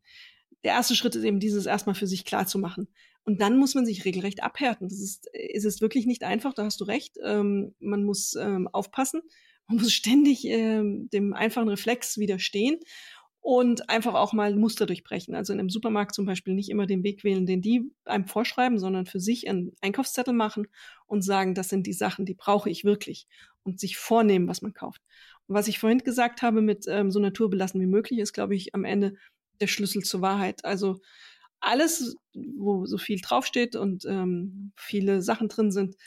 Der 0.63 0.73
erste 0.73 0.95
Schritt 0.95 1.15
ist 1.15 1.23
eben 1.23 1.39
dieses 1.39 1.65
erstmal 1.65 1.95
für 1.95 2.07
sich 2.07 2.25
klar 2.25 2.47
zu 2.47 2.59
machen. 2.59 2.87
Und 3.25 3.41
dann 3.41 3.57
muss 3.57 3.73
man 3.73 3.85
sich 3.85 4.05
regelrecht 4.05 4.43
abhärten. 4.43 4.87
Das 4.87 4.99
ist, 4.99 5.27
ist 5.33 5.65
es 5.65 5.81
wirklich 5.81 6.05
nicht 6.05 6.23
einfach, 6.23 6.53
da 6.53 6.65
hast 6.65 6.79
du 6.79 6.85
recht. 6.85 7.17
Ähm, 7.23 7.73
man 7.79 8.03
muss 8.03 8.35
ähm, 8.35 8.67
aufpassen. 8.67 9.21
Man 9.67 9.77
muss 9.77 9.91
ständig 9.93 10.45
ähm, 10.45 11.09
dem 11.11 11.33
einfachen 11.33 11.69
Reflex 11.69 12.17
widerstehen 12.17 12.79
und 13.43 13.89
einfach 13.89 14.13
auch 14.13 14.31
mal 14.31 14.55
Muster 14.55 14.85
durchbrechen. 14.85 15.35
Also 15.35 15.51
in 15.51 15.59
einem 15.59 15.69
Supermarkt 15.69 16.15
zum 16.15 16.25
Beispiel 16.25 16.53
nicht 16.53 16.69
immer 16.69 16.87
den 16.87 17.03
Weg 17.03 17.25
wählen, 17.25 17.45
den 17.45 17.61
die 17.61 17.91
einem 18.05 18.25
vorschreiben, 18.25 18.79
sondern 18.79 19.05
für 19.05 19.19
sich 19.19 19.49
einen 19.49 19.73
Einkaufszettel 19.81 20.33
machen 20.33 20.67
und 21.07 21.23
sagen, 21.23 21.53
das 21.53 21.67
sind 21.67 21.85
die 21.85 21.91
Sachen, 21.91 22.25
die 22.25 22.35
brauche 22.35 22.69
ich 22.69 22.85
wirklich 22.85 23.27
und 23.63 23.81
sich 23.81 23.97
vornehmen, 23.97 24.47
was 24.47 24.61
man 24.61 24.73
kauft. 24.73 25.01
Und 25.47 25.55
was 25.55 25.67
ich 25.67 25.77
vorhin 25.77 25.99
gesagt 25.99 26.41
habe 26.41 26.61
mit 26.61 26.85
ähm, 26.87 27.11
so 27.11 27.19
naturbelassen 27.19 27.81
wie 27.81 27.85
möglich, 27.85 28.19
ist, 28.19 28.31
glaube 28.31 28.55
ich, 28.55 28.73
am 28.73 28.85
Ende 28.85 29.15
der 29.59 29.67
Schlüssel 29.67 30.03
zur 30.03 30.21
Wahrheit. 30.21 30.63
Also 30.63 31.01
alles, 31.59 32.15
wo 32.33 32.85
so 32.85 32.97
viel 32.97 33.19
draufsteht 33.19 33.75
und 33.75 34.05
ähm, 34.05 34.71
viele 34.77 35.21
Sachen 35.21 35.49
drin 35.49 35.69
sind, 35.69 35.97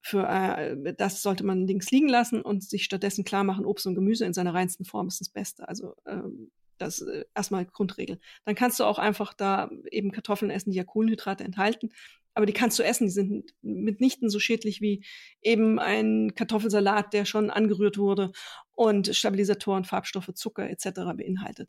für 0.00 0.26
äh, 0.26 0.94
das 0.98 1.22
sollte 1.22 1.44
man 1.44 1.68
links 1.68 1.92
liegen 1.92 2.08
lassen 2.08 2.42
und 2.42 2.64
sich 2.64 2.82
stattdessen 2.82 3.22
klar 3.22 3.44
machen, 3.44 3.64
Obst 3.64 3.86
und 3.86 3.94
Gemüse 3.94 4.26
in 4.26 4.34
seiner 4.34 4.52
reinsten 4.52 4.84
Form 4.84 5.06
ist 5.06 5.20
das 5.20 5.28
Beste. 5.28 5.68
Also 5.68 5.94
ähm, 6.06 6.50
das 6.78 7.00
äh, 7.02 7.24
erstmal 7.34 7.66
Grundregel. 7.66 8.18
Dann 8.44 8.54
kannst 8.54 8.80
du 8.80 8.84
auch 8.84 8.98
einfach 8.98 9.34
da 9.34 9.70
eben 9.90 10.12
Kartoffeln 10.12 10.50
essen, 10.50 10.70
die 10.70 10.76
ja 10.76 10.84
Kohlenhydrate 10.84 11.44
enthalten. 11.44 11.90
Aber 12.34 12.46
die 12.46 12.52
kannst 12.52 12.78
du 12.78 12.82
essen, 12.82 13.06
die 13.06 13.12
sind 13.12 13.54
mitnichten 13.60 14.30
so 14.30 14.38
schädlich 14.38 14.80
wie 14.80 15.04
eben 15.42 15.78
ein 15.78 16.34
Kartoffelsalat, 16.34 17.12
der 17.12 17.24
schon 17.24 17.50
angerührt 17.50 17.98
wurde 17.98 18.32
und 18.72 19.14
Stabilisatoren, 19.14 19.84
Farbstoffe, 19.84 20.32
Zucker 20.34 20.70
etc. 20.70 20.90
beinhaltet. 21.14 21.68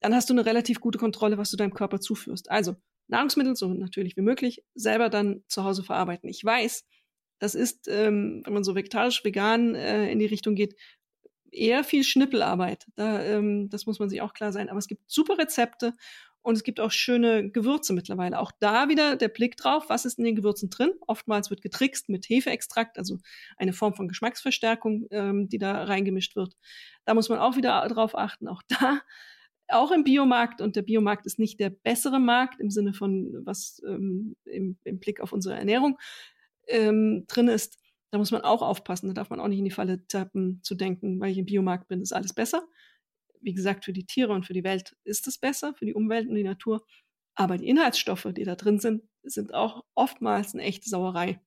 Dann 0.00 0.14
hast 0.14 0.28
du 0.28 0.34
eine 0.34 0.44
relativ 0.44 0.80
gute 0.80 0.98
Kontrolle, 0.98 1.38
was 1.38 1.50
du 1.50 1.56
deinem 1.56 1.72
Körper 1.72 2.00
zuführst. 2.00 2.50
Also 2.50 2.76
Nahrungsmittel, 3.08 3.56
so 3.56 3.72
natürlich 3.72 4.16
wie 4.16 4.22
möglich, 4.22 4.62
selber 4.74 5.08
dann 5.08 5.42
zu 5.48 5.64
Hause 5.64 5.82
verarbeiten. 5.82 6.28
Ich 6.28 6.44
weiß, 6.44 6.84
das 7.38 7.54
ist, 7.54 7.88
ähm, 7.88 8.42
wenn 8.44 8.52
man 8.52 8.64
so 8.64 8.74
vegetarisch, 8.74 9.24
vegan 9.24 9.74
äh, 9.74 10.10
in 10.10 10.18
die 10.18 10.26
Richtung 10.26 10.54
geht, 10.54 10.74
eher 11.50 11.84
viel 11.84 12.04
Schnippelarbeit. 12.04 12.86
Da, 12.94 13.22
ähm, 13.22 13.68
das 13.70 13.86
muss 13.86 13.98
man 13.98 14.08
sich 14.08 14.22
auch 14.22 14.34
klar 14.34 14.52
sein. 14.52 14.68
Aber 14.68 14.78
es 14.78 14.88
gibt 14.88 15.10
super 15.10 15.38
Rezepte 15.38 15.94
und 16.42 16.54
es 16.54 16.62
gibt 16.62 16.78
auch 16.78 16.92
schöne 16.92 17.50
Gewürze 17.50 17.92
mittlerweile. 17.92 18.38
Auch 18.38 18.52
da 18.60 18.88
wieder 18.88 19.16
der 19.16 19.28
Blick 19.28 19.56
drauf, 19.56 19.86
was 19.88 20.04
ist 20.04 20.18
in 20.18 20.24
den 20.24 20.36
Gewürzen 20.36 20.70
drin. 20.70 20.92
Oftmals 21.06 21.50
wird 21.50 21.62
getrickst 21.62 22.08
mit 22.08 22.28
Hefeextrakt, 22.28 22.98
also 22.98 23.18
eine 23.56 23.72
Form 23.72 23.94
von 23.94 24.06
Geschmacksverstärkung, 24.06 25.06
ähm, 25.10 25.48
die 25.48 25.58
da 25.58 25.84
reingemischt 25.84 26.36
wird. 26.36 26.56
Da 27.04 27.14
muss 27.14 27.28
man 27.28 27.40
auch 27.40 27.56
wieder 27.56 27.86
drauf 27.88 28.16
achten. 28.16 28.46
Auch 28.48 28.62
da 28.68 29.00
auch 29.68 29.90
im 29.90 30.04
Biomarkt 30.04 30.60
und 30.60 30.76
der 30.76 30.82
Biomarkt 30.82 31.26
ist 31.26 31.38
nicht 31.38 31.58
der 31.58 31.70
bessere 31.70 32.20
Markt 32.20 32.60
im 32.60 32.70
Sinne 32.70 32.94
von 32.94 33.42
was 33.44 33.82
ähm, 33.84 34.36
im, 34.44 34.76
im 34.84 35.00
Blick 35.00 35.20
auf 35.20 35.32
unsere 35.32 35.56
Ernährung 35.56 35.98
ähm, 36.68 37.24
drin 37.26 37.48
ist, 37.48 37.78
da 38.10 38.18
muss 38.18 38.30
man 38.30 38.42
auch 38.42 38.62
aufpassen. 38.62 39.08
Da 39.08 39.14
darf 39.14 39.30
man 39.30 39.40
auch 39.40 39.48
nicht 39.48 39.58
in 39.58 39.64
die 39.64 39.70
Falle 39.70 40.06
tappen, 40.06 40.60
zu 40.62 40.74
denken, 40.74 41.20
weil 41.20 41.32
ich 41.32 41.38
im 41.38 41.46
Biomarkt 41.46 41.88
bin, 41.88 42.00
ist 42.00 42.12
alles 42.12 42.32
besser. 42.32 42.66
Wie 43.40 43.54
gesagt, 43.54 43.84
für 43.84 43.92
die 43.92 44.06
Tiere 44.06 44.32
und 44.32 44.46
für 44.46 44.54
die 44.54 44.64
Welt 44.64 44.96
ist 45.04 45.26
es 45.26 45.38
besser, 45.38 45.74
für 45.74 45.86
die 45.86 45.94
Umwelt 45.94 46.28
und 46.28 46.34
die 46.34 46.42
Natur. 46.42 46.84
Aber 47.34 47.58
die 47.58 47.68
Inhaltsstoffe, 47.68 48.28
die 48.34 48.44
da 48.44 48.56
drin 48.56 48.78
sind, 48.78 49.02
sind 49.22 49.52
auch 49.52 49.84
oftmals 49.94 50.54
eine 50.54 50.62
echte 50.62 50.88
Sauerei. 50.88 51.40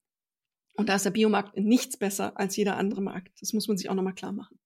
Und 0.75 0.87
da 0.87 0.95
ist 0.95 1.05
der 1.05 1.11
Biomarkt 1.11 1.55
in 1.55 1.65
nichts 1.65 1.97
besser 1.97 2.37
als 2.37 2.55
jeder 2.55 2.77
andere 2.77 3.01
Markt. 3.01 3.41
Das 3.41 3.53
muss 3.53 3.67
man 3.67 3.77
sich 3.77 3.89
auch 3.89 3.95
nochmal 3.95 4.13
klar 4.13 4.31
machen. 4.31 4.59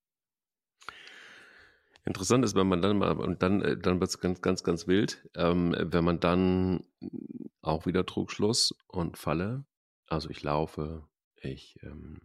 Interessant 2.05 2.43
ist, 2.43 2.55
wenn 2.55 2.67
man 2.67 2.81
dann 2.81 2.97
mal, 2.97 3.17
und 3.17 3.41
dann, 3.41 3.61
äh, 3.61 3.77
dann 3.77 3.99
wird 3.99 4.09
es 4.09 4.19
ganz, 4.19 4.41
ganz, 4.41 4.63
ganz 4.63 4.87
wild, 4.87 5.27
ähm, 5.35 5.73
wenn 5.79 6.03
man 6.03 6.19
dann 6.19 6.83
auch 7.61 7.85
wieder 7.85 8.05
Trugschluss 8.05 8.75
und 8.87 9.17
Falle, 9.17 9.65
also 10.07 10.29
ich 10.29 10.43
laufe, 10.43 11.07
ich 11.43 11.77
ähm, 11.83 12.21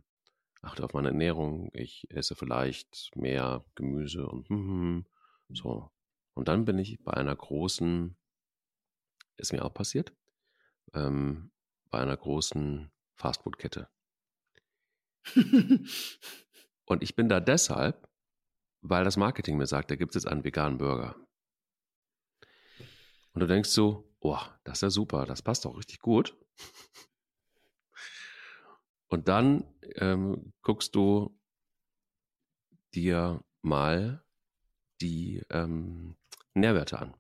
achte 0.63 0.85
auf 0.85 0.95
meine 0.95 1.09
Ernährung, 1.09 1.71
ich 1.73 2.07
esse 2.11 2.35
vielleicht 2.35 3.11
mehr 3.17 3.65
Gemüse 3.75 4.27
und 4.27 4.49
hm, 4.49 5.07
so. 5.49 5.91
Und 6.35 6.49
dann 6.49 6.65
bin 6.65 6.79
ich 6.79 7.03
bei 7.03 7.15
einer 7.15 7.35
großen, 7.35 8.17
ist 9.37 9.53
mir 9.53 9.65
auch 9.65 9.75
passiert, 9.75 10.13
ähm, 10.95 11.51
bei 11.91 12.01
einer 12.01 12.17
großen 12.17 12.91
Fastfood-Kette. 13.17 13.89
und 16.85 17.03
ich 17.03 17.17
bin 17.17 17.29
da 17.29 17.41
deshalb, 17.41 18.09
weil 18.81 19.05
das 19.05 19.17
Marketing 19.17 19.57
mir 19.57 19.67
sagt, 19.67 19.91
da 19.91 19.97
gibt 19.97 20.15
es 20.15 20.23
jetzt 20.23 20.31
einen 20.31 20.45
veganen 20.45 20.79
Burger. 20.79 21.17
Und 23.33 23.41
du 23.41 23.47
denkst 23.47 23.71
so, 23.71 24.09
oh, 24.21 24.39
das 24.65 24.79
ist 24.79 24.83
ja 24.83 24.91
super, 24.91 25.27
das 25.27 25.43
passt 25.43 25.65
doch 25.65 25.77
richtig 25.77 26.01
gut. 26.01 26.37
Und 29.09 29.29
dann 29.29 29.65
ähm, 29.97 30.53
guckst 30.63 30.95
du 30.95 31.37
dir 32.95 33.43
mal 33.63 34.23
die 35.01 35.43
ähm, 35.51 36.17
Nährwerte 36.55 36.99
an. 36.99 37.15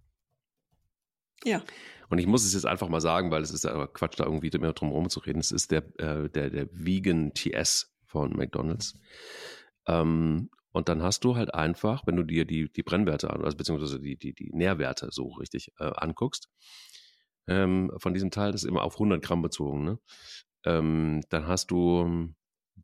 Ja. 1.44 1.62
Und 2.08 2.18
ich 2.18 2.26
muss 2.26 2.44
es 2.44 2.54
jetzt 2.54 2.66
einfach 2.66 2.88
mal 2.88 3.00
sagen, 3.00 3.30
weil 3.30 3.42
es 3.42 3.50
ist 3.50 3.66
aber 3.66 3.86
Quatsch, 3.86 4.18
da 4.18 4.24
irgendwie 4.24 4.56
mehr 4.58 4.72
drum 4.72 4.90
herum 4.90 5.08
zu 5.08 5.20
reden. 5.20 5.40
Es 5.40 5.52
ist 5.52 5.70
der, 5.70 5.84
äh, 5.98 6.28
der, 6.28 6.50
der 6.50 6.68
Vegan 6.72 7.32
TS 7.34 7.94
von 8.06 8.36
McDonalds. 8.36 8.98
Ähm, 9.86 10.50
und 10.72 10.88
dann 10.88 11.02
hast 11.02 11.24
du 11.24 11.36
halt 11.36 11.54
einfach, 11.54 12.06
wenn 12.06 12.16
du 12.16 12.22
dir 12.22 12.44
die, 12.44 12.70
die 12.70 12.82
Brennwerte 12.82 13.30
an, 13.30 13.42
also 13.44 13.56
beziehungsweise 13.56 14.00
die, 14.00 14.16
die, 14.16 14.34
die 14.34 14.50
Nährwerte 14.52 15.08
so 15.10 15.28
richtig 15.28 15.72
äh, 15.78 15.90
anguckst, 15.96 16.48
ähm, 17.46 17.90
von 17.96 18.12
diesem 18.14 18.30
Teil, 18.30 18.52
das 18.52 18.62
ist 18.62 18.68
immer 18.68 18.82
auf 18.82 18.94
100 18.94 19.22
Gramm 19.22 19.42
bezogen, 19.42 19.84
ne? 19.84 19.98
Ähm, 20.64 21.22
dann 21.30 21.46
hast 21.46 21.70
du 21.70 22.34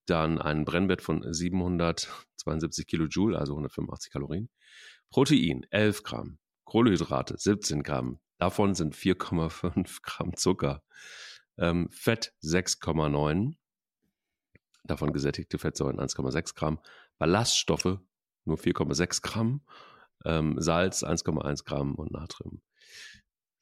dann 0.07 0.41
einen 0.41 0.65
Brennwert 0.65 1.03
von 1.03 1.23
772 1.33 2.87
Kilojoule, 2.87 3.39
also 3.39 3.53
185 3.55 4.13
Kalorien. 4.13 4.51
Protein 5.11 5.65
11 5.71 6.03
Gramm, 6.03 6.39
Kohlenhydrate 6.65 7.37
17 7.39 7.83
Gramm, 7.83 8.21
davon 8.39 8.75
sind 8.75 8.95
4,5 8.95 10.01
Gramm 10.03 10.37
Zucker, 10.37 10.83
ähm, 11.57 11.89
Fett 11.91 12.35
6,9, 12.43 13.55
davon 14.85 15.13
gesättigte 15.13 15.59
Fettsäuren 15.59 16.01
1,6 16.01 16.55
Gramm, 16.55 16.81
Ballaststoffe 17.19 18.01
nur 18.45 18.59
4,6 18.59 19.23
Gramm, 19.23 19.65
ähm, 20.25 20.57
Salz 20.59 21.05
1,1 21.05 21.65
Gramm 21.65 21.95
und 21.95 22.11
Natrium 22.11 22.61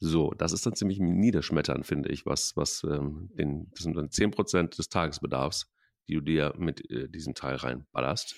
so, 0.04 0.32
das 0.32 0.52
ist 0.52 0.66
dann 0.66 0.74
ziemlich 0.74 0.98
niederschmetternd, 0.98 1.86
finde 1.86 2.08
ich, 2.10 2.26
was, 2.26 2.56
was 2.56 2.82
ähm, 2.82 3.30
den, 3.34 3.70
das 3.70 3.84
sind 3.84 3.96
dann 3.96 4.08
10% 4.08 4.76
des 4.76 4.88
Tagesbedarfs, 4.88 5.72
die 6.08 6.14
du 6.14 6.20
dir 6.20 6.54
mit 6.58 6.90
äh, 6.90 7.08
diesem 7.08 7.34
Teil 7.34 7.54
reinballerst. 7.54 8.34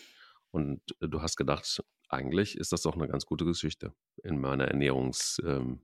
Und 0.50 0.82
äh, 1.00 1.08
du 1.08 1.22
hast 1.22 1.36
gedacht, 1.36 1.82
eigentlich 2.10 2.58
ist 2.58 2.72
das 2.72 2.82
doch 2.82 2.94
eine 2.94 3.08
ganz 3.08 3.24
gute 3.24 3.46
Geschichte 3.46 3.94
in 4.22 4.38
meiner 4.38 4.68
Ernährungsskala. 4.68 5.56
Ähm, 5.56 5.80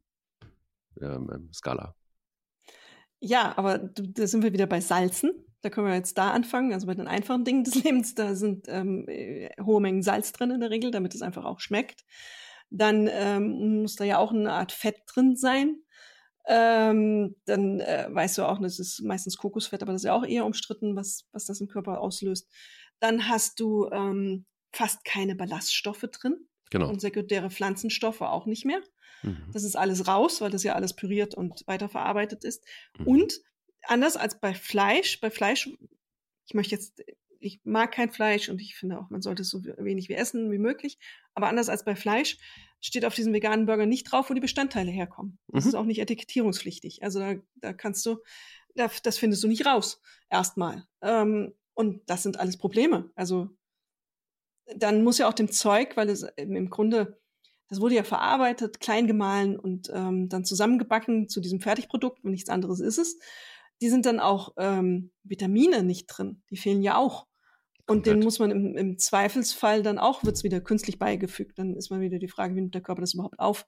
ähm, 1.00 1.50
ja, 3.20 3.56
aber 3.56 3.78
da 3.78 4.26
sind 4.26 4.42
wir 4.42 4.52
wieder 4.52 4.66
bei 4.66 4.82
Salzen. 4.82 5.32
Da 5.62 5.70
können 5.70 5.86
wir 5.86 5.94
jetzt 5.94 6.18
da 6.18 6.32
anfangen, 6.32 6.74
also 6.74 6.86
bei 6.86 6.94
den 6.94 7.08
einfachen 7.08 7.44
Dingen 7.44 7.64
des 7.64 7.74
Lebens. 7.84 8.14
Da 8.14 8.34
sind 8.34 8.66
ähm, 8.68 9.08
äh, 9.08 9.48
hohe 9.62 9.80
Mengen 9.80 10.02
Salz 10.02 10.32
drin 10.32 10.50
in 10.50 10.60
der 10.60 10.70
Regel, 10.70 10.90
damit 10.90 11.14
es 11.14 11.22
einfach 11.22 11.46
auch 11.46 11.60
schmeckt 11.60 12.04
dann 12.70 13.08
ähm, 13.10 13.82
muss 13.82 13.96
da 13.96 14.04
ja 14.04 14.18
auch 14.18 14.32
eine 14.32 14.52
Art 14.52 14.72
Fett 14.72 15.02
drin 15.06 15.36
sein. 15.36 15.82
Ähm, 16.46 17.36
dann 17.44 17.80
äh, 17.80 18.08
weißt 18.10 18.38
du 18.38 18.44
auch, 18.44 18.60
das 18.60 18.78
ist 18.78 19.02
meistens 19.02 19.36
Kokosfett, 19.36 19.82
aber 19.82 19.92
das 19.92 20.02
ist 20.02 20.06
ja 20.06 20.14
auch 20.14 20.24
eher 20.24 20.46
umstritten, 20.46 20.96
was, 20.96 21.28
was 21.32 21.44
das 21.44 21.60
im 21.60 21.68
Körper 21.68 22.00
auslöst. 22.00 22.48
Dann 22.98 23.28
hast 23.28 23.60
du 23.60 23.88
ähm, 23.90 24.46
fast 24.72 25.04
keine 25.04 25.36
Ballaststoffe 25.36 26.06
drin. 26.12 26.46
Genau. 26.70 26.88
Und 26.88 27.00
sekundäre 27.00 27.50
Pflanzenstoffe 27.50 28.20
auch 28.20 28.46
nicht 28.46 28.64
mehr. 28.64 28.80
Mhm. 29.22 29.50
Das 29.52 29.64
ist 29.64 29.76
alles 29.76 30.06
raus, 30.06 30.40
weil 30.40 30.50
das 30.50 30.62
ja 30.62 30.74
alles 30.74 30.94
püriert 30.94 31.34
und 31.34 31.64
weiterverarbeitet 31.66 32.44
ist. 32.44 32.64
Mhm. 32.98 33.06
Und 33.06 33.40
anders 33.82 34.16
als 34.16 34.40
bei 34.40 34.54
Fleisch, 34.54 35.20
bei 35.20 35.30
Fleisch, 35.30 35.68
ich 36.46 36.54
möchte 36.54 36.74
jetzt 36.74 37.02
ich 37.40 37.60
mag 37.64 37.92
kein 37.92 38.10
Fleisch 38.10 38.48
und 38.48 38.60
ich 38.60 38.76
finde 38.76 38.98
auch, 38.98 39.10
man 39.10 39.22
sollte 39.22 39.42
es 39.42 39.50
so 39.50 39.64
wenig 39.64 40.08
wie 40.08 40.14
essen 40.14 40.52
wie 40.52 40.58
möglich. 40.58 40.98
Aber 41.34 41.48
anders 41.48 41.68
als 41.68 41.84
bei 41.84 41.96
Fleisch 41.96 42.38
steht 42.80 43.04
auf 43.04 43.14
diesem 43.14 43.32
veganen 43.32 43.66
Burger 43.66 43.86
nicht 43.86 44.04
drauf, 44.04 44.30
wo 44.30 44.34
die 44.34 44.40
Bestandteile 44.40 44.90
herkommen. 44.90 45.38
Das 45.48 45.64
mhm. 45.64 45.68
ist 45.68 45.74
auch 45.74 45.84
nicht 45.84 46.00
etikettierungspflichtig. 46.00 47.02
Also 47.02 47.18
da, 47.18 47.34
da 47.56 47.72
kannst 47.72 48.04
du, 48.06 48.18
da, 48.74 48.90
das 49.02 49.18
findest 49.18 49.42
du 49.42 49.48
nicht 49.48 49.66
raus. 49.66 50.00
Erstmal. 50.28 50.86
Ähm, 51.02 51.54
und 51.74 52.02
das 52.06 52.22
sind 52.22 52.38
alles 52.38 52.58
Probleme. 52.58 53.10
Also 53.14 53.50
dann 54.76 55.02
muss 55.02 55.18
ja 55.18 55.28
auch 55.28 55.34
dem 55.34 55.50
Zeug, 55.50 55.96
weil 55.96 56.10
es 56.10 56.22
im 56.36 56.70
Grunde, 56.70 57.18
das 57.68 57.80
wurde 57.80 57.94
ja 57.94 58.04
verarbeitet, 58.04 58.80
klein 58.80 59.06
gemahlen 59.06 59.58
und 59.58 59.90
ähm, 59.92 60.28
dann 60.28 60.44
zusammengebacken 60.44 61.28
zu 61.28 61.40
diesem 61.40 61.60
Fertigprodukt 61.60 62.22
und 62.24 62.30
nichts 62.30 62.50
anderes 62.50 62.80
ist 62.80 62.98
es. 62.98 63.18
Die 63.80 63.88
sind 63.88 64.04
dann 64.04 64.20
auch 64.20 64.54
ähm, 64.58 65.10
Vitamine 65.22 65.82
nicht 65.82 66.06
drin. 66.06 66.42
Die 66.50 66.58
fehlen 66.58 66.82
ja 66.82 66.96
auch. 66.96 67.26
Und 67.90 68.06
den 68.06 68.20
muss 68.20 68.38
man 68.38 68.52
im, 68.52 68.76
im 68.76 68.98
Zweifelsfall 68.98 69.82
dann 69.82 69.98
auch, 69.98 70.22
wird 70.22 70.36
es 70.36 70.44
wieder 70.44 70.60
künstlich 70.60 71.00
beigefügt. 71.00 71.58
Dann 71.58 71.74
ist 71.74 71.90
mal 71.90 72.00
wieder 72.00 72.20
die 72.20 72.28
Frage, 72.28 72.54
wie 72.54 72.60
nimmt 72.60 72.74
der 72.74 72.82
Körper 72.82 73.00
das 73.00 73.14
überhaupt 73.14 73.40
auf? 73.40 73.66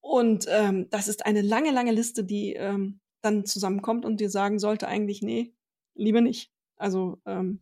Und 0.00 0.44
ähm, 0.50 0.88
das 0.90 1.08
ist 1.08 1.24
eine 1.24 1.40
lange, 1.40 1.70
lange 1.70 1.92
Liste, 1.92 2.24
die 2.24 2.52
ähm, 2.52 3.00
dann 3.22 3.46
zusammenkommt 3.46 4.04
und 4.04 4.20
dir 4.20 4.28
sagen 4.28 4.58
sollte 4.58 4.86
eigentlich, 4.86 5.22
nee, 5.22 5.54
lieber 5.94 6.20
nicht. 6.20 6.52
Also 6.76 7.22
ähm, 7.24 7.60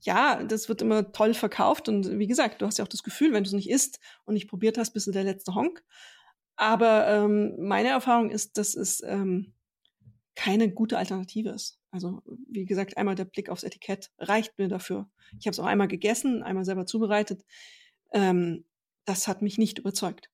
ja, 0.00 0.44
das 0.44 0.68
wird 0.68 0.82
immer 0.82 1.12
toll 1.12 1.32
verkauft 1.32 1.88
und 1.88 2.18
wie 2.18 2.26
gesagt, 2.26 2.60
du 2.60 2.66
hast 2.66 2.76
ja 2.76 2.84
auch 2.84 2.88
das 2.88 3.02
Gefühl, 3.02 3.32
wenn 3.32 3.44
du 3.44 3.48
es 3.48 3.54
nicht 3.54 3.70
isst 3.70 4.00
und 4.26 4.34
nicht 4.34 4.50
probiert 4.50 4.76
hast, 4.76 4.90
bist 4.90 5.06
du 5.06 5.10
der 5.10 5.24
letzte 5.24 5.54
Honk. 5.54 5.82
Aber 6.56 7.08
ähm, 7.08 7.54
meine 7.58 7.88
Erfahrung 7.88 8.28
ist, 8.28 8.58
dass 8.58 8.74
es 8.74 9.02
ähm, 9.02 9.53
keine 10.34 10.70
gute 10.70 10.98
Alternative 10.98 11.50
ist. 11.50 11.78
Also 11.90 12.22
wie 12.48 12.64
gesagt, 12.64 12.96
einmal 12.96 13.14
der 13.14 13.24
Blick 13.24 13.48
aufs 13.48 13.62
Etikett 13.62 14.10
reicht 14.18 14.58
mir 14.58 14.68
dafür. 14.68 15.08
Ich 15.38 15.46
habe 15.46 15.52
es 15.52 15.60
auch 15.60 15.66
einmal 15.66 15.88
gegessen, 15.88 16.42
einmal 16.42 16.64
selber 16.64 16.86
zubereitet. 16.86 17.44
Ähm, 18.12 18.64
das 19.04 19.28
hat 19.28 19.42
mich 19.42 19.58
nicht 19.58 19.78
überzeugt. 19.78 20.30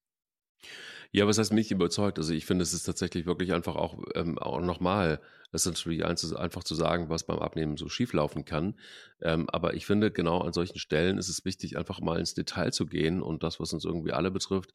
Ja, 1.12 1.26
was 1.26 1.38
heißt 1.38 1.52
mich 1.52 1.72
überzeugt? 1.72 2.18
Also 2.18 2.32
ich 2.32 2.46
finde, 2.46 2.62
es 2.62 2.72
ist 2.72 2.84
tatsächlich 2.84 3.26
wirklich 3.26 3.52
einfach 3.52 3.74
auch, 3.74 3.98
ähm, 4.14 4.38
auch 4.38 4.60
nochmal, 4.60 5.20
das 5.50 5.62
ist 5.62 5.66
natürlich 5.66 6.04
einfach 6.04 6.62
zu 6.62 6.76
sagen, 6.76 7.08
was 7.08 7.24
beim 7.24 7.40
Abnehmen 7.40 7.76
so 7.76 7.88
schieflaufen 7.88 8.44
kann. 8.44 8.78
Ähm, 9.20 9.50
aber 9.50 9.74
ich 9.74 9.86
finde, 9.86 10.12
genau 10.12 10.40
an 10.42 10.52
solchen 10.52 10.78
Stellen 10.78 11.18
ist 11.18 11.28
es 11.28 11.44
wichtig, 11.44 11.76
einfach 11.76 12.00
mal 12.00 12.20
ins 12.20 12.34
Detail 12.34 12.72
zu 12.72 12.86
gehen 12.86 13.22
und 13.22 13.42
das, 13.42 13.58
was 13.58 13.72
uns 13.72 13.84
irgendwie 13.84 14.12
alle 14.12 14.30
betrifft, 14.30 14.72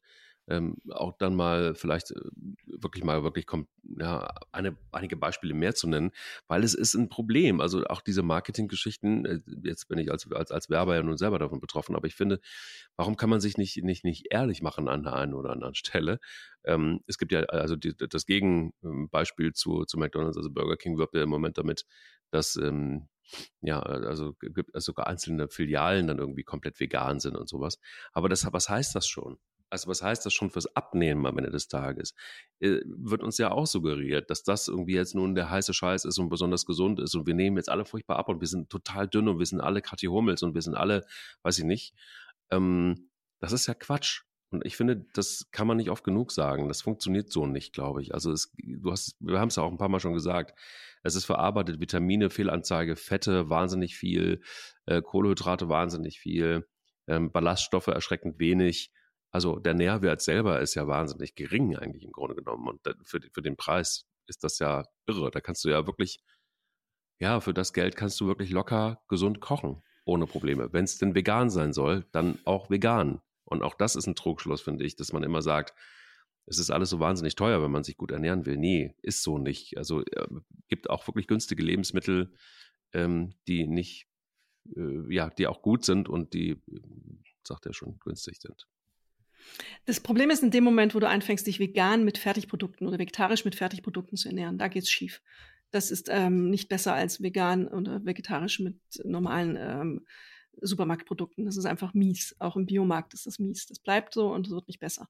ähm, 0.48 0.76
auch 0.90 1.16
dann 1.18 1.34
mal 1.34 1.74
vielleicht 1.74 2.12
äh, 2.12 2.20
wirklich 2.66 3.04
mal 3.04 3.22
wirklich 3.22 3.46
kommt, 3.46 3.68
ja, 3.98 4.32
eine, 4.52 4.76
einige 4.92 5.16
Beispiele 5.16 5.54
mehr 5.54 5.74
zu 5.74 5.88
nennen, 5.88 6.12
weil 6.46 6.62
es 6.62 6.74
ist 6.74 6.94
ein 6.94 7.08
Problem. 7.08 7.60
Also 7.60 7.84
auch 7.84 8.00
diese 8.00 8.22
Marketinggeschichten, 8.22 9.26
äh, 9.26 9.40
jetzt 9.62 9.88
bin 9.88 9.98
ich 9.98 10.10
als, 10.10 10.30
als, 10.30 10.50
als 10.50 10.70
Werber 10.70 10.94
ja 10.94 11.02
nun 11.02 11.16
selber 11.16 11.38
davon 11.38 11.60
betroffen, 11.60 11.96
aber 11.96 12.06
ich 12.06 12.14
finde, 12.14 12.40
warum 12.96 13.16
kann 13.16 13.30
man 13.30 13.40
sich 13.40 13.56
nicht, 13.58 13.82
nicht, 13.82 14.04
nicht 14.04 14.26
ehrlich 14.30 14.62
machen 14.62 14.88
an 14.88 15.02
der 15.02 15.14
einen 15.14 15.34
oder 15.34 15.50
anderen 15.50 15.74
Stelle? 15.76 16.20
Ähm, 16.64 17.00
es 17.06 17.18
gibt 17.18 17.32
ja 17.32 17.40
also 17.44 17.76
die, 17.76 17.94
das 17.96 18.26
Gegenbeispiel 18.26 19.52
zu, 19.52 19.84
zu 19.84 19.98
McDonalds, 19.98 20.36
also 20.36 20.50
Burger 20.50 20.76
King 20.76 20.98
wirbt 20.98 21.14
ja 21.14 21.22
im 21.22 21.30
Moment 21.30 21.58
damit, 21.58 21.86
dass 22.30 22.56
ähm, 22.56 23.08
ja, 23.60 23.80
also 23.80 24.34
gibt 24.34 24.70
es 24.74 24.84
sogar 24.84 25.08
einzelne 25.08 25.48
Filialen 25.48 26.06
dann 26.06 26.18
irgendwie 26.18 26.44
komplett 26.44 26.78
vegan 26.78 27.18
sind 27.18 27.36
und 27.36 27.48
sowas. 27.48 27.80
Aber 28.12 28.28
das, 28.28 28.46
was 28.52 28.68
heißt 28.68 28.94
das 28.94 29.08
schon? 29.08 29.38
Also 29.70 29.88
was 29.88 30.02
heißt 30.02 30.24
das 30.24 30.32
schon 30.32 30.50
fürs 30.50 30.74
Abnehmen 30.76 31.26
am 31.26 31.38
Ende 31.38 31.50
des 31.50 31.68
Tages? 31.68 32.14
Äh, 32.60 32.80
wird 32.86 33.22
uns 33.22 33.38
ja 33.38 33.50
auch 33.50 33.66
suggeriert, 33.66 34.30
dass 34.30 34.42
das 34.42 34.68
irgendwie 34.68 34.94
jetzt 34.94 35.14
nun 35.14 35.34
der 35.34 35.50
heiße 35.50 35.74
Scheiß 35.74 36.04
ist 36.04 36.18
und 36.18 36.28
besonders 36.28 36.66
gesund 36.66 37.00
ist 37.00 37.14
und 37.14 37.26
wir 37.26 37.34
nehmen 37.34 37.56
jetzt 37.56 37.68
alle 37.68 37.84
furchtbar 37.84 38.16
ab 38.16 38.28
und 38.28 38.40
wir 38.40 38.48
sind 38.48 38.70
total 38.70 39.08
dünn 39.08 39.28
und 39.28 39.38
wir 39.38 39.46
sind 39.46 39.60
alle 39.60 39.82
Kathi 39.82 40.06
Hummels 40.06 40.42
und 40.42 40.54
wir 40.54 40.62
sind 40.62 40.74
alle, 40.76 41.04
weiß 41.42 41.58
ich 41.58 41.64
nicht. 41.64 41.94
Ähm, 42.50 43.10
das 43.40 43.52
ist 43.52 43.66
ja 43.66 43.74
Quatsch. 43.74 44.22
Und 44.50 44.64
ich 44.64 44.76
finde, 44.76 45.04
das 45.12 45.50
kann 45.50 45.66
man 45.66 45.76
nicht 45.76 45.90
oft 45.90 46.04
genug 46.04 46.30
sagen. 46.30 46.68
Das 46.68 46.80
funktioniert 46.80 47.32
so 47.32 47.46
nicht, 47.46 47.72
glaube 47.72 48.00
ich. 48.00 48.14
Also 48.14 48.30
es, 48.30 48.52
du 48.56 48.92
hast, 48.92 49.16
wir 49.18 49.40
haben 49.40 49.48
es 49.48 49.56
ja 49.56 49.64
auch 49.64 49.70
ein 49.70 49.78
paar 49.78 49.88
Mal 49.88 49.98
schon 49.98 50.14
gesagt. 50.14 50.56
Es 51.02 51.16
ist 51.16 51.24
verarbeitet, 51.24 51.80
Vitamine, 51.80 52.30
Fehlanzeige, 52.30 52.96
Fette, 52.96 53.50
wahnsinnig 53.50 53.96
viel, 53.96 54.40
äh, 54.86 55.02
Kohlenhydrate, 55.02 55.68
wahnsinnig 55.68 56.20
viel, 56.20 56.66
ähm, 57.08 57.32
Ballaststoffe 57.32 57.88
erschreckend 57.88 58.38
wenig. 58.38 58.92
Also 59.36 59.58
der 59.58 59.74
Nährwert 59.74 60.22
selber 60.22 60.62
ist 60.62 60.76
ja 60.76 60.86
wahnsinnig 60.86 61.34
gering 61.34 61.76
eigentlich 61.76 62.04
im 62.04 62.10
Grunde 62.10 62.34
genommen. 62.34 62.68
Und 62.68 62.80
für, 63.06 63.20
für 63.30 63.42
den 63.42 63.54
Preis 63.54 64.06
ist 64.26 64.44
das 64.44 64.58
ja 64.60 64.86
irre. 65.06 65.30
Da 65.30 65.42
kannst 65.42 65.62
du 65.62 65.68
ja 65.68 65.86
wirklich, 65.86 66.20
ja, 67.18 67.40
für 67.40 67.52
das 67.52 67.74
Geld 67.74 67.96
kannst 67.96 68.18
du 68.18 68.28
wirklich 68.28 68.48
locker 68.48 68.98
gesund 69.08 69.42
kochen, 69.42 69.82
ohne 70.06 70.26
Probleme. 70.26 70.72
Wenn 70.72 70.84
es 70.84 70.96
denn 70.96 71.14
vegan 71.14 71.50
sein 71.50 71.74
soll, 71.74 72.06
dann 72.12 72.38
auch 72.46 72.70
vegan. 72.70 73.20
Und 73.44 73.62
auch 73.62 73.74
das 73.74 73.94
ist 73.94 74.06
ein 74.06 74.14
Trugschluss, 74.14 74.62
finde 74.62 74.86
ich, 74.86 74.96
dass 74.96 75.12
man 75.12 75.22
immer 75.22 75.42
sagt, 75.42 75.74
es 76.46 76.58
ist 76.58 76.70
alles 76.70 76.88
so 76.88 76.98
wahnsinnig 76.98 77.34
teuer, 77.34 77.62
wenn 77.62 77.70
man 77.70 77.84
sich 77.84 77.98
gut 77.98 78.12
ernähren 78.12 78.46
will. 78.46 78.56
Nee, 78.56 78.94
ist 79.02 79.22
so 79.22 79.36
nicht. 79.36 79.76
Also 79.76 80.00
äh, 80.00 80.28
gibt 80.68 80.88
auch 80.88 81.06
wirklich 81.06 81.26
günstige 81.26 81.62
Lebensmittel, 81.62 82.32
ähm, 82.94 83.34
die 83.48 83.66
nicht, 83.66 84.08
äh, 84.74 85.14
ja, 85.14 85.28
die 85.28 85.46
auch 85.46 85.60
gut 85.60 85.84
sind 85.84 86.08
und 86.08 86.32
die, 86.32 86.52
äh, 86.52 86.80
sagt 87.46 87.66
er 87.66 87.74
schon, 87.74 87.98
günstig 87.98 88.40
sind. 88.40 88.66
Das 89.84 90.00
Problem 90.00 90.30
ist 90.30 90.42
in 90.42 90.50
dem 90.50 90.64
Moment, 90.64 90.94
wo 90.94 91.00
du 91.00 91.08
anfängst, 91.08 91.46
dich 91.46 91.58
vegan 91.58 92.04
mit 92.04 92.18
Fertigprodukten 92.18 92.86
oder 92.86 92.98
vegetarisch 92.98 93.44
mit 93.44 93.54
Fertigprodukten 93.54 94.16
zu 94.16 94.28
ernähren, 94.28 94.58
da 94.58 94.68
geht's 94.68 94.90
schief. 94.90 95.22
Das 95.70 95.90
ist 95.90 96.08
ähm, 96.10 96.50
nicht 96.50 96.68
besser 96.68 96.94
als 96.94 97.22
vegan 97.22 97.68
oder 97.68 98.04
vegetarisch 98.04 98.60
mit 98.60 98.76
normalen 99.04 99.56
ähm, 99.58 100.06
Supermarktprodukten. 100.60 101.44
Das 101.44 101.56
ist 101.56 101.66
einfach 101.66 101.92
mies. 101.94 102.34
Auch 102.38 102.56
im 102.56 102.66
Biomarkt 102.66 103.14
ist 103.14 103.26
das 103.26 103.38
mies. 103.38 103.66
Das 103.66 103.78
bleibt 103.78 104.14
so 104.14 104.32
und 104.32 104.46
es 104.46 104.52
wird 104.52 104.68
nicht 104.68 104.80
besser. 104.80 105.08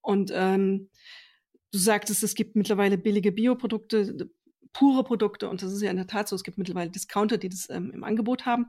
Und 0.00 0.30
ähm, 0.34 0.90
du 1.72 1.78
sagtest, 1.78 2.22
es 2.22 2.34
gibt 2.34 2.56
mittlerweile 2.56 2.98
billige 2.98 3.32
Bioprodukte, 3.32 4.30
pure 4.72 5.04
Produkte 5.04 5.48
und 5.48 5.62
das 5.62 5.72
ist 5.72 5.82
ja 5.82 5.90
in 5.90 5.96
der 5.96 6.06
Tat 6.06 6.28
so. 6.28 6.36
Es 6.36 6.44
gibt 6.44 6.58
mittlerweile 6.58 6.90
Discounter, 6.90 7.38
die 7.38 7.48
das 7.48 7.68
ähm, 7.70 7.90
im 7.90 8.04
Angebot 8.04 8.46
haben. 8.46 8.66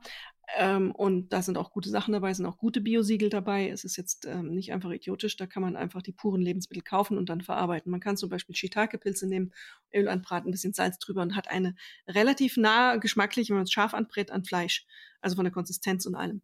Ähm, 0.55 0.91
und 0.91 1.33
da 1.33 1.41
sind 1.41 1.57
auch 1.57 1.71
gute 1.71 1.89
Sachen 1.89 2.13
dabei, 2.13 2.33
sind 2.33 2.45
auch 2.45 2.57
gute 2.57 2.79
Biosiegel 2.79 3.29
dabei. 3.29 3.69
Es 3.69 3.83
ist 3.83 3.97
jetzt 3.97 4.25
ähm, 4.25 4.53
nicht 4.53 4.71
einfach 4.71 4.91
idiotisch, 4.91 5.35
da 5.35 5.45
kann 5.45 5.61
man 5.61 5.75
einfach 5.75 6.01
die 6.01 6.13
puren 6.13 6.41
Lebensmittel 6.41 6.83
kaufen 6.83 7.17
und 7.17 7.29
dann 7.29 7.41
verarbeiten. 7.41 7.91
Man 7.91 7.99
kann 7.99 8.15
zum 8.15 8.29
Beispiel 8.29 8.55
Shiitake-Pilze 8.55 9.27
nehmen, 9.27 9.53
Öl 9.93 10.07
anbraten, 10.07 10.49
ein 10.49 10.51
bisschen 10.51 10.73
Salz 10.73 10.99
drüber 10.99 11.21
und 11.21 11.35
hat 11.35 11.49
eine 11.49 11.75
relativ 12.07 12.55
nah 12.55 12.95
geschmacklich, 12.95 13.49
wenn 13.49 13.57
man 13.57 13.65
es 13.65 13.71
scharf 13.71 13.93
anbrät, 13.93 14.31
an 14.31 14.45
Fleisch. 14.45 14.85
Also 15.21 15.35
von 15.35 15.45
der 15.45 15.53
Konsistenz 15.53 16.05
und 16.05 16.15
allem. 16.15 16.41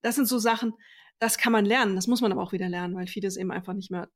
Das 0.00 0.14
sind 0.14 0.26
so 0.26 0.38
Sachen, 0.38 0.72
das 1.18 1.36
kann 1.36 1.52
man 1.52 1.66
lernen, 1.66 1.94
das 1.94 2.06
muss 2.06 2.20
man 2.20 2.32
aber 2.32 2.42
auch 2.42 2.52
wieder 2.52 2.68
lernen, 2.68 2.94
weil 2.94 3.06
viele 3.06 3.28
es 3.28 3.36
eben 3.36 3.52
einfach 3.52 3.74
nicht 3.74 3.90
mehr 3.90 4.08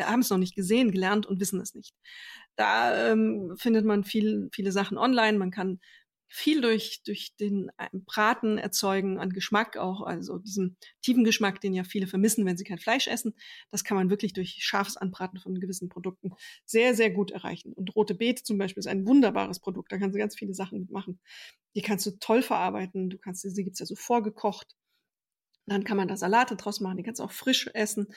haben 0.00 0.20
es 0.20 0.30
noch 0.30 0.38
nicht 0.38 0.54
gesehen, 0.54 0.92
gelernt 0.92 1.26
und 1.26 1.40
wissen 1.40 1.60
es 1.60 1.74
nicht. 1.74 1.94
Da 2.56 3.10
ähm, 3.10 3.54
findet 3.56 3.84
man 3.84 4.04
viel, 4.04 4.48
viele 4.52 4.72
Sachen 4.72 4.98
online. 4.98 5.38
Man 5.38 5.50
kann 5.50 5.80
viel 6.34 6.60
durch, 6.60 7.04
durch 7.04 7.36
den 7.36 7.70
äh, 7.78 7.88
Braten 7.92 8.58
erzeugen 8.58 9.20
an 9.20 9.30
Geschmack 9.30 9.76
auch, 9.76 10.02
also 10.02 10.38
diesen 10.38 10.76
tiefen 11.00 11.22
Geschmack, 11.22 11.60
den 11.60 11.72
ja 11.72 11.84
viele 11.84 12.08
vermissen, 12.08 12.44
wenn 12.44 12.56
sie 12.56 12.64
kein 12.64 12.80
Fleisch 12.80 13.06
essen. 13.06 13.36
Das 13.70 13.84
kann 13.84 13.96
man 13.96 14.10
wirklich 14.10 14.32
durch 14.32 14.56
scharfes 14.58 14.96
Anbraten 14.96 15.38
von 15.38 15.60
gewissen 15.60 15.88
Produkten 15.88 16.32
sehr, 16.64 16.96
sehr 16.96 17.10
gut 17.10 17.30
erreichen. 17.30 17.72
Und 17.72 17.94
rote 17.94 18.16
Beete 18.16 18.42
zum 18.42 18.58
Beispiel 18.58 18.80
ist 18.80 18.88
ein 18.88 19.06
wunderbares 19.06 19.60
Produkt. 19.60 19.92
Da 19.92 19.98
kannst 19.98 20.16
du 20.16 20.18
ganz 20.18 20.34
viele 20.34 20.54
Sachen 20.54 20.80
mitmachen. 20.80 21.20
Die 21.76 21.82
kannst 21.82 22.04
du 22.04 22.10
toll 22.18 22.42
verarbeiten. 22.42 23.10
Du 23.10 23.18
kannst, 23.18 23.42
sie 23.42 23.64
gibt's 23.64 23.78
ja 23.78 23.86
so 23.86 23.94
vorgekocht. 23.94 24.74
Dann 25.66 25.84
kann 25.84 25.96
man 25.96 26.08
da 26.08 26.16
Salate 26.16 26.56
draus 26.56 26.80
machen. 26.80 26.96
Die 26.96 27.04
kannst 27.04 27.20
du 27.20 27.24
auch 27.24 27.32
frisch 27.32 27.70
essen. 27.74 28.08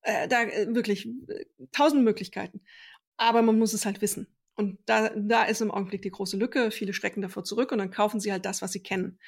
Äh, 0.00 0.28
da 0.28 0.44
äh, 0.44 0.74
wirklich 0.74 1.06
äh, 1.28 1.44
tausend 1.72 2.04
Möglichkeiten. 2.04 2.62
Aber 3.18 3.42
man 3.42 3.58
muss 3.58 3.74
es 3.74 3.84
halt 3.84 4.00
wissen. 4.00 4.28
Und 4.60 4.78
da, 4.84 5.08
da 5.16 5.44
ist 5.44 5.62
im 5.62 5.70
Augenblick 5.70 6.02
die 6.02 6.10
große 6.10 6.36
Lücke. 6.36 6.70
Viele 6.70 6.92
schrecken 6.92 7.22
davor 7.22 7.44
zurück 7.44 7.72
und 7.72 7.78
dann 7.78 7.90
kaufen 7.90 8.20
sie 8.20 8.30
halt 8.30 8.44
das, 8.44 8.60
was 8.60 8.72
sie 8.72 8.82
kennen. 8.82 9.18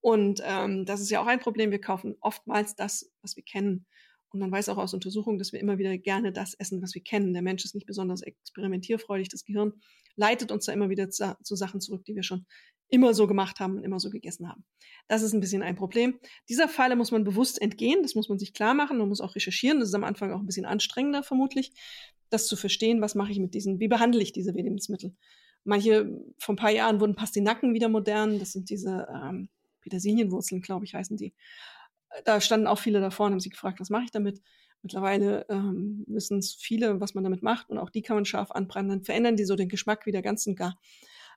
Und 0.00 0.40
ähm, 0.42 0.86
das 0.86 1.02
ist 1.02 1.10
ja 1.10 1.20
auch 1.20 1.26
ein 1.26 1.38
Problem. 1.38 1.70
Wir 1.70 1.82
kaufen 1.82 2.16
oftmals 2.22 2.76
das, 2.76 3.12
was 3.20 3.36
wir 3.36 3.44
kennen. 3.44 3.84
Und 4.32 4.40
man 4.40 4.52
weiß 4.52 4.68
auch 4.68 4.78
aus 4.78 4.94
Untersuchungen, 4.94 5.38
dass 5.38 5.52
wir 5.52 5.60
immer 5.60 5.78
wieder 5.78 5.96
gerne 5.98 6.32
das 6.32 6.54
essen, 6.54 6.82
was 6.82 6.94
wir 6.94 7.02
kennen. 7.02 7.32
Der 7.32 7.42
Mensch 7.42 7.64
ist 7.64 7.74
nicht 7.74 7.86
besonders 7.86 8.22
experimentierfreudig. 8.22 9.28
Das 9.28 9.44
Gehirn 9.44 9.72
leitet 10.16 10.52
uns 10.52 10.66
da 10.66 10.72
immer 10.72 10.88
wieder 10.88 11.10
zu, 11.10 11.36
zu 11.42 11.56
Sachen 11.56 11.80
zurück, 11.80 12.04
die 12.04 12.14
wir 12.14 12.22
schon 12.22 12.46
immer 12.88 13.14
so 13.14 13.26
gemacht 13.26 13.60
haben 13.60 13.76
und 13.76 13.84
immer 13.84 14.00
so 14.00 14.10
gegessen 14.10 14.48
haben. 14.48 14.64
Das 15.08 15.22
ist 15.22 15.32
ein 15.32 15.40
bisschen 15.40 15.62
ein 15.62 15.76
Problem. 15.76 16.18
Dieser 16.48 16.68
Falle 16.68 16.96
muss 16.96 17.12
man 17.12 17.24
bewusst 17.24 17.60
entgehen. 17.60 18.02
Das 18.02 18.14
muss 18.14 18.28
man 18.28 18.38
sich 18.38 18.52
klar 18.52 18.74
machen. 18.74 18.98
Man 18.98 19.08
muss 19.08 19.20
auch 19.20 19.34
recherchieren. 19.34 19.80
Das 19.80 19.88
ist 19.88 19.94
am 19.94 20.04
Anfang 20.04 20.32
auch 20.32 20.40
ein 20.40 20.46
bisschen 20.46 20.66
anstrengender 20.66 21.22
vermutlich 21.22 21.72
das 22.30 22.46
zu 22.46 22.56
verstehen, 22.56 23.00
was 23.00 23.14
mache 23.14 23.32
ich 23.32 23.38
mit 23.38 23.54
diesen, 23.54 23.80
wie 23.80 23.88
behandle 23.88 24.22
ich 24.22 24.32
diese 24.32 24.52
Lebensmittel. 24.52 25.14
Manche, 25.64 26.08
vor 26.38 26.54
ein 26.54 26.56
paar 26.56 26.70
Jahren 26.70 27.00
wurden 27.00 27.16
Pastinaken 27.16 27.74
wieder 27.74 27.88
modern, 27.88 28.38
das 28.38 28.52
sind 28.52 28.70
diese 28.70 29.06
ähm, 29.12 29.50
Petersilienwurzeln, 29.82 30.62
glaube 30.62 30.86
ich, 30.86 30.94
heißen 30.94 31.16
die. 31.16 31.34
Da 32.24 32.40
standen 32.40 32.66
auch 32.66 32.78
viele 32.78 33.00
davor 33.00 33.26
und 33.26 33.32
haben 33.32 33.40
sich 33.40 33.52
gefragt, 33.52 33.80
was 33.80 33.90
mache 33.90 34.04
ich 34.04 34.10
damit? 34.10 34.40
Mittlerweile 34.82 35.46
ähm, 35.48 36.04
wissen 36.06 36.38
es 36.38 36.54
viele, 36.54 37.00
was 37.00 37.14
man 37.14 37.24
damit 37.24 37.42
macht 37.42 37.68
und 37.68 37.78
auch 37.78 37.90
die 37.90 38.02
kann 38.02 38.16
man 38.16 38.24
scharf 38.24 38.50
anbrennen, 38.50 38.88
dann 38.88 39.02
verändern 39.02 39.36
die 39.36 39.44
so 39.44 39.54
den 39.54 39.68
Geschmack 39.68 40.06
wieder 40.06 40.22
ganz 40.22 40.46
und 40.46 40.56
gar. 40.56 40.78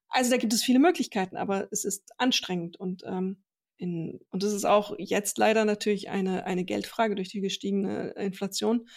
Also 0.09 0.31
da 0.31 0.37
gibt 0.37 0.53
es 0.53 0.63
viele 0.63 0.79
Möglichkeiten, 0.79 1.35
aber 1.35 1.67
es 1.71 1.83
ist 1.83 2.11
anstrengend 2.17 2.77
und 2.77 3.03
ähm, 3.05 3.43
in, 3.77 4.21
und 4.29 4.43
es 4.43 4.53
ist 4.53 4.65
auch 4.65 4.95
jetzt 4.97 5.37
leider 5.37 5.65
natürlich 5.65 6.09
eine, 6.09 6.45
eine 6.45 6.63
Geldfrage 6.63 7.15
durch 7.15 7.29
die 7.29 7.41
gestiegene 7.41 8.11
Inflation 8.11 8.87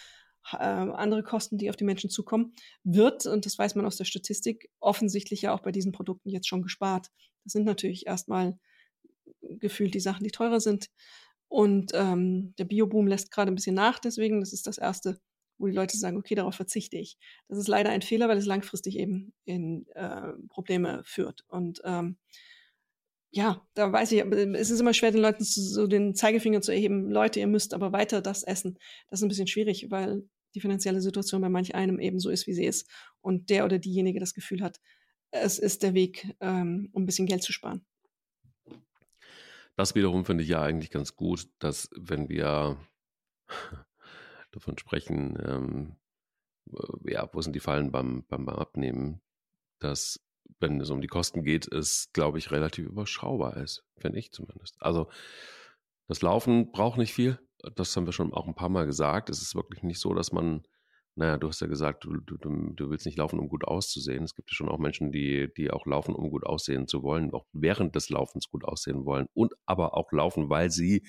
äh, 0.52 0.56
andere 0.58 1.22
Kosten, 1.22 1.58
die 1.58 1.70
auf 1.70 1.76
die 1.76 1.84
Menschen 1.84 2.10
zukommen, 2.10 2.52
wird, 2.84 3.26
und 3.26 3.46
das 3.46 3.58
weiß 3.58 3.74
man 3.74 3.86
aus 3.86 3.96
der 3.96 4.04
Statistik, 4.04 4.70
offensichtlich 4.78 5.42
ja 5.42 5.54
auch 5.54 5.60
bei 5.60 5.72
diesen 5.72 5.92
Produkten 5.92 6.30
jetzt 6.30 6.46
schon 6.46 6.62
gespart. 6.62 7.08
Das 7.44 7.52
sind 7.52 7.64
natürlich 7.64 8.06
erstmal 8.06 8.58
gefühlt 9.40 9.94
die 9.94 10.00
Sachen, 10.00 10.24
die 10.24 10.30
teurer 10.30 10.60
sind. 10.60 10.88
Und 11.48 11.92
ähm, 11.94 12.54
der 12.58 12.64
Bioboom 12.64 13.06
lässt 13.06 13.30
gerade 13.30 13.50
ein 13.50 13.54
bisschen 13.54 13.74
nach, 13.74 13.98
deswegen, 13.98 14.40
das 14.40 14.52
ist 14.52 14.66
das 14.66 14.78
Erste, 14.78 15.18
wo 15.58 15.66
die 15.66 15.74
Leute 15.74 15.96
sagen, 15.96 16.16
okay, 16.16 16.34
darauf 16.34 16.54
verzichte 16.54 16.98
ich. 16.98 17.16
Das 17.48 17.58
ist 17.58 17.68
leider 17.68 17.90
ein 17.90 18.02
Fehler, 18.02 18.28
weil 18.28 18.38
es 18.38 18.46
langfristig 18.46 18.98
eben 18.98 19.32
in 19.44 19.86
äh, 19.94 20.32
Probleme 20.48 21.02
führt. 21.04 21.44
Und 21.48 21.80
ähm, 21.84 22.18
ja, 23.30 23.66
da 23.74 23.92
weiß 23.92 24.12
ich, 24.12 24.20
es 24.20 24.70
ist 24.70 24.80
immer 24.80 24.94
schwer, 24.94 25.10
den 25.10 25.20
Leuten 25.20 25.44
so 25.44 25.86
den 25.86 26.14
Zeigefinger 26.14 26.62
zu 26.62 26.72
erheben. 26.72 27.10
Leute, 27.10 27.40
ihr 27.40 27.46
müsst 27.46 27.74
aber 27.74 27.92
weiter 27.92 28.22
das 28.22 28.42
essen. 28.42 28.78
Das 29.08 29.20
ist 29.20 29.24
ein 29.24 29.28
bisschen 29.28 29.46
schwierig, 29.46 29.90
weil 29.90 30.24
die 30.54 30.60
finanzielle 30.60 31.00
Situation 31.00 31.42
bei 31.42 31.48
manch 31.48 31.74
einem 31.74 32.00
eben 32.00 32.18
so 32.18 32.30
ist, 32.30 32.46
wie 32.46 32.54
sie 32.54 32.64
ist 32.64 32.88
und 33.20 33.50
der 33.50 33.64
oder 33.64 33.78
diejenige 33.78 34.20
das 34.20 34.32
Gefühl 34.32 34.62
hat, 34.62 34.80
es 35.30 35.58
ist 35.58 35.82
der 35.82 35.92
Weg, 35.92 36.34
ähm, 36.40 36.88
um 36.92 37.02
ein 37.02 37.06
bisschen 37.06 37.26
Geld 37.26 37.42
zu 37.42 37.52
sparen. 37.52 37.84
Das 39.76 39.94
wiederum 39.94 40.24
finde 40.24 40.42
ich 40.42 40.48
ja 40.48 40.62
eigentlich 40.62 40.90
ganz 40.90 41.16
gut, 41.16 41.48
dass 41.58 41.90
wenn 41.94 42.28
wir 42.28 42.78
davon 44.50 44.78
sprechen, 44.78 45.38
ähm, 45.44 45.96
ja, 47.04 47.28
wo 47.32 47.40
sind 47.42 47.54
die 47.54 47.60
Fallen 47.60 47.92
beim, 47.92 48.24
beim, 48.26 48.46
beim 48.46 48.56
Abnehmen, 48.56 49.20
dass 49.78 50.20
wenn 50.58 50.80
es 50.80 50.90
um 50.90 51.00
die 51.00 51.08
Kosten 51.08 51.42
geht, 51.42 51.70
es, 51.70 52.10
glaube 52.12 52.38
ich, 52.38 52.50
relativ 52.50 52.86
überschaubar 52.86 53.56
ist, 53.58 53.84
finde 53.98 54.18
ich 54.18 54.32
zumindest. 54.32 54.76
Also 54.80 55.10
das 56.08 56.22
Laufen 56.22 56.72
braucht 56.72 56.98
nicht 56.98 57.12
viel, 57.12 57.38
das 57.74 57.94
haben 57.96 58.06
wir 58.06 58.12
schon 58.12 58.32
auch 58.32 58.46
ein 58.46 58.54
paar 58.54 58.68
Mal 58.68 58.86
gesagt. 58.86 59.28
Es 59.28 59.42
ist 59.42 59.54
wirklich 59.54 59.82
nicht 59.82 60.00
so, 60.00 60.14
dass 60.14 60.32
man 60.32 60.66
naja, 61.16 61.38
du 61.38 61.48
hast 61.48 61.60
ja 61.60 61.66
gesagt, 61.66 62.04
du, 62.04 62.18
du, 62.18 62.36
du 62.36 62.90
willst 62.90 63.06
nicht 63.06 63.16
laufen, 63.16 63.38
um 63.38 63.48
gut 63.48 63.64
auszusehen. 63.64 64.22
Es 64.22 64.34
gibt 64.34 64.50
ja 64.50 64.54
schon 64.54 64.68
auch 64.68 64.78
Menschen, 64.78 65.12
die, 65.12 65.50
die 65.56 65.70
auch 65.70 65.86
laufen, 65.86 66.14
um 66.14 66.30
gut 66.30 66.44
aussehen 66.44 66.86
zu 66.86 67.02
wollen, 67.02 67.32
auch 67.32 67.46
während 67.52 67.96
des 67.96 68.10
Laufens 68.10 68.50
gut 68.50 68.64
aussehen 68.64 69.06
wollen 69.06 69.26
und 69.32 69.54
aber 69.64 69.96
auch 69.96 70.12
laufen, 70.12 70.50
weil 70.50 70.70
sie 70.70 71.06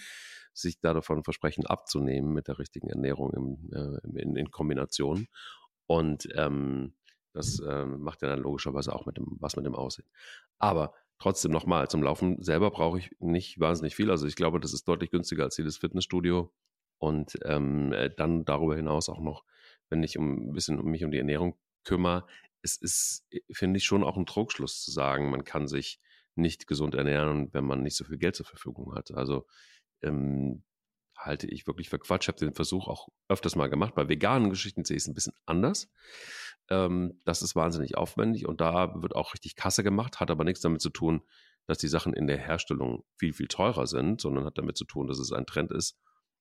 sich 0.53 0.79
da 0.79 0.93
davon 0.93 1.25
versprechen, 1.25 1.65
abzunehmen 1.65 2.33
mit 2.33 2.47
der 2.47 2.57
richtigen 2.57 2.89
Ernährung 2.89 3.33
im, 3.33 3.69
äh, 3.73 4.21
in, 4.21 4.37
in 4.37 4.49
Kombination. 4.49 5.27
Und 5.87 6.29
ähm, 6.35 6.93
das 7.33 7.59
äh, 7.59 7.85
macht 7.85 8.21
ja 8.21 8.29
dann 8.29 8.39
logischerweise 8.39 8.95
auch 8.95 9.05
mit 9.05 9.17
dem, 9.17 9.35
was 9.39 9.57
mit 9.57 9.65
dem 9.65 9.75
Aussehen. 9.75 10.07
Aber 10.57 10.93
trotzdem 11.19 11.51
nochmal, 11.51 11.89
zum 11.89 12.01
Laufen 12.01 12.41
selber 12.41 12.71
brauche 12.71 12.97
ich 12.99 13.11
nicht 13.19 13.59
wahnsinnig 13.59 13.95
viel. 13.95 14.09
Also 14.09 14.25
ich 14.25 14.35
glaube, 14.35 14.61
das 14.61 14.73
ist 14.73 14.87
deutlich 14.87 15.11
günstiger 15.11 15.43
als 15.43 15.57
jedes 15.57 15.77
Fitnessstudio. 15.77 16.49
Und 16.97 17.37
ähm, 17.43 17.91
äh, 17.91 18.09
dann 18.09 18.45
darüber 18.45 18.75
hinaus 18.75 19.09
auch 19.09 19.19
noch, 19.19 19.43
wenn 19.89 20.03
ich 20.03 20.17
um 20.17 20.49
ein 20.49 20.53
bisschen 20.53 20.79
um 20.79 20.89
mich 20.89 21.03
um 21.03 21.11
die 21.11 21.17
Ernährung 21.17 21.57
kümmere, 21.83 22.25
es 22.61 22.77
ist, 22.77 23.25
äh, 23.31 23.41
finde 23.51 23.77
ich, 23.77 23.85
schon 23.85 24.03
auch 24.03 24.17
ein 24.17 24.25
Trugschluss 24.25 24.83
zu 24.83 24.91
sagen, 24.91 25.29
man 25.29 25.43
kann 25.43 25.67
sich 25.67 25.99
nicht 26.35 26.67
gesund 26.67 26.95
ernähren, 26.95 27.53
wenn 27.53 27.65
man 27.65 27.81
nicht 27.81 27.95
so 27.95 28.05
viel 28.05 28.17
Geld 28.17 28.35
zur 28.35 28.45
Verfügung 28.45 28.93
hat. 28.93 29.11
Also 29.11 29.47
ähm, 30.01 30.63
halte 31.17 31.47
ich 31.47 31.65
wirklich 31.65 31.89
für 31.89 31.99
Quatsch. 31.99 32.25
Ich 32.25 32.27
habe 32.27 32.37
den 32.37 32.53
Versuch 32.53 32.87
auch 32.87 33.07
öfters 33.27 33.55
mal 33.55 33.69
gemacht. 33.69 33.95
Bei 33.95 34.07
veganen 34.07 34.49
Geschichten 34.49 34.85
sehe 34.85 34.97
ich 34.97 35.03
es 35.03 35.07
ein 35.07 35.15
bisschen 35.15 35.33
anders. 35.45 35.89
Ähm, 36.69 37.19
das 37.25 37.41
ist 37.41 37.55
wahnsinnig 37.55 37.97
aufwendig 37.97 38.45
und 38.45 38.61
da 38.61 39.01
wird 39.01 39.15
auch 39.15 39.33
richtig 39.33 39.55
Kasse 39.55 39.83
gemacht, 39.83 40.19
hat 40.19 40.29
aber 40.29 40.43
nichts 40.43 40.61
damit 40.61 40.81
zu 40.81 40.89
tun, 40.89 41.21
dass 41.65 41.77
die 41.77 41.87
Sachen 41.87 42.13
in 42.13 42.27
der 42.27 42.37
Herstellung 42.37 43.03
viel, 43.17 43.33
viel 43.33 43.47
teurer 43.47 43.87
sind, 43.87 44.21
sondern 44.21 44.45
hat 44.45 44.57
damit 44.57 44.77
zu 44.77 44.85
tun, 44.85 45.07
dass 45.07 45.19
es 45.19 45.31
ein 45.31 45.45
Trend 45.45 45.71
ist 45.71 45.97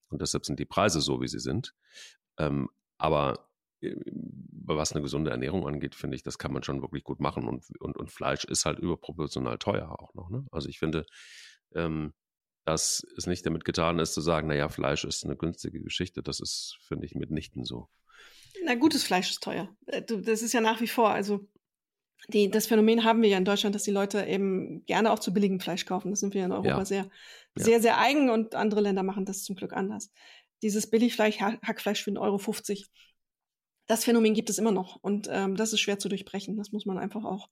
und 0.09 0.21
deshalb 0.21 0.45
sind 0.45 0.59
die 0.59 0.65
Preise 0.65 1.01
so, 1.01 1.21
wie 1.21 1.27
sie 1.27 1.39
sind. 1.39 1.73
Ähm, 2.37 2.69
aber 2.97 3.49
äh, 3.81 3.95
was 4.69 4.91
eine 4.91 5.01
gesunde 5.01 5.31
Ernährung 5.31 5.67
angeht, 5.67 5.95
finde 5.95 6.15
ich, 6.15 6.23
das 6.23 6.37
kann 6.37 6.51
man 6.51 6.63
schon 6.63 6.81
wirklich 6.81 7.03
gut 7.03 7.19
machen 7.19 7.47
und, 7.47 7.63
und, 7.79 7.97
und 7.97 8.11
Fleisch 8.11 8.43
ist 8.43 8.65
halt 8.65 8.79
überproportional 8.79 9.57
teuer 9.57 9.99
auch 9.99 10.13
noch. 10.13 10.29
Ne? 10.29 10.45
Also 10.51 10.67
ich 10.67 10.79
finde, 10.79 11.05
ähm, 11.73 12.13
dass 12.65 13.07
es 13.15 13.27
nicht 13.27 13.45
damit 13.45 13.63
getan 13.63 13.97
ist, 13.99 14.13
zu 14.13 14.19
sagen, 14.19 14.49
naja, 14.49 14.67
Fleisch 14.67 15.05
ist 15.05 15.23
eine 15.23 15.37
günstige 15.37 15.81
Geschichte. 15.81 16.21
Das 16.21 16.41
ist, 16.41 16.77
finde 16.81 17.05
ich, 17.05 17.15
mitnichten 17.15 17.63
so. 17.63 17.87
Na, 18.65 18.75
gutes 18.75 19.03
Fleisch 19.03 19.31
ist 19.31 19.41
teuer. 19.41 19.69
Äh, 19.85 20.01
das 20.03 20.41
ist 20.41 20.53
ja 20.53 20.59
nach 20.59 20.81
wie 20.81 20.87
vor, 20.87 21.09
also 21.09 21.47
die, 22.27 22.49
das 22.49 22.67
Phänomen 22.67 23.03
haben 23.03 23.21
wir 23.21 23.29
ja 23.29 23.37
in 23.37 23.45
Deutschland, 23.45 23.73
dass 23.73 23.83
die 23.83 23.91
Leute 23.91 24.25
eben 24.25 24.85
gerne 24.85 25.11
auch 25.11 25.19
zu 25.19 25.33
billigem 25.33 25.59
Fleisch 25.59 25.85
kaufen. 25.85 26.09
Das 26.09 26.19
sind 26.19 26.33
wir 26.33 26.43
in 26.43 26.51
Europa 26.51 26.79
ja. 26.79 26.85
sehr, 26.85 27.03
ja. 27.03 27.63
sehr, 27.63 27.81
sehr 27.81 27.99
eigen 27.99 28.29
und 28.29 28.55
andere 28.55 28.81
Länder 28.81 29.03
machen 29.03 29.25
das 29.25 29.43
zum 29.43 29.55
Glück 29.55 29.71
anders. 29.71 30.11
Dieses 30.61 30.89
Billigfleisch, 30.89 31.39
Hackfleisch 31.39 32.03
für 32.03 32.11
1,50 32.11 32.19
Euro, 32.19 32.39
das 33.87 34.03
Phänomen 34.03 34.33
gibt 34.33 34.49
es 34.49 34.57
immer 34.57 34.71
noch 34.71 34.97
und 35.01 35.27
ähm, 35.31 35.55
das 35.55 35.73
ist 35.73 35.79
schwer 35.79 35.99
zu 35.99 36.09
durchbrechen. 36.09 36.57
Das 36.57 36.71
muss 36.71 36.85
man 36.85 36.97
einfach 36.97 37.23
auch 37.23 37.49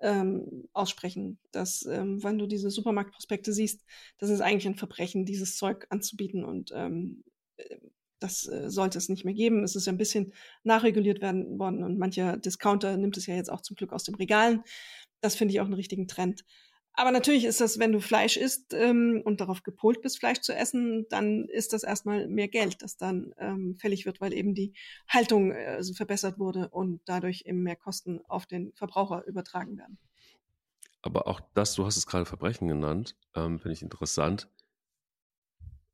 ähm, 0.00 0.68
aussprechen, 0.72 1.38
dass 1.52 1.86
ähm, 1.86 2.22
wenn 2.22 2.38
du 2.38 2.46
diese 2.46 2.70
Supermarktprospekte 2.70 3.52
siehst, 3.52 3.82
das 4.18 4.30
ist 4.30 4.40
eigentlich 4.40 4.66
ein 4.66 4.76
Verbrechen, 4.76 5.24
dieses 5.24 5.56
Zeug 5.56 5.86
anzubieten 5.88 6.44
und 6.44 6.70
ähm, 6.74 7.24
äh, 7.56 7.76
das 8.20 8.46
äh, 8.46 8.70
sollte 8.70 8.98
es 8.98 9.08
nicht 9.08 9.24
mehr 9.24 9.34
geben. 9.34 9.64
Es 9.64 9.76
ist 9.76 9.86
ja 9.86 9.92
ein 9.92 9.98
bisschen 9.98 10.32
nachreguliert 10.62 11.20
werden 11.20 11.58
worden 11.58 11.82
und 11.82 11.98
mancher 11.98 12.36
Discounter 12.36 12.96
nimmt 12.96 13.16
es 13.16 13.26
ja 13.26 13.34
jetzt 13.34 13.50
auch 13.50 13.60
zum 13.60 13.76
Glück 13.76 13.92
aus 13.92 14.04
den 14.04 14.14
Regalen. 14.14 14.62
Das 15.20 15.34
finde 15.34 15.52
ich 15.52 15.60
auch 15.60 15.66
einen 15.66 15.74
richtigen 15.74 16.08
Trend. 16.08 16.44
Aber 16.96 17.10
natürlich 17.10 17.44
ist 17.44 17.60
das, 17.60 17.80
wenn 17.80 17.90
du 17.90 18.00
Fleisch 18.00 18.36
isst 18.36 18.72
ähm, 18.72 19.20
und 19.24 19.40
darauf 19.40 19.64
gepolt 19.64 20.00
bist, 20.00 20.20
Fleisch 20.20 20.40
zu 20.40 20.54
essen, 20.54 21.06
dann 21.10 21.48
ist 21.48 21.72
das 21.72 21.82
erstmal 21.82 22.28
mehr 22.28 22.46
Geld, 22.46 22.82
das 22.82 22.96
dann 22.96 23.34
ähm, 23.38 23.76
fällig 23.80 24.06
wird, 24.06 24.20
weil 24.20 24.32
eben 24.32 24.54
die 24.54 24.74
Haltung 25.08 25.50
äh, 25.50 25.82
verbessert 25.82 26.38
wurde 26.38 26.68
und 26.68 27.00
dadurch 27.04 27.42
eben 27.46 27.64
mehr 27.64 27.74
Kosten 27.74 28.20
auf 28.28 28.46
den 28.46 28.72
Verbraucher 28.74 29.24
übertragen 29.26 29.76
werden. 29.76 29.98
Aber 31.02 31.26
auch 31.26 31.40
das, 31.54 31.74
du 31.74 31.84
hast 31.84 31.96
es 31.96 32.06
gerade 32.06 32.26
Verbrechen 32.26 32.68
genannt, 32.68 33.16
ähm, 33.34 33.58
finde 33.58 33.74
ich 33.74 33.82
interessant. 33.82 34.48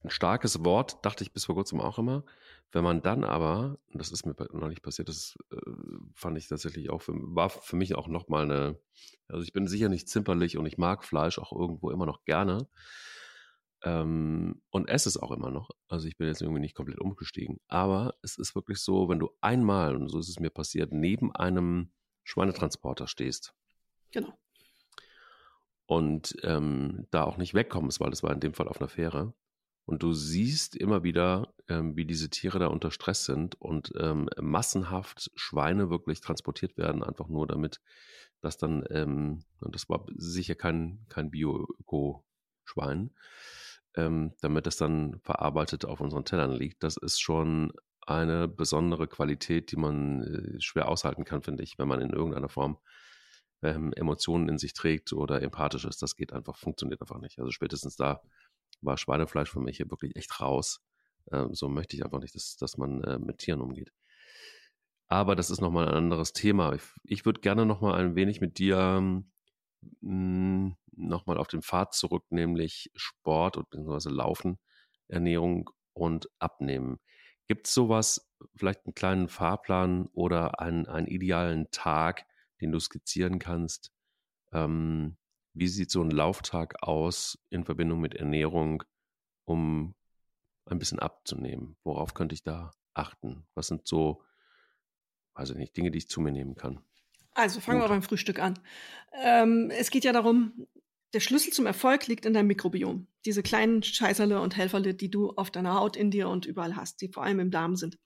Ein 0.05 0.11
starkes 0.11 0.64
Wort, 0.64 1.05
dachte 1.05 1.24
ich 1.24 1.32
bis 1.32 1.46
vor 1.46 1.55
kurzem 1.55 1.80
auch 1.80 1.98
immer. 1.98 2.24
Wenn 2.73 2.85
man 2.85 3.03
dann 3.03 3.25
aber, 3.25 3.79
und 3.89 3.99
das 4.01 4.12
ist 4.12 4.25
mir 4.25 4.35
noch 4.53 4.68
nicht 4.68 4.83
passiert, 4.83 5.09
das 5.09 5.37
äh, 5.51 5.57
fand 6.14 6.39
ich 6.39 6.47
tatsächlich 6.47 6.91
auch, 6.91 7.03
für, 7.03 7.14
war 7.14 7.51
für 7.51 7.77
mich 7.77 7.97
auch 7.97 8.07
nochmal 8.07 8.45
eine, 8.45 8.79
also 9.27 9.43
ich 9.43 9.53
bin 9.53 9.66
sicher 9.66 9.89
nicht 9.89 10.09
zimperlich 10.09 10.57
und 10.57 10.66
ich 10.66 10.79
mag 10.79 11.05
Fleisch 11.05 11.39
auch 11.39 11.53
irgendwo 11.53 11.91
immer 11.91 12.07
noch 12.07 12.25
gerne. 12.25 12.68
Ähm, 13.83 14.61
und 14.71 14.89
esse 14.89 15.09
es 15.09 15.16
auch 15.16 15.33
immer 15.33 15.51
noch. 15.51 15.71
Also 15.89 16.07
ich 16.07 16.16
bin 16.16 16.29
jetzt 16.29 16.43
irgendwie 16.43 16.61
nicht 16.61 16.77
komplett 16.77 17.01
umgestiegen. 17.01 17.59
Aber 17.66 18.14
es 18.23 18.37
ist 18.37 18.55
wirklich 18.55 18.79
so, 18.79 19.09
wenn 19.09 19.18
du 19.18 19.31
einmal, 19.41 19.97
und 19.97 20.09
so 20.09 20.18
ist 20.18 20.29
es 20.29 20.39
mir 20.39 20.51
passiert, 20.51 20.93
neben 20.93 21.35
einem 21.35 21.91
Schweinetransporter 22.23 23.09
stehst. 23.09 23.55
Genau. 24.12 24.39
Und 25.87 26.37
ähm, 26.43 27.09
da 27.11 27.25
auch 27.25 27.39
nicht 27.39 27.55
wegkommst, 27.55 28.01
weil 28.01 28.11
das 28.11 28.23
war 28.23 28.33
in 28.33 28.41
dem 28.41 28.55
Fall 28.55 28.68
auf 28.68 28.81
einer 28.81 28.89
Fähre 28.89 29.35
und 29.91 30.05
du 30.05 30.12
siehst 30.12 30.77
immer 30.77 31.03
wieder, 31.03 31.53
ähm, 31.71 31.97
wie 31.97 32.05
diese 32.05 32.29
Tiere 32.29 32.59
da 32.59 32.66
unter 32.66 32.91
Stress 32.91 33.25
sind 33.25 33.55
und 33.55 33.93
ähm, 33.97 34.29
massenhaft 34.41 35.31
Schweine 35.37 35.89
wirklich 35.89 36.21
transportiert 36.21 36.77
werden, 36.77 37.03
einfach 37.03 37.29
nur 37.29 37.47
damit, 37.47 37.81
dass 38.41 38.59
dann, 38.59 38.85
ähm, 38.91 39.45
das 39.61 39.89
war 39.89 40.05
sicher 40.16 40.57
kein, 40.57 41.07
kein 41.09 41.31
Bio-Öko-Schwein, 41.31 43.14
ähm, 43.95 44.35
damit 44.41 44.66
das 44.66 44.77
dann 44.77 45.21
verarbeitet 45.21 45.85
auf 45.85 46.01
unseren 46.01 46.25
Tellern 46.25 46.53
liegt. 46.53 46.83
Das 46.83 46.97
ist 46.97 47.21
schon 47.21 47.73
eine 48.01 48.49
besondere 48.49 49.07
Qualität, 49.07 49.71
die 49.71 49.77
man 49.77 50.23
äh, 50.23 50.61
schwer 50.61 50.89
aushalten 50.89 51.25
kann, 51.25 51.43
finde 51.43 51.62
ich, 51.62 51.79
wenn 51.79 51.89
man 51.89 52.01
in 52.01 52.11
irgendeiner 52.11 52.49
Form 52.49 52.79
ähm, 53.62 53.93
Emotionen 53.93 54.49
in 54.49 54.59
sich 54.59 54.73
trägt 54.73 55.12
oder 55.12 55.41
empathisch 55.43 55.85
ist. 55.85 56.03
Das 56.03 56.16
geht 56.16 56.33
einfach, 56.33 56.57
funktioniert 56.57 57.01
einfach 57.01 57.21
nicht. 57.21 57.39
Also 57.39 57.53
spätestens 57.53 57.95
da 57.95 58.23
war 58.81 58.97
Schweinefleisch 58.97 59.51
für 59.51 59.61
mich 59.61 59.77
hier 59.77 59.91
wirklich 59.91 60.16
echt 60.16 60.41
raus. 60.41 60.83
Ähm, 61.33 61.55
so 61.55 61.68
möchte 61.68 61.97
ich 61.97 62.05
einfach 62.05 62.21
nicht, 62.21 62.35
dass, 62.35 62.57
dass 62.57 62.77
man 62.77 63.03
äh, 63.05 63.18
mit 63.18 63.39
Tieren 63.39 63.61
umgeht. 63.61 63.93
Aber 65.09 65.35
das 65.35 65.51
ist 65.51 65.61
nochmal 65.61 65.89
ein 65.89 65.95
anderes 65.95 66.33
Thema. 66.33 66.73
Ich, 66.75 66.83
ich 67.05 67.25
würde 67.25 67.41
gerne 67.41 67.66
nochmal 67.66 68.01
ein 68.01 68.14
wenig 68.14 68.41
mit 68.41 68.59
dir 68.59 69.23
hm, 70.01 70.77
nochmal 70.93 71.39
auf 71.39 71.49
den 71.49 71.62
Pfad 71.62 71.95
zurück, 71.95 72.25
nämlich 72.31 72.91
Sport 72.95 73.57
bzw. 73.71 74.11
Laufen, 74.11 74.59
Ernährung 75.09 75.71
und 75.95 76.29
Abnehmen. 76.39 76.99
Gibt 77.49 77.66
es 77.66 77.75
sowas, 77.75 78.31
vielleicht 78.55 78.87
einen 78.87 78.95
kleinen 78.95 79.29
Fahrplan 79.29 80.07
oder 80.12 80.61
einen, 80.61 80.87
einen 80.87 81.09
idealen 81.09 81.68
Tag, 81.73 82.25
den 82.61 82.71
du 82.71 82.79
skizzieren 82.79 83.39
kannst, 83.41 83.91
ähm, 84.53 85.16
wie 85.55 85.68
sieht 85.68 85.91
so 85.91 86.03
ein 86.03 86.11
Lauftag 86.11 86.83
aus 86.83 87.39
in 87.51 87.64
Verbindung 87.64 88.01
mit 88.01 88.14
Ernährung, 88.14 88.85
um 89.45 89.95
ein 90.71 90.79
bisschen 90.79 90.99
abzunehmen? 90.99 91.77
Worauf 91.85 92.14
könnte 92.14 92.35
ich 92.35 92.43
da 92.43 92.73
achten? 92.95 93.47
Was 93.55 93.68
sind 93.68 93.87
so, 93.87 94.23
weiß 95.35 95.51
ich 95.51 95.57
nicht, 95.57 95.77
Dinge, 95.77 95.91
die 95.91 95.99
ich 95.99 96.09
zu 96.09 96.21
mir 96.21 96.33
nehmen 96.33 96.55
kann? 96.55 96.81
Also 97.33 97.61
fangen 97.61 97.81
Gut. 97.81 97.89
wir 97.89 97.95
beim 97.95 98.03
Frühstück 98.03 98.39
an. 98.39 98.59
Ähm, 99.23 99.71
es 99.71 99.91
geht 99.91 100.05
ja 100.05 100.12
darum, 100.12 100.66
der 101.12 101.21
Schlüssel 101.21 101.53
zum 101.53 101.66
Erfolg 101.66 102.07
liegt 102.07 102.27
in 102.27 102.35
deinem 102.35 102.49
Mikrobiom. 102.49 103.07
Diese 103.25 103.43
kleinen 103.43 103.83
Scheißerle 103.83 104.41
und 104.41 104.57
Helferle, 104.57 104.95
die 104.95 105.11
du 105.11 105.31
auf 105.31 105.51
deiner 105.51 105.75
Haut, 105.75 105.97
in 105.97 106.11
dir 106.11 106.29
und 106.29 106.47
überall 106.47 106.77
hast, 106.77 107.01
die 107.01 107.09
vor 107.09 107.25
allem 107.25 107.41
im 107.41 107.51
Darm 107.51 107.77
sind. 107.77 107.99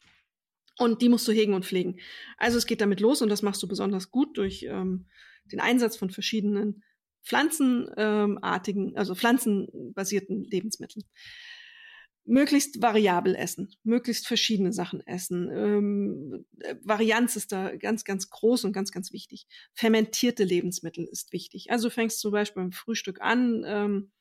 Und 0.78 1.02
die 1.02 1.08
musst 1.08 1.28
du 1.28 1.32
hegen 1.32 1.54
und 1.54 1.64
pflegen. 1.64 2.00
Also 2.36 2.58
es 2.58 2.66
geht 2.66 2.80
damit 2.80 3.00
los 3.00 3.22
und 3.22 3.28
das 3.28 3.42
machst 3.42 3.62
du 3.62 3.68
besonders 3.68 4.10
gut 4.10 4.36
durch 4.38 4.64
ähm, 4.64 5.06
den 5.52 5.60
Einsatz 5.60 5.96
von 5.96 6.10
verschiedenen 6.10 6.82
pflanzenartigen, 7.22 8.96
also 8.96 9.14
pflanzenbasierten 9.14 10.44
Lebensmitteln. 10.44 11.04
Möglichst 12.26 12.80
variabel 12.80 13.34
essen, 13.34 13.70
möglichst 13.82 14.26
verschiedene 14.26 14.72
Sachen 14.72 15.06
essen. 15.06 15.50
Ähm, 15.50 16.46
Varianz 16.82 17.36
ist 17.36 17.52
da 17.52 17.76
ganz, 17.76 18.04
ganz 18.04 18.30
groß 18.30 18.64
und 18.64 18.72
ganz, 18.72 18.92
ganz 18.92 19.12
wichtig. 19.12 19.46
Fermentierte 19.74 20.44
Lebensmittel 20.44 21.04
ist 21.04 21.32
wichtig. 21.32 21.70
Also 21.70 21.90
fängst 21.90 22.20
zum 22.20 22.32
Beispiel 22.32 22.62
beim 22.62 22.72
Frühstück 22.72 23.20
an, 23.20 23.64
ähm, 23.66 24.12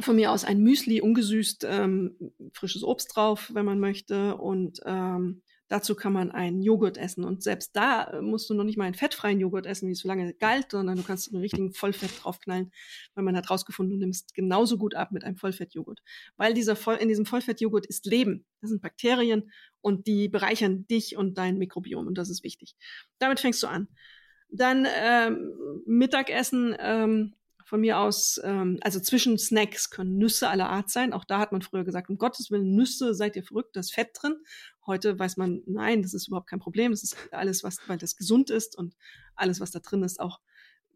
von 0.00 0.16
mir 0.16 0.30
aus 0.30 0.44
ein 0.44 0.62
Müsli, 0.62 1.00
ungesüßt, 1.00 1.66
ähm, 1.68 2.16
frisches 2.52 2.82
Obst 2.82 3.14
drauf, 3.14 3.50
wenn 3.52 3.66
man 3.66 3.78
möchte, 3.78 4.36
und 4.36 4.80
ähm, 4.86 5.42
Dazu 5.72 5.94
kann 5.94 6.12
man 6.12 6.30
einen 6.30 6.60
Joghurt 6.60 6.98
essen. 6.98 7.24
Und 7.24 7.42
selbst 7.42 7.74
da 7.74 8.04
äh, 8.04 8.20
musst 8.20 8.50
du 8.50 8.52
noch 8.52 8.62
nicht 8.62 8.76
mal 8.76 8.84
einen 8.84 8.94
fettfreien 8.94 9.40
Joghurt 9.40 9.64
essen, 9.64 9.88
wie 9.88 9.92
es 9.92 10.00
so 10.00 10.08
lange 10.08 10.34
galt, 10.34 10.70
sondern 10.70 10.98
du 10.98 11.02
kannst 11.02 11.32
einen 11.32 11.40
richtigen 11.40 11.72
Vollfett 11.72 12.10
draufknallen, 12.22 12.70
weil 13.14 13.24
man 13.24 13.34
hat 13.34 13.48
rausgefunden, 13.48 13.98
du 13.98 14.04
nimmst 14.04 14.34
genauso 14.34 14.76
gut 14.76 14.94
ab 14.94 15.12
mit 15.12 15.24
einem 15.24 15.38
Vollfettjoghurt. 15.38 16.02
Weil 16.36 16.52
dieser 16.52 16.76
Voll 16.76 16.96
in 16.96 17.08
diesem 17.08 17.24
Vollfettjoghurt 17.24 17.86
ist 17.86 18.04
Leben. 18.04 18.44
Das 18.60 18.68
sind 18.68 18.82
Bakterien 18.82 19.50
und 19.80 20.06
die 20.06 20.28
bereichern 20.28 20.86
dich 20.88 21.16
und 21.16 21.38
dein 21.38 21.56
Mikrobiom. 21.56 22.06
Und 22.06 22.18
das 22.18 22.28
ist 22.28 22.44
wichtig. 22.44 22.76
Damit 23.18 23.40
fängst 23.40 23.62
du 23.62 23.66
an. 23.66 23.88
Dann 24.50 24.86
ähm, 24.94 25.54
Mittagessen 25.86 26.76
ähm, 26.80 27.32
von 27.72 27.80
mir 27.80 27.98
aus, 28.00 28.38
ähm, 28.44 28.78
also 28.82 29.00
zwischen 29.00 29.38
Snacks 29.38 29.88
können 29.88 30.18
Nüsse 30.18 30.50
aller 30.50 30.68
Art 30.68 30.90
sein. 30.90 31.14
Auch 31.14 31.24
da 31.24 31.38
hat 31.38 31.52
man 31.52 31.62
früher 31.62 31.84
gesagt, 31.84 32.10
um 32.10 32.18
Gottes 32.18 32.50
Willen, 32.50 32.74
Nüsse, 32.74 33.14
seid 33.14 33.34
ihr 33.34 33.42
verrückt, 33.42 33.76
da 33.76 33.80
ist 33.80 33.94
Fett 33.94 34.10
drin. 34.12 34.36
Heute 34.86 35.18
weiß 35.18 35.38
man, 35.38 35.62
nein, 35.64 36.02
das 36.02 36.12
ist 36.12 36.28
überhaupt 36.28 36.50
kein 36.50 36.58
Problem. 36.58 36.90
Das 36.90 37.02
ist 37.02 37.16
alles, 37.32 37.64
was, 37.64 37.78
weil 37.86 37.96
das 37.96 38.14
gesund 38.14 38.50
ist 38.50 38.76
und 38.76 38.94
alles, 39.36 39.58
was 39.58 39.70
da 39.70 39.78
drin 39.78 40.02
ist, 40.02 40.20
auch 40.20 40.40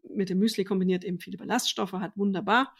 mit 0.07 0.29
dem 0.29 0.37
Müsli 0.37 0.65
kombiniert 0.65 1.03
eben 1.03 1.17
viele 1.17 1.39
Ballaststoffe 1.39 1.93
hat, 1.93 2.15
wunderbar. 2.15 2.75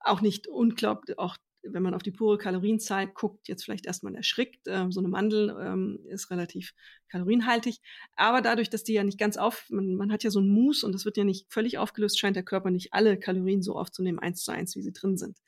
Auch 0.00 0.22
nicht 0.22 0.48
unglaublich, 0.48 1.16
auch 1.16 1.36
wenn 1.70 1.82
man 1.82 1.94
auf 1.94 2.02
die 2.02 2.10
pure 2.10 2.38
Kalorienzahl 2.38 3.06
guckt, 3.06 3.48
jetzt 3.48 3.64
vielleicht 3.64 3.86
erstmal 3.86 4.14
erschrickt. 4.14 4.66
Ähm, 4.66 4.92
so 4.92 5.00
eine 5.00 5.08
Mandel 5.08 5.56
ähm, 5.60 6.00
ist 6.08 6.30
relativ 6.30 6.74
kalorienhaltig. 7.08 7.80
Aber 8.14 8.42
dadurch, 8.42 8.70
dass 8.70 8.84
die 8.84 8.94
ja 8.94 9.04
nicht 9.04 9.18
ganz 9.18 9.36
auf, 9.36 9.66
man, 9.70 9.94
man 9.96 10.12
hat 10.12 10.24
ja 10.24 10.30
so 10.30 10.40
ein 10.40 10.48
Mousse 10.48 10.84
und 10.86 10.92
das 10.92 11.04
wird 11.04 11.16
ja 11.16 11.24
nicht 11.24 11.46
völlig 11.52 11.78
aufgelöst, 11.78 12.18
scheint 12.18 12.36
der 12.36 12.44
Körper 12.44 12.70
nicht 12.70 12.92
alle 12.92 13.18
Kalorien 13.18 13.62
so 13.62 13.76
aufzunehmen, 13.76 14.18
eins 14.18 14.42
zu 14.42 14.52
eins, 14.52 14.76
wie 14.76 14.82
sie 14.82 14.92
drin 14.92 15.16
sind. 15.16 15.38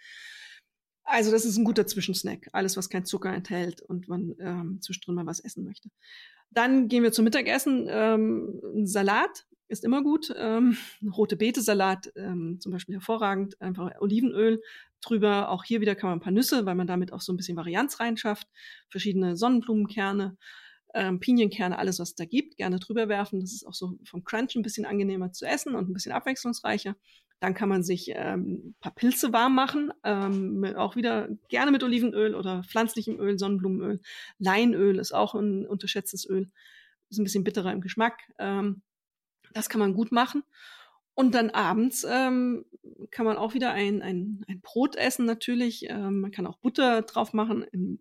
Also 1.05 1.31
das 1.31 1.47
ist 1.47 1.57
ein 1.57 1.65
guter 1.65 1.87
Zwischensnack. 1.87 2.49
Alles, 2.53 2.77
was 2.77 2.91
kein 2.91 3.07
Zucker 3.07 3.33
enthält 3.33 3.81
und 3.81 4.09
man 4.09 4.35
ähm, 4.41 4.79
zwischendrin 4.83 5.15
mal 5.15 5.27
was 5.27 5.41
essen 5.41 5.65
möchte. 5.65 5.89
Dann 6.51 6.89
gehen 6.89 7.03
wir 7.03 7.13
zum 7.13 7.25
Mittagessen. 7.25 7.87
Ähm, 7.89 8.61
Salat 8.85 9.47
ist 9.69 9.85
immer 9.85 10.03
gut. 10.03 10.33
Ähm, 10.37 10.77
rote 11.17 11.37
Beete-Salat 11.37 12.13
ähm, 12.17 12.59
zum 12.61 12.73
Beispiel 12.73 12.97
hervorragend. 12.97 13.61
Einfach 13.61 13.93
Olivenöl 14.01 14.61
drüber. 15.01 15.51
Auch 15.51 15.65
hier 15.65 15.81
wieder 15.81 15.95
kann 15.95 16.11
man 16.11 16.19
ein 16.19 16.23
paar 16.23 16.33
Nüsse, 16.33 16.67
weil 16.67 16.75
man 16.75 16.87
damit 16.87 17.13
auch 17.13 17.21
so 17.21 17.33
ein 17.33 17.37
bisschen 17.37 17.57
Varianz 17.57 18.01
reinschafft. 18.01 18.49
Verschiedene 18.89 19.37
Sonnenblumenkerne, 19.37 20.37
ähm, 20.95 21.21
Pinienkerne, 21.21 21.79
alles 21.79 21.99
was 21.99 22.11
es 22.11 22.15
da 22.15 22.25
gibt, 22.25 22.57
gerne 22.57 22.79
drüber 22.79 23.09
werfen. 23.09 23.41
Das 23.41 23.53
ist 23.53 23.67
auch 23.67 23.75
so 23.75 23.99
vom 24.05 24.25
Crunch 24.25 24.57
ein 24.57 24.63
bisschen 24.63 24.87
angenehmer 24.87 25.33
zu 25.33 25.47
essen 25.47 25.75
und 25.75 25.89
ein 25.89 25.93
bisschen 25.93 26.13
abwechslungsreicher. 26.13 26.97
Dann 27.41 27.55
kann 27.55 27.69
man 27.69 27.85
sich 27.85 28.11
ähm, 28.15 28.75
paar 28.81 28.95
Pilze 28.95 29.33
warm 29.33 29.55
machen, 29.55 29.93
ähm, 30.03 30.65
auch 30.77 30.97
wieder 30.97 31.29
gerne 31.49 31.71
mit 31.71 31.85
Olivenöl 31.85 32.35
oder 32.35 32.65
pflanzlichem 32.65 33.21
Öl, 33.21 33.39
Sonnenblumenöl. 33.39 34.01
Leinöl 34.39 34.99
ist 34.99 35.13
auch 35.13 35.35
ein 35.35 35.65
unterschätztes 35.67 36.29
Öl. 36.29 36.51
Ist 37.11 37.19
ein 37.19 37.25
bisschen 37.25 37.45
bitterer 37.45 37.73
im 37.73 37.81
Geschmack. 37.81 38.19
Ähm, 38.39 38.83
das 39.55 39.69
kann 39.69 39.81
man 39.81 39.95
gut 39.95 40.13
machen. 40.13 40.43
Und 41.15 41.35
dann 41.35 41.51
abends 41.51 42.07
ähm, 42.09 42.65
kann 43.11 43.27
man 43.27 43.37
auch 43.37 43.53
wieder 43.53 43.73
ein, 43.73 44.03
ein, 44.03 44.45
ein 44.47 44.61
Brot 44.61 44.95
essen 44.95 45.27
natürlich. 45.27 45.91
Ähm, 45.91 46.21
man 46.21 46.31
kann 46.31 46.47
auch 46.47 46.59
Butter 46.59 47.03
drauf 47.03 47.33
machen. 47.33 47.65
In, 47.65 48.01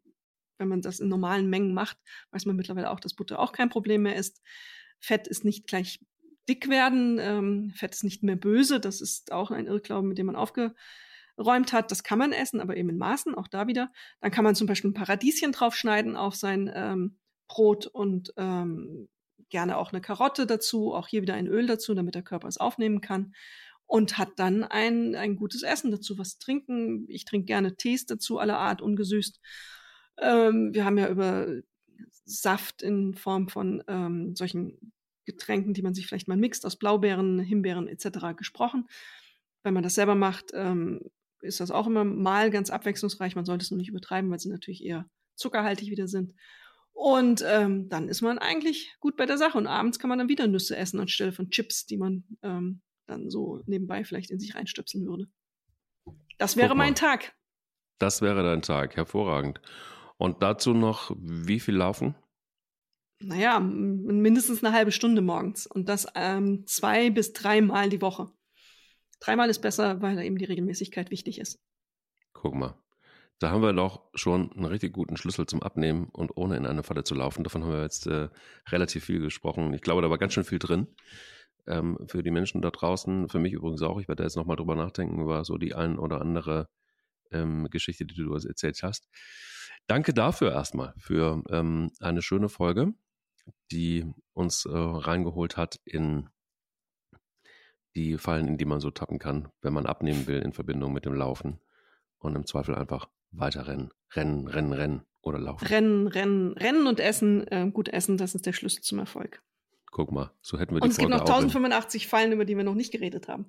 wenn 0.60 0.68
man 0.68 0.82
das 0.82 1.00
in 1.00 1.08
normalen 1.08 1.50
Mengen 1.50 1.74
macht, 1.74 1.98
weiß 2.30 2.45
man 2.45 2.56
mittlerweile 2.56 2.91
auch, 2.91 3.00
dass 3.00 3.16
Butter 3.16 3.39
auch 3.39 3.54
kein 3.54 3.70
Problem 3.70 4.04
mehr 4.04 4.16
ist. 4.16 4.43
Fett 5.00 5.28
ist 5.28 5.45
nicht 5.45 5.66
gleich 5.66 6.00
dick 6.48 6.70
werden. 6.70 7.18
Ähm, 7.20 7.72
Fett 7.76 7.95
ist 7.95 8.04
nicht 8.04 8.22
mehr 8.22 8.36
böse. 8.36 8.80
Das 8.80 9.02
ist 9.02 9.32
auch 9.32 9.50
ein 9.50 9.66
Irrglaube, 9.66 10.08
mit 10.08 10.18
dem 10.20 10.28
man 10.28 10.36
aufgeräumt 10.36 11.74
hat. 11.74 11.91
Das 11.91 12.04
kann 12.04 12.20
man 12.20 12.34
essen, 12.34 12.62
aber 12.62 12.78
eben 12.78 12.89
in 12.89 12.98
Maßen, 12.98 13.36
auch 13.36 13.48
da 13.48 13.66
wieder. 13.66 13.91
Dann 14.22 14.30
kann 14.32 14.43
man 14.43 14.56
zum 14.56 14.68
Beispiel 14.68 14.91
ein 14.91 14.95
Paradieschen 14.95 15.52
draufschneiden 15.52 16.16
auf 16.16 16.36
sein 16.36 16.72
ähm, 16.74 17.18
Brot 17.48 17.88
und 17.88 18.34
ähm, 18.38 19.10
gerne 19.50 19.78
auch 19.78 19.91
eine 19.91 20.02
Karotte 20.02 20.45
dazu, 20.45 20.93
auch 20.93 21.08
hier 21.08 21.22
wieder 21.22 21.34
ein 21.34 21.48
Öl 21.48 21.68
dazu, 21.68 21.93
damit 21.93 22.16
der 22.16 22.24
Körper 22.24 22.48
es 22.48 22.58
aufnehmen 22.58 23.02
kann. 23.02 23.34
Und 23.86 24.18
hat 24.18 24.32
dann 24.36 24.66
ein, 24.66 25.16
ein 25.16 25.38
gutes 25.38 25.64
Essen 25.64 25.91
dazu, 25.91 26.18
was 26.18 26.39
trinken. 26.39 27.06
Ich 27.08 27.24
trinke 27.24 27.45
gerne 27.45 27.78
Tees 27.78 28.06
dazu, 28.06 28.38
aller 28.38 28.58
Art, 28.58 28.82
ungesüßt. 28.82 29.39
Ähm, 30.20 30.74
wir 30.74 30.84
haben 30.84 30.98
ja 30.98 31.08
über 31.08 31.48
Saft 32.26 32.82
in 32.82 33.14
Form 33.14 33.48
von 33.48 33.82
ähm, 33.88 34.36
solchen 34.36 34.91
Getränken, 35.26 35.74
die 35.74 35.82
man 35.82 35.93
sich 35.93 36.08
vielleicht 36.08 36.28
mal 36.28 36.38
mixt, 36.38 36.66
aus 36.66 36.78
Blaubeeren, 36.78 37.39
Himbeeren 37.39 37.88
etc. 37.88 38.36
gesprochen. 38.36 38.88
Wenn 39.64 39.74
man 39.74 39.84
das 39.84 39.95
selber 39.95 40.16
macht, 40.16 40.52
ähm, 40.54 41.02
ist 41.41 41.60
das 41.60 41.72
auch 41.72 41.88
immer 41.88 42.04
mal 42.04 42.50
ganz 42.50 42.70
abwechslungsreich. 42.70 43.36
Man 43.36 43.45
sollte 43.45 43.64
es 43.64 43.72
nur 43.72 43.78
nicht 43.78 43.89
übertreiben, 43.89 44.30
weil 44.32 44.39
sie 44.39 44.50
natürlich 44.50 44.84
eher 44.84 45.10
zuckerhaltig 45.36 45.89
wieder 45.91 46.08
sind. 46.08 46.34
Und 46.98 47.43
ähm, 47.45 47.89
dann 47.89 48.10
ist 48.10 48.24
man 48.24 48.39
eigentlich 48.39 48.95
gut 49.00 49.18
bei 49.18 49.28
der 49.28 49.38
Sache. 49.38 49.56
Und 49.56 49.68
abends 49.68 50.00
kann 50.00 50.10
man 50.10 50.18
dann 50.18 50.30
wieder 50.30 50.48
Nüsse 50.48 50.76
essen 50.76 51.00
anstelle 51.00 51.32
von 51.32 51.52
Chips, 51.52 51.86
die 51.86 51.95
man 51.95 52.24
ähm, 52.41 52.82
dann 53.06 53.30
so 53.30 53.62
nebenbei 53.68 54.04
vielleicht 54.04 54.32
in 54.32 54.39
sich 54.39 54.56
reinstöpseln 54.56 55.06
würde. 55.06 55.28
Das 56.39 56.58
wäre 56.58 56.74
mein 56.74 56.95
Tag. 56.95 57.36
Das 58.00 58.24
wäre 58.24 58.41
dein 58.41 58.64
Tag, 58.64 58.95
hervorragend. 58.95 59.62
Und 60.18 60.41
dazu 60.41 60.74
noch, 60.74 61.16
wie 61.20 61.60
viel 61.60 61.76
laufen? 61.76 62.16
Naja, 63.20 63.60
mindestens 63.60 64.64
eine 64.64 64.76
halbe 64.76 64.91
Stunde 64.91 65.22
morgens. 65.22 65.68
Und 65.68 65.89
das 65.89 66.08
ähm, 66.16 66.66
zwei 66.66 67.12
bis 67.12 67.32
dreimal 67.32 67.89
die 67.89 68.02
Woche. 68.02 68.32
Dreimal 69.20 69.52
ist 69.52 69.60
besser, 69.60 70.02
weil 70.02 70.16
da 70.16 70.24
eben 70.24 70.39
die 70.39 70.45
Regelmäßigkeit 70.45 71.12
wichtig 71.12 71.38
ist. 71.38 71.60
Guck 72.34 72.56
mal. 72.56 72.76
Da 73.40 73.52
haben 73.52 73.62
wir 73.62 73.74
doch 73.74 74.02
schon 74.16 74.52
einen 74.54 74.66
richtig 74.66 74.94
guten 74.94 75.16
Schlüssel 75.16 75.46
zum 75.46 75.62
Abnehmen 75.62 76.10
und 76.10 76.36
ohne 76.36 76.58
in 76.58 76.66
eine 76.66 76.82
Falle 76.82 77.04
zu 77.04 77.14
laufen. 77.14 77.44
Davon 77.44 77.64
haben 77.64 77.72
wir 77.72 77.84
jetzt 77.84 78.08
äh, 78.08 78.30
relativ 78.70 79.06
viel 79.06 79.20
gesprochen. 79.20 79.74
Ich 79.74 79.82
glaube, 79.82 80.02
da 80.02 80.10
war 80.10 80.18
ganz 80.18 80.34
schön 80.34 80.44
viel 80.44 80.58
drin 80.58 80.88
ähm, 81.68 82.00
für 82.08 82.24
die 82.24 82.32
Menschen 82.32 82.64
da 82.64 82.72
draußen. 82.72 83.30
Für 83.30 83.38
mich 83.38 83.54
übrigens 83.54 83.84
auch. 83.84 84.00
Ich 84.00 84.08
werde 84.08 84.24
jetzt 84.24 84.38
nochmal 84.38 84.56
drüber 84.56 84.76
nachdenken 84.76 85.22
über 85.22 85.46
so 85.46 85.58
die 85.58 85.76
ein 85.76 86.00
oder 86.00 86.20
andere 86.20 86.68
ähm, 87.32 87.68
Geschichte, 87.70 88.06
die 88.06 88.16
du 88.16 88.34
erzählt 88.34 88.82
hast. 88.82 89.08
Danke 89.86 90.14
dafür 90.14 90.52
erstmal 90.52 90.94
für 90.98 91.44
ähm, 91.52 91.92
eine 92.00 92.24
schöne 92.24 92.50
Folge, 92.50 92.94
die 93.72 94.06
uns 94.34 94.66
äh, 94.66 94.72
reingeholt 94.74 95.58
hat 95.58 95.80
in 95.86 96.30
die 97.96 98.18
Fallen, 98.18 98.48
in 98.48 98.58
die 98.58 98.66
man 98.66 98.80
so 98.80 98.92
tappen 98.92 99.20
kann, 99.20 99.50
wenn 99.62 99.74
man 99.74 99.86
abnehmen 99.86 100.28
will 100.28 100.40
in 100.40 100.54
Verbindung 100.54 100.92
mit 100.92 101.06
dem 101.06 101.14
Laufen 101.14 101.60
und 102.18 102.36
im 102.36 102.46
Zweifel 102.46 102.76
einfach 102.76 103.08
weiter 103.32 103.67
rennen, 103.67 103.91
rennen, 104.13 104.47
rennen, 104.47 104.73
rennen 104.73 105.01
oder 105.21 105.39
laufen. 105.39 105.65
Rennen, 105.65 106.07
rennen, 106.07 106.53
rennen 106.53 106.88
und 106.88 106.99
essen, 106.99 107.47
äh, 107.47 107.69
gut 107.71 107.89
essen, 107.89 108.17
das 108.17 108.36
ist 108.36 108.45
der 108.45 108.53
Schlüssel 108.53 108.82
zum 108.82 108.99
Erfolg. 108.99 109.41
Guck 109.91 110.11
mal, 110.11 110.32
so 110.41 110.59
hätten 110.59 110.75
wir 110.75 110.82
die 110.82 110.86
Und 110.86 110.91
es 110.91 110.97
gibt 110.97 111.09
noch 111.09 111.21
1085 111.21 112.07
Fallen, 112.07 112.32
über 112.32 112.45
die 112.45 112.57
wir 112.57 112.63
noch 112.63 112.75
nicht 112.75 112.91
geredet 112.91 113.28
haben. 113.28 113.45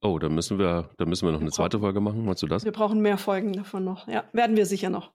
Oh, 0.00 0.18
da 0.18 0.28
müssen 0.28 0.58
wir, 0.58 0.90
da 0.96 1.04
müssen 1.04 1.26
wir 1.26 1.32
noch 1.32 1.40
wir 1.40 1.44
eine 1.44 1.50
zweite 1.50 1.80
Folge 1.80 2.00
machen. 2.00 2.24
Meinst 2.24 2.42
du 2.42 2.46
das? 2.46 2.64
Wir 2.64 2.72
brauchen 2.72 3.00
mehr 3.00 3.18
Folgen 3.18 3.52
davon 3.52 3.84
noch. 3.84 4.08
Ja, 4.08 4.24
werden 4.32 4.56
wir 4.56 4.66
sicher 4.66 4.90
noch. 4.90 5.12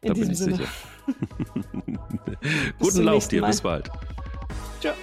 In 0.00 0.08
da 0.08 0.14
diesem 0.14 0.34
Sinne. 0.34 0.60
Guten 2.78 3.02
Lauf 3.02 3.28
dir, 3.28 3.42
bis 3.42 3.60
bald. 3.60 3.90
Ciao. 4.80 4.94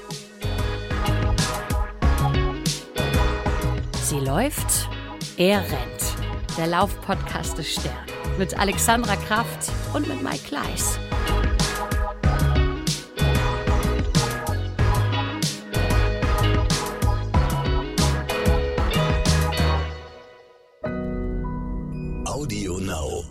Sie 4.01 4.19
läuft, 4.19 4.89
er 5.37 5.61
rennt 5.61 6.10
der 6.57 6.67
Laufpodcast 6.67 7.57
des 7.57 7.73
Stern. 7.73 7.93
Mit 8.37 8.57
Alexandra 8.57 9.15
Kraft 9.15 9.71
und 9.93 10.07
mit 10.07 10.21
Mike 10.21 10.43
Kleiss. 10.47 10.99
Audio 22.25 22.79
Now. 22.79 23.30